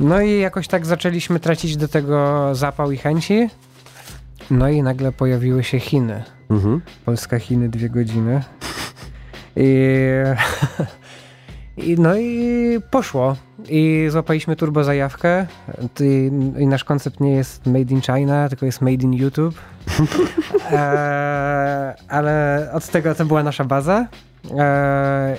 No 0.00 0.20
i 0.20 0.40
jakoś 0.40 0.68
tak 0.68 0.86
zaczęliśmy 0.86 1.40
tracić 1.40 1.76
do 1.76 1.88
tego 1.88 2.48
zapał 2.54 2.92
i 2.92 2.96
chęci. 2.96 3.50
No 4.50 4.68
i 4.68 4.82
nagle 4.82 5.12
pojawiły 5.12 5.64
się 5.64 5.80
Chiny. 5.80 6.24
Mhm. 6.50 6.80
Polska 7.04 7.38
Chiny 7.38 7.68
dwie 7.68 7.90
godziny. 7.90 8.42
I, 9.56 9.90
I 11.86 11.96
no 11.98 12.16
i 12.16 12.78
poszło. 12.90 13.36
I 13.68 14.06
złapaliśmy 14.10 14.56
turbo 14.56 14.84
zajawkę. 14.84 15.46
I, 16.00 16.30
I 16.58 16.66
nasz 16.66 16.84
koncept 16.84 17.20
nie 17.20 17.32
jest 17.32 17.66
made 17.66 17.94
in 17.94 18.00
China, 18.00 18.48
tylko 18.48 18.66
jest 18.66 18.80
made 18.80 19.04
in 19.04 19.14
YouTube. 19.14 19.54
e, 20.72 21.94
ale 22.08 22.68
od 22.72 22.88
tego 22.88 23.14
to 23.14 23.24
była 23.24 23.42
nasza 23.42 23.64
baza. 23.64 24.06
E, 24.58 25.36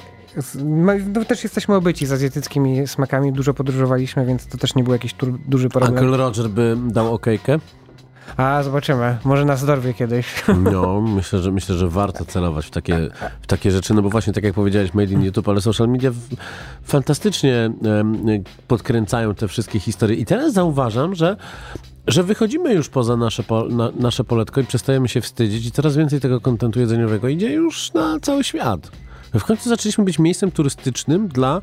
my, 0.64 1.06
no, 1.14 1.26
też 1.26 1.44
jesteśmy 1.44 1.76
obyci 1.76 2.06
z 2.06 2.12
azjatyckimi 2.12 2.88
smakami, 2.88 3.34
dużo 3.34 3.54
podróżowaliśmy, 3.54 4.26
więc 4.26 4.48
to 4.48 4.58
też 4.58 4.76
nie 4.76 4.84
był 4.84 4.94
jakiś 4.94 5.14
tur, 5.14 5.40
duży 5.48 5.70
problem. 5.70 5.94
Uncle 5.94 6.18
Roger 6.18 6.50
by 6.50 6.78
dał 6.88 7.14
okejkę? 7.14 7.60
A, 8.38 8.64
zobaczymy. 8.64 9.18
Może 9.24 9.46
nas 9.46 9.66
dorwie 9.66 9.94
kiedyś. 9.94 10.44
No, 10.72 11.02
myślę, 11.02 11.40
że 11.40 11.52
myślę, 11.52 11.76
że 11.76 11.90
warto 11.90 12.26
celować 12.26 12.66
w 12.66 12.70
takie, 12.70 13.10
w 13.42 13.48
takie 13.48 13.72
rzeczy, 13.72 13.94
no 13.94 14.02
bo 14.02 14.10
właśnie 14.10 14.34
tak 14.34 14.44
jak 14.44 14.54
powiedziałeś, 14.54 14.94
Made 14.94 15.12
in 15.12 15.24
YouTube, 15.24 15.50
ale 15.50 15.62
social 15.62 15.90
media 15.90 16.12
fantastycznie 16.84 17.72
podkręcają 18.68 19.36
te 19.36 19.48
wszystkie 19.48 19.80
historie. 19.80 20.18
I 20.18 20.26
teraz 20.26 20.54
zauważam, 20.54 21.16
że 21.16 21.38
że 22.08 22.24
wychodzimy 22.24 22.74
już 22.74 22.90
poza 22.90 23.18
nasze, 23.18 23.44
po, 23.44 23.66
na, 23.70 23.92
nasze 24.00 24.24
poletko 24.24 24.62
i 24.62 24.64
przestajemy 24.64 25.08
się 25.08 25.22
wstydzić 25.22 25.66
i 25.66 25.72
coraz 25.72 25.98
więcej 25.98 26.20
tego 26.20 26.42
kontentu 26.42 26.80
jedzeniowego 26.80 27.28
idzie 27.28 27.54
już 27.54 27.94
na 27.94 28.20
cały 28.20 28.44
świat. 28.44 28.92
W 29.40 29.44
końcu 29.44 29.70
zaczęliśmy 29.70 30.04
być 30.04 30.20
miejscem 30.20 30.52
turystycznym 30.52 31.28
dla 31.28 31.62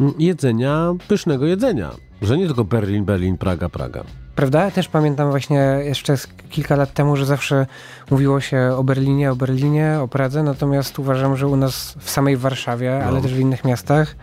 mm, 0.00 0.14
jedzenia, 0.18 0.94
pysznego 1.08 1.46
jedzenia. 1.46 1.90
Że 2.22 2.38
nie 2.38 2.46
tylko 2.46 2.64
Berlin, 2.64 3.04
Berlin, 3.04 3.38
Praga, 3.38 3.68
Praga. 3.68 4.04
Prawda? 4.34 4.70
Też 4.70 4.88
pamiętam 4.88 5.30
właśnie 5.30 5.80
jeszcze 5.84 6.14
kilka 6.50 6.76
lat 6.76 6.92
temu, 6.94 7.16
że 7.16 7.26
zawsze 7.26 7.66
mówiło 8.10 8.40
się 8.40 8.74
o 8.76 8.84
Berlinie, 8.84 9.32
o 9.32 9.36
Berlinie, 9.36 9.98
o 10.02 10.08
Pradze, 10.08 10.42
natomiast 10.42 10.98
uważam, 10.98 11.36
że 11.36 11.46
u 11.46 11.56
nas 11.56 11.94
w 11.98 12.10
samej 12.10 12.36
Warszawie, 12.36 13.04
ale 13.04 13.20
też 13.20 13.34
w 13.34 13.38
innych 13.38 13.64
miastach, 13.64 14.16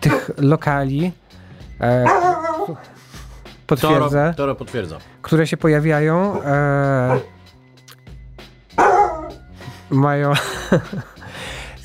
tych 0.00 0.30
lokali 0.38 1.12
e, 1.80 2.04
potwierdzę, 3.66 4.22
Toro, 4.22 4.34
Toro 4.34 4.54
potwierdza. 4.54 4.98
które 5.22 5.46
się 5.46 5.56
pojawiają, 5.56 6.42
e, 6.42 7.20
mają, 9.90 10.32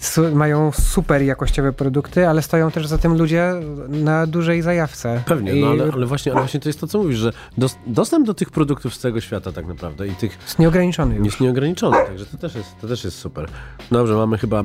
su, 0.06 0.36
mają 0.36 0.72
super 0.72 1.22
jakościowe 1.22 1.74
produkty, 1.74 2.28
ale 2.28 2.42
stoją 2.42 2.72
też 2.72 2.88
za 2.88 2.98
tym 2.98 3.18
ludzie 3.18 3.54
na 3.90 4.28
dużej 4.28 4.62
zajawce. 4.62 5.24
Pewnie, 5.26 5.54
I 5.56 5.62
no 5.62 5.68
ale, 5.68 5.92
ale, 5.94 6.06
właśnie, 6.06 6.32
ale 6.32 6.42
właśnie 6.42 6.60
to 6.60 6.70
jest 6.70 6.80
to, 6.80 6.88
co 6.88 6.98
mówisz, 6.98 7.18
że 7.18 7.34
dos, 7.58 7.78
dostęp 7.88 8.26
do 8.28 8.34
tych 8.34 8.50
produktów 8.52 8.96
z 8.96 9.00
całego 9.00 9.22
świata 9.22 9.52
tak 9.52 9.68
naprawdę 9.68 10.08
i 10.08 10.12
tych 10.12 10.38
Jest 10.42 10.60
nieograniczony 10.60 11.16
już. 11.16 11.26
jest 11.26 11.40
nieograniczony, 11.40 11.98
także 12.08 12.26
to 12.26 12.38
też 12.38 12.56
jest, 12.56 12.70
to 12.82 12.88
też 12.88 13.04
jest 13.04 13.18
super. 13.18 13.48
Dobrze, 13.92 14.14
mamy 14.16 14.38
chyba 14.38 14.60
e, 14.60 14.64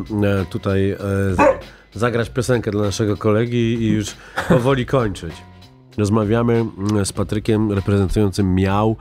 tutaj 0.50 0.90
e, 0.90 0.98
za- 1.34 1.58
zagrać 1.94 2.30
piosenkę 2.30 2.70
dla 2.70 2.82
naszego 2.82 3.16
kolegi 3.16 3.82
i 3.82 3.88
już 3.92 4.14
powoli 4.48 4.86
kończyć. 4.86 5.32
Rozmawiamy 5.98 6.54
mm, 6.78 7.06
z 7.06 7.12
Patrykiem 7.12 7.72
reprezentującym 7.72 8.54
Miał 8.54 8.96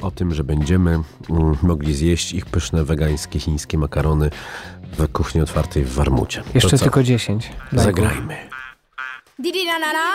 o 0.00 0.10
tym, 0.10 0.34
że 0.34 0.44
będziemy 0.44 0.90
mm, 0.90 1.56
mogli 1.62 1.94
zjeść 1.94 2.32
ich 2.32 2.46
pyszne 2.46 2.84
wegańskie 2.84 3.38
chińskie 3.38 3.78
makarony 3.78 4.30
w 4.92 5.12
kuchni 5.12 5.40
otwartej 5.40 5.84
w 5.84 5.94
Warmucie. 5.94 6.42
Jeszcze 6.54 6.78
tylko 6.78 7.02
10. 7.02 7.50
lajków. 7.72 7.84
Zagrajmy. 7.84 8.36
Didi 9.38 9.66
na 9.66 9.78
na 9.78 9.92
na. 9.92 10.08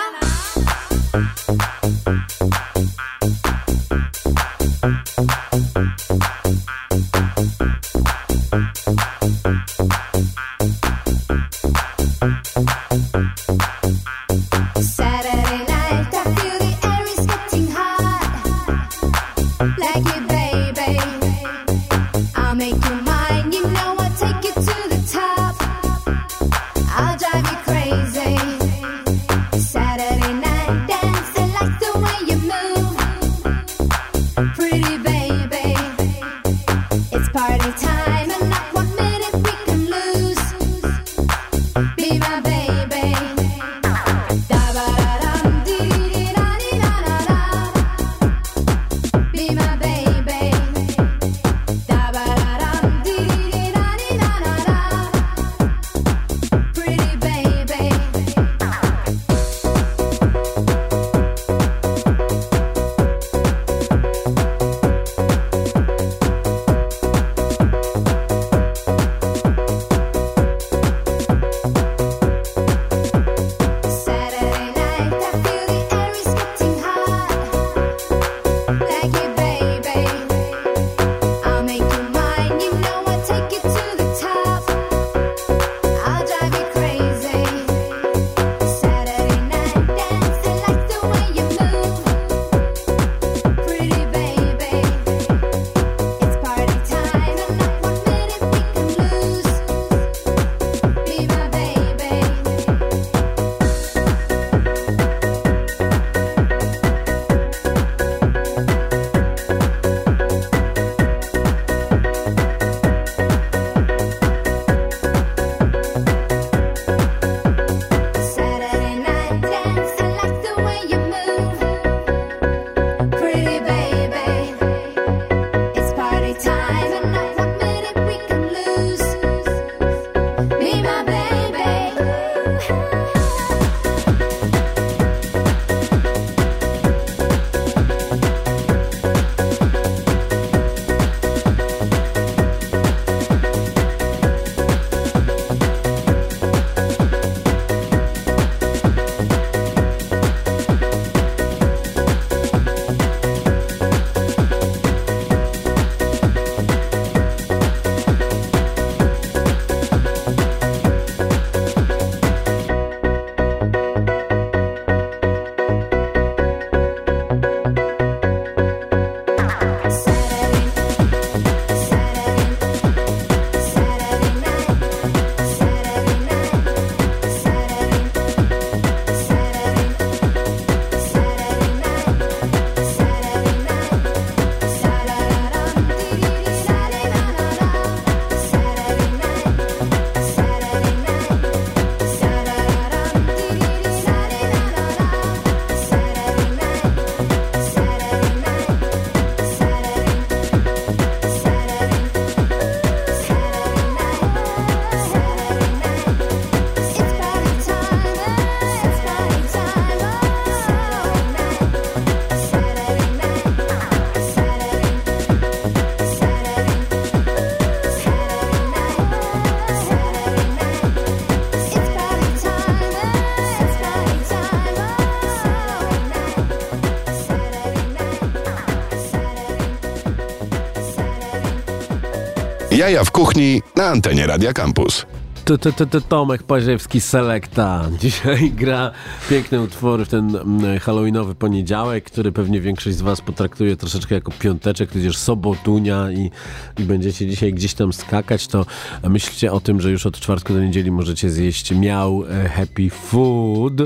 Jaja 232.83 233.03
w 233.03 233.11
kuchni 233.11 233.61
na 233.75 233.89
antenie 233.89 234.27
Radia 234.27 234.53
Campus. 234.53 235.05
To, 235.45 235.57
to, 235.57 235.71
to, 235.71 235.85
to 235.85 236.01
Tomek 236.01 236.43
Paziewski 236.43 237.01
Selekta. 237.01 237.89
Dzisiaj 237.99 238.51
gra 238.61 238.91
piękne 239.29 239.61
utwory 239.61 240.05
w 240.05 240.09
ten 240.09 240.35
mm, 240.35 240.79
halloweenowy 240.79 241.35
poniedziałek, 241.35 242.03
który 242.03 242.31
pewnie 242.31 242.61
większość 242.61 242.97
z 242.97 243.01
Was 243.01 243.21
potraktuje 243.21 243.77
troszeczkę 243.77 244.15
jako 244.15 244.31
piąteczek, 244.39 244.91
tudzież 244.91 245.17
sobotunia 245.17 246.11
i, 246.11 246.31
i 246.79 246.83
będziecie 246.83 247.27
dzisiaj 247.27 247.53
gdzieś 247.53 247.73
tam 247.73 247.93
skakać, 247.93 248.47
to 248.47 248.65
myślcie 249.09 249.51
o 249.51 249.59
tym, 249.59 249.81
że 249.81 249.91
już 249.91 250.05
od 250.05 250.19
czwartku 250.19 250.53
do 250.53 250.59
niedzieli 250.59 250.91
możecie 250.91 251.29
zjeść 251.29 251.71
miał 251.71 252.23
e, 252.29 252.49
happy 252.49 252.89
food 252.89 253.81
e, 253.81 253.85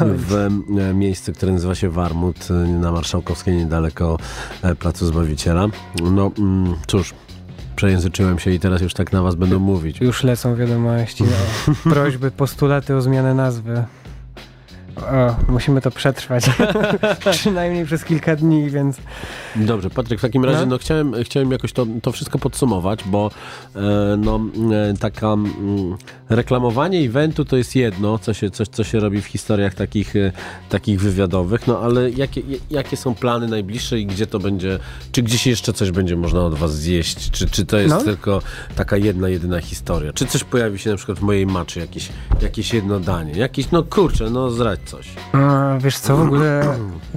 w 0.00 0.48
e, 0.78 0.94
miejscu, 0.94 1.32
które 1.32 1.52
nazywa 1.52 1.74
się 1.74 1.90
Warmut 1.90 2.48
na 2.80 2.92
Marszałkowskiej, 2.92 3.54
niedaleko 3.54 4.18
Placu 4.78 5.06
Zbawiciela. 5.06 5.66
No 6.02 6.30
mm, 6.38 6.74
cóż, 6.86 7.14
przejęzyczyłem 7.78 8.38
się 8.38 8.50
i 8.50 8.60
teraz 8.60 8.82
już 8.82 8.94
tak 8.94 9.12
na 9.12 9.22
was 9.22 9.34
będą 9.34 9.58
mówić. 9.58 10.00
Już 10.00 10.22
lecą 10.24 10.56
wiadomości, 10.56 11.24
no. 11.24 11.74
prośby, 11.92 12.30
postulaty 12.30 12.94
o 12.94 13.02
zmianę 13.02 13.34
nazwy. 13.34 13.84
O, 15.02 15.52
musimy 15.52 15.80
to 15.80 15.90
przetrwać. 15.90 16.44
Przynajmniej 17.30 17.84
przez 17.86 18.04
kilka 18.04 18.36
dni, 18.36 18.70
więc. 18.70 18.96
Dobrze, 19.56 19.90
Patryk, 19.90 20.18
w 20.18 20.22
takim 20.22 20.44
razie 20.44 20.58
No. 20.60 20.66
no, 20.66 20.78
chciałem, 20.78 21.14
chciałem 21.24 21.52
jakoś 21.52 21.72
to, 21.72 21.86
to 22.02 22.12
wszystko 22.12 22.38
podsumować, 22.38 23.00
bo 23.06 23.30
e, 23.76 23.80
no, 24.18 24.40
e, 24.90 24.94
taka 25.00 25.26
mm, 25.26 25.96
reklamowanie 26.28 26.98
eventu 26.98 27.44
to 27.44 27.56
jest 27.56 27.76
jedno, 27.76 28.18
co 28.18 28.34
się, 28.34 28.50
coś, 28.50 28.68
co 28.68 28.84
się 28.84 29.00
robi 29.00 29.22
w 29.22 29.26
historiach 29.26 29.74
takich, 29.74 30.16
e, 30.16 30.32
takich 30.68 31.00
wywiadowych, 31.00 31.66
no 31.66 31.78
ale 31.80 32.10
jakie, 32.10 32.42
jakie 32.70 32.96
są 32.96 33.14
plany 33.14 33.48
najbliższe 33.48 33.98
i 34.00 34.06
gdzie 34.06 34.26
to 34.26 34.38
będzie, 34.38 34.78
czy 35.12 35.22
gdzieś 35.22 35.46
jeszcze 35.46 35.72
coś 35.72 35.90
będzie 35.90 36.16
można 36.16 36.40
od 36.40 36.54
was 36.54 36.74
zjeść, 36.76 37.30
czy, 37.30 37.50
czy 37.50 37.66
to 37.66 37.78
jest 37.78 37.94
No. 37.94 38.02
tylko 38.02 38.42
taka 38.76 38.96
jedna, 38.96 39.28
jedyna 39.28 39.60
historia, 39.60 40.12
czy 40.12 40.26
coś 40.26 40.44
pojawi 40.44 40.78
się 40.78 40.90
na 40.90 40.96
przykład 40.96 41.18
w 41.18 41.22
mojej 41.22 41.46
maczy, 41.46 41.80
jakieś, 41.80 42.08
jakieś 42.42 42.74
jedno 42.74 43.00
danie, 43.00 43.32
jakieś, 43.32 43.70
no 43.70 43.82
kurczę, 43.82 44.30
no 44.30 44.50
zdradź 44.50 44.80
coś. 44.88 45.08
No, 45.34 45.78
wiesz 45.80 45.98
co, 45.98 46.16
w 46.16 46.20
ogóle. 46.22 46.62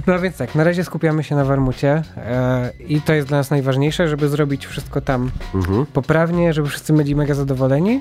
No 0.06 0.18
więc 0.20 0.36
tak, 0.36 0.54
na 0.54 0.64
razie 0.64 0.84
skupiamy 0.84 1.24
się 1.24 1.34
na 1.36 1.44
Warmucie 1.44 2.02
e, 2.16 2.70
i 2.88 3.00
to 3.00 3.12
jest 3.12 3.28
dla 3.28 3.38
nas 3.38 3.50
najważniejsze, 3.50 4.08
żeby 4.08 4.28
zrobić 4.28 4.66
wszystko 4.66 5.00
tam 5.00 5.30
Mhm. 5.54 5.86
poprawnie, 5.86 6.52
żeby 6.52 6.68
wszyscy 6.68 6.92
byli 6.92 7.16
mega 7.16 7.34
zadowoleni. 7.34 8.00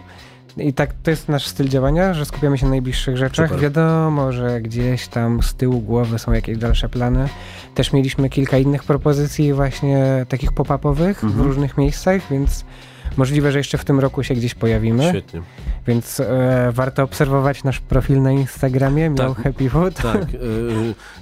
I 0.57 0.73
tak 0.73 0.89
to 1.03 1.11
jest 1.11 1.29
nasz 1.29 1.47
styl 1.47 1.67
działania, 1.69 2.13
że 2.13 2.25
skupiamy 2.25 2.57
się 2.57 2.65
na 2.65 2.69
najbliższych 2.69 3.17
rzeczach. 3.17 3.47
Super. 3.49 3.61
Wiadomo, 3.63 4.31
że 4.31 4.61
gdzieś 4.61 5.07
tam 5.07 5.43
z 5.43 5.53
tyłu 5.53 5.81
głowy 5.81 6.19
są 6.19 6.31
jakieś 6.33 6.57
dalsze 6.57 6.89
plany. 6.89 7.29
Też 7.75 7.93
mieliśmy 7.93 8.29
kilka 8.29 8.57
innych 8.57 8.83
propozycji 8.83 9.53
właśnie 9.53 10.25
takich 10.29 10.51
pop-upowych 10.51 11.23
Mhm. 11.23 11.31
w 11.43 11.45
różnych 11.45 11.77
miejscach, 11.77 12.21
więc 12.31 12.65
możliwe, 13.17 13.51
że 13.51 13.57
jeszcze 13.57 13.77
w 13.77 13.85
tym 13.85 13.99
roku 13.99 14.23
się 14.23 14.33
gdzieś 14.33 14.53
pojawimy. 14.55 15.09
Świetnie. 15.09 15.41
Więc 15.87 16.19
e, 16.19 16.69
warto 16.73 17.03
obserwować 17.03 17.63
nasz 17.63 17.79
profil 17.79 18.21
na 18.21 18.31
Instagramie, 18.31 19.09
miał 19.09 19.35
Tak. 19.35 19.43
Happy 19.43 19.69
Food. 19.69 19.93
Tak, 19.95 20.33
y, 20.33 20.37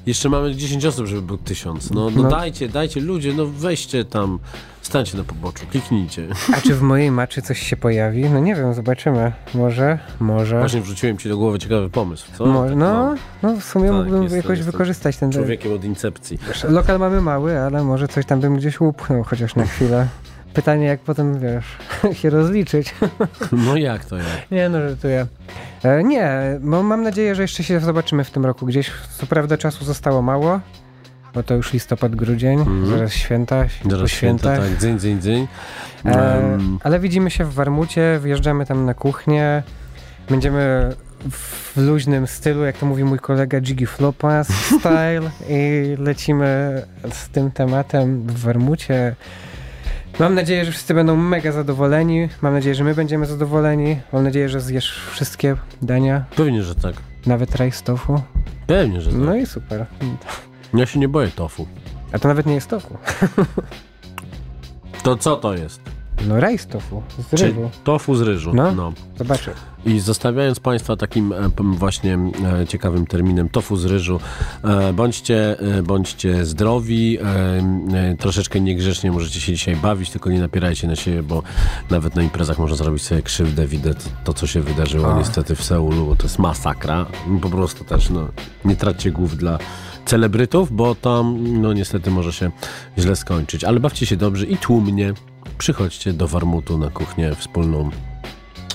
jeszcze 0.05 0.29
mamy 0.29 0.55
10 0.55 0.85
osób, 0.85 1.05
żeby 1.07 1.21
był 1.21 1.37
1000. 1.37 1.91
No, 1.91 2.09
no, 2.09 2.23
No. 2.23 2.29
dajcie, 2.29 2.69
dajcie, 2.69 3.01
ludzie, 3.01 3.33
no 3.33 3.45
weźcie 3.45 4.05
tam, 4.05 4.39
stańcie 4.81 5.17
na 5.17 5.23
poboczu, 5.23 5.65
kliknijcie. 5.71 6.27
A 6.57 6.61
czy 6.61 6.75
w 6.75 6.81
mojej 6.81 7.11
maczy 7.11 7.41
coś 7.41 7.59
się 7.59 7.77
pojawi? 7.77 8.29
No 8.29 8.39
nie 8.39 8.55
wiem, 8.55 8.73
zobaczymy. 8.73 9.31
Może, 9.53 9.99
może. 10.19 10.59
Właśnie 10.59 10.81
wrzuciłem 10.81 11.17
ci 11.17 11.29
do 11.29 11.37
głowy 11.37 11.59
ciekawy 11.59 11.89
pomysł, 11.89 12.25
co? 12.37 12.45
Może, 12.45 12.75
no, 12.75 13.15
no 13.43 13.55
w 13.55 13.63
sumie 13.63 13.87
Tak, 13.89 13.97
mógłbym 13.97 14.23
jestem- 14.23 14.37
jakoś 14.37 14.57
jestem 14.57 14.71
wykorzystać 14.71 15.17
ten 15.17 15.31
Człowiekiem 15.31 15.73
od 15.73 15.83
incepcji. 15.83 16.39
Lokal 16.69 16.99
mamy 16.99 17.21
mały, 17.21 17.59
ale 17.59 17.83
może 17.83 18.07
coś 18.07 18.25
tam 18.25 18.39
bym 18.39 18.55
gdzieś 18.57 18.81
upchnął 18.81 19.23
chociaż 19.23 19.55
na 19.55 19.65
chwilę. 19.65 20.07
Pytanie, 20.53 20.85
jak 20.85 20.99
potem, 20.99 21.39
wiesz, 21.39 21.77
się 22.21 22.29
rozliczyć. 22.29 22.95
No 23.65 23.77
jak 23.77 24.05
to 24.05 24.17
jak? 24.17 24.51
nie, 24.51 24.69
no 24.69 24.89
żartuję. 24.89 25.27
E, 25.83 26.03
nie, 26.03 26.31
bo 26.61 26.83
mam 26.83 27.03
nadzieję, 27.03 27.35
że 27.35 27.41
jeszcze 27.41 27.63
się 27.63 27.79
zobaczymy 27.79 28.23
w 28.23 28.31
tym 28.31 28.45
roku 28.45 28.65
gdzieś. 28.65 28.91
Co 29.17 29.25
prawda 29.25 29.57
czasu 29.57 29.85
zostało 29.85 30.21
mało, 30.21 30.59
bo 31.33 31.43
to 31.43 31.53
już 31.55 31.73
listopad, 31.73 32.15
grudzień, 32.15 32.59
Mhm. 32.59 32.85
zaraz 32.87 33.13
święta, 33.13 33.65
Zaraz 33.89 34.11
święta, 34.11 34.57
tak, 34.57 34.77
dzyń, 34.77 34.99
dzyń, 34.99 35.19
dzyń. 35.19 35.47
E, 36.05 36.57
ale 36.83 36.99
widzimy 36.99 37.31
się 37.31 37.45
w 37.45 37.53
Warmucie, 37.53 38.19
wyjeżdżamy 38.21 38.65
tam 38.65 38.85
na 38.85 38.93
kuchnię. 38.93 39.63
Będziemy 40.29 40.89
w 41.31 41.73
luźnym 41.77 42.27
stylu, 42.27 42.63
jak 42.65 42.77
to 42.77 42.85
mówi 42.85 43.03
mój 43.03 43.19
kolega 43.19 43.61
Jiggy 43.61 43.85
Flopas 43.87 44.47
style 44.79 45.31
i 45.49 45.95
lecimy 45.99 46.81
z 47.11 47.29
tym 47.29 47.51
tematem 47.51 48.21
w 48.27 48.39
Warmucie. 48.39 49.15
Mam 50.19 50.35
nadzieję, 50.35 50.65
że 50.65 50.71
wszyscy 50.71 50.93
będą 50.93 51.15
mega 51.15 51.51
zadowoleni. 51.51 52.29
Mam 52.41 52.53
nadzieję, 52.53 52.75
że 52.75 52.83
my 52.83 52.95
będziemy 52.95 53.25
zadowoleni. 53.25 53.99
Mam 54.13 54.23
nadzieję, 54.23 54.49
że 54.49 54.61
zjesz 54.61 54.99
wszystkie 55.11 55.55
dania, 55.81 56.25
Pewnie, 56.35 56.63
że 56.63 56.75
tak. 56.75 56.95
nawet 57.25 57.55
rajs 57.55 57.83
tofu. 57.83 58.21
Pewnie, 58.67 59.01
że 59.01 59.11
tak. 59.11 59.19
No 59.19 59.35
i 59.35 59.45
super. 59.45 59.85
Ja 60.73 60.85
się 60.85 60.99
nie 60.99 61.07
boję 61.07 61.27
tofu. 61.27 61.67
A 62.11 62.19
to 62.19 62.27
nawet 62.27 62.45
nie 62.45 62.53
jest 62.55 62.67
tofu. 62.69 62.97
To 65.03 65.15
co 65.17 65.35
to 65.35 65.53
jest? 65.53 65.81
No 66.27 66.39
rajs 66.39 66.67
tofu 66.67 67.03
z 67.31 67.39
Czy 67.39 67.45
ryżu. 67.45 67.69
tofu 67.83 68.15
z 68.15 68.21
ryżu. 68.21 68.53
No. 68.53 68.71
no. 68.71 68.93
Zobaczę. 69.17 69.51
I 69.85 69.99
zostawiając 69.99 70.59
Państwa 70.59 70.95
takim 70.95 71.33
e, 71.33 71.49
właśnie 71.57 72.19
e, 72.61 72.67
ciekawym 72.67 73.05
terminem 73.05 73.49
tofu 73.49 73.77
z 73.77 73.85
ryżu, 73.85 74.19
e, 74.63 74.93
bądźcie, 74.93 75.55
bądźcie 75.83 76.45
zdrowi, 76.45 77.17
troszeczkę 78.19 78.59
niegrzecznie 78.59 79.11
możecie 79.11 79.41
się 79.41 79.53
dzisiaj 79.53 79.75
bawić, 79.75 80.09
tylko 80.09 80.29
nie 80.29 80.39
napierajcie 80.39 80.87
na 80.87 80.95
siebie, 80.95 81.23
bo 81.23 81.43
nawet 81.89 82.15
na 82.15 82.21
imprezach 82.21 82.59
można 82.59 82.75
zrobić 82.77 83.03
sobie 83.03 83.21
krzywdę. 83.21 83.67
Widać 83.67 83.97
to, 84.23 84.33
co 84.33 84.47
się 84.47 84.61
wydarzyło 84.61 85.13
A. 85.13 85.17
niestety 85.17 85.55
w 85.55 85.63
Seulu, 85.63 86.05
bo 86.05 86.15
to 86.15 86.23
jest 86.23 86.39
masakra. 86.39 87.05
Po 87.41 87.49
prostu 87.49 87.83
też, 87.83 88.09
no, 88.09 88.27
nie 88.65 88.75
traćcie 88.75 89.11
głów 89.11 89.37
dla 89.37 89.57
celebrytów, 90.05 90.71
bo 90.71 90.95
tam, 90.95 91.37
no 91.61 91.73
niestety 91.73 92.11
może 92.11 92.33
się 92.33 92.51
źle 92.97 93.15
skończyć. 93.15 93.63
Ale 93.63 93.79
bawcie 93.79 94.05
się 94.05 94.17
dobrze 94.17 94.45
i 94.45 94.57
tłumnie. 94.57 95.13
Przychodźcie 95.59 96.13
do 96.13 96.27
Warmutu 96.27 96.77
na 96.77 96.89
kuchnię 96.89 97.35
wspólną 97.35 97.89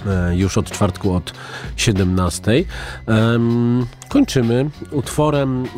e, 0.07 0.37
już 0.37 0.59
od 0.59 0.71
czwartku 0.71 1.13
od 1.13 1.33
17. 1.77 2.65
Em, 3.07 3.87
kończymy 4.09 4.71
utworem 4.91 5.65
e, 5.65 5.69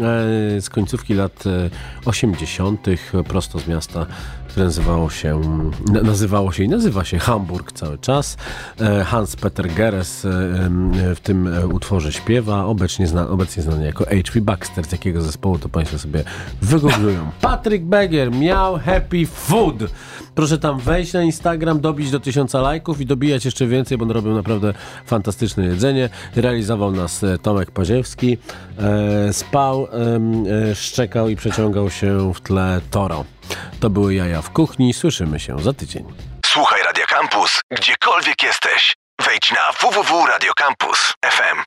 z 0.60 0.70
końcówki 0.70 1.14
lat 1.14 1.44
e, 1.46 1.70
80. 2.04 2.86
prosto 3.28 3.58
z 3.58 3.68
miasta, 3.68 4.06
które 4.48 4.66
nazywało 4.66 5.10
się, 5.10 5.40
na, 5.92 6.02
nazywało 6.02 6.52
się 6.52 6.64
i 6.64 6.68
nazywa 6.68 7.04
się 7.04 7.18
Hamburg 7.18 7.72
cały 7.72 7.98
czas. 7.98 8.36
E, 8.80 9.04
Hans 9.04 9.36
Peter 9.36 9.74
Geres 9.74 10.24
e, 10.24 10.28
w 11.14 11.20
tym 11.22 11.46
e, 11.46 11.66
utworze 11.66 12.12
śpiewa, 12.12 12.64
obecnie, 12.64 13.06
zna, 13.06 13.28
obecnie 13.28 13.62
znany 13.62 13.86
jako 13.86 14.04
H.P. 14.04 14.40
Baxter, 14.40 14.86
z 14.86 14.92
jakiego 14.92 15.22
zespołu 15.22 15.58
to 15.58 15.68
Państwo 15.68 15.98
sobie 15.98 16.24
wygooglują. 16.62 17.30
Patryk 17.40 17.84
Beger 17.84 18.32
miał 18.32 18.78
Happy 18.78 19.26
Food. 19.26 19.84
Proszę 20.36 20.58
tam 20.58 20.78
wejść 20.78 21.12
na 21.12 21.22
Instagram, 21.22 21.80
dobić 21.80 22.10
do 22.10 22.20
tysiąca 22.20 22.60
lajków 22.60 23.00
i 23.00 23.06
dobijać 23.06 23.44
jeszcze 23.44 23.66
więcej, 23.66 23.98
bo 23.98 24.04
on 24.04 24.10
robił 24.10 24.34
naprawdę 24.34 24.74
fantastyczne 25.06 25.64
jedzenie. 25.64 26.08
Realizował 26.36 26.92
nas 26.92 27.24
e, 27.24 27.38
Tomek 27.38 27.70
Paziewski. 27.70 28.38
E, 29.28 29.32
spał, 29.32 29.88
e, 30.70 30.74
szczekał 30.74 31.28
i 31.28 31.36
przeciągał 31.36 31.90
się 31.90 32.34
w 32.34 32.40
tle 32.40 32.80
Toro. 32.90 33.24
To 33.80 33.90
były 33.90 34.14
jaja 34.14 34.42
w 34.42 34.50
kuchni. 34.50 34.94
Słyszymy 34.94 35.40
się 35.40 35.58
za 35.58 35.72
tydzień. 35.72 36.04
Słuchaj 36.46 36.82
Radia 36.82 37.06
Campus, 37.06 37.60
gdziekolwiek 37.70 38.42
jesteś. 38.42 38.96
Wejdź 39.26 39.52
na 39.52 39.88
www.radiocampus.fm. 39.88 41.58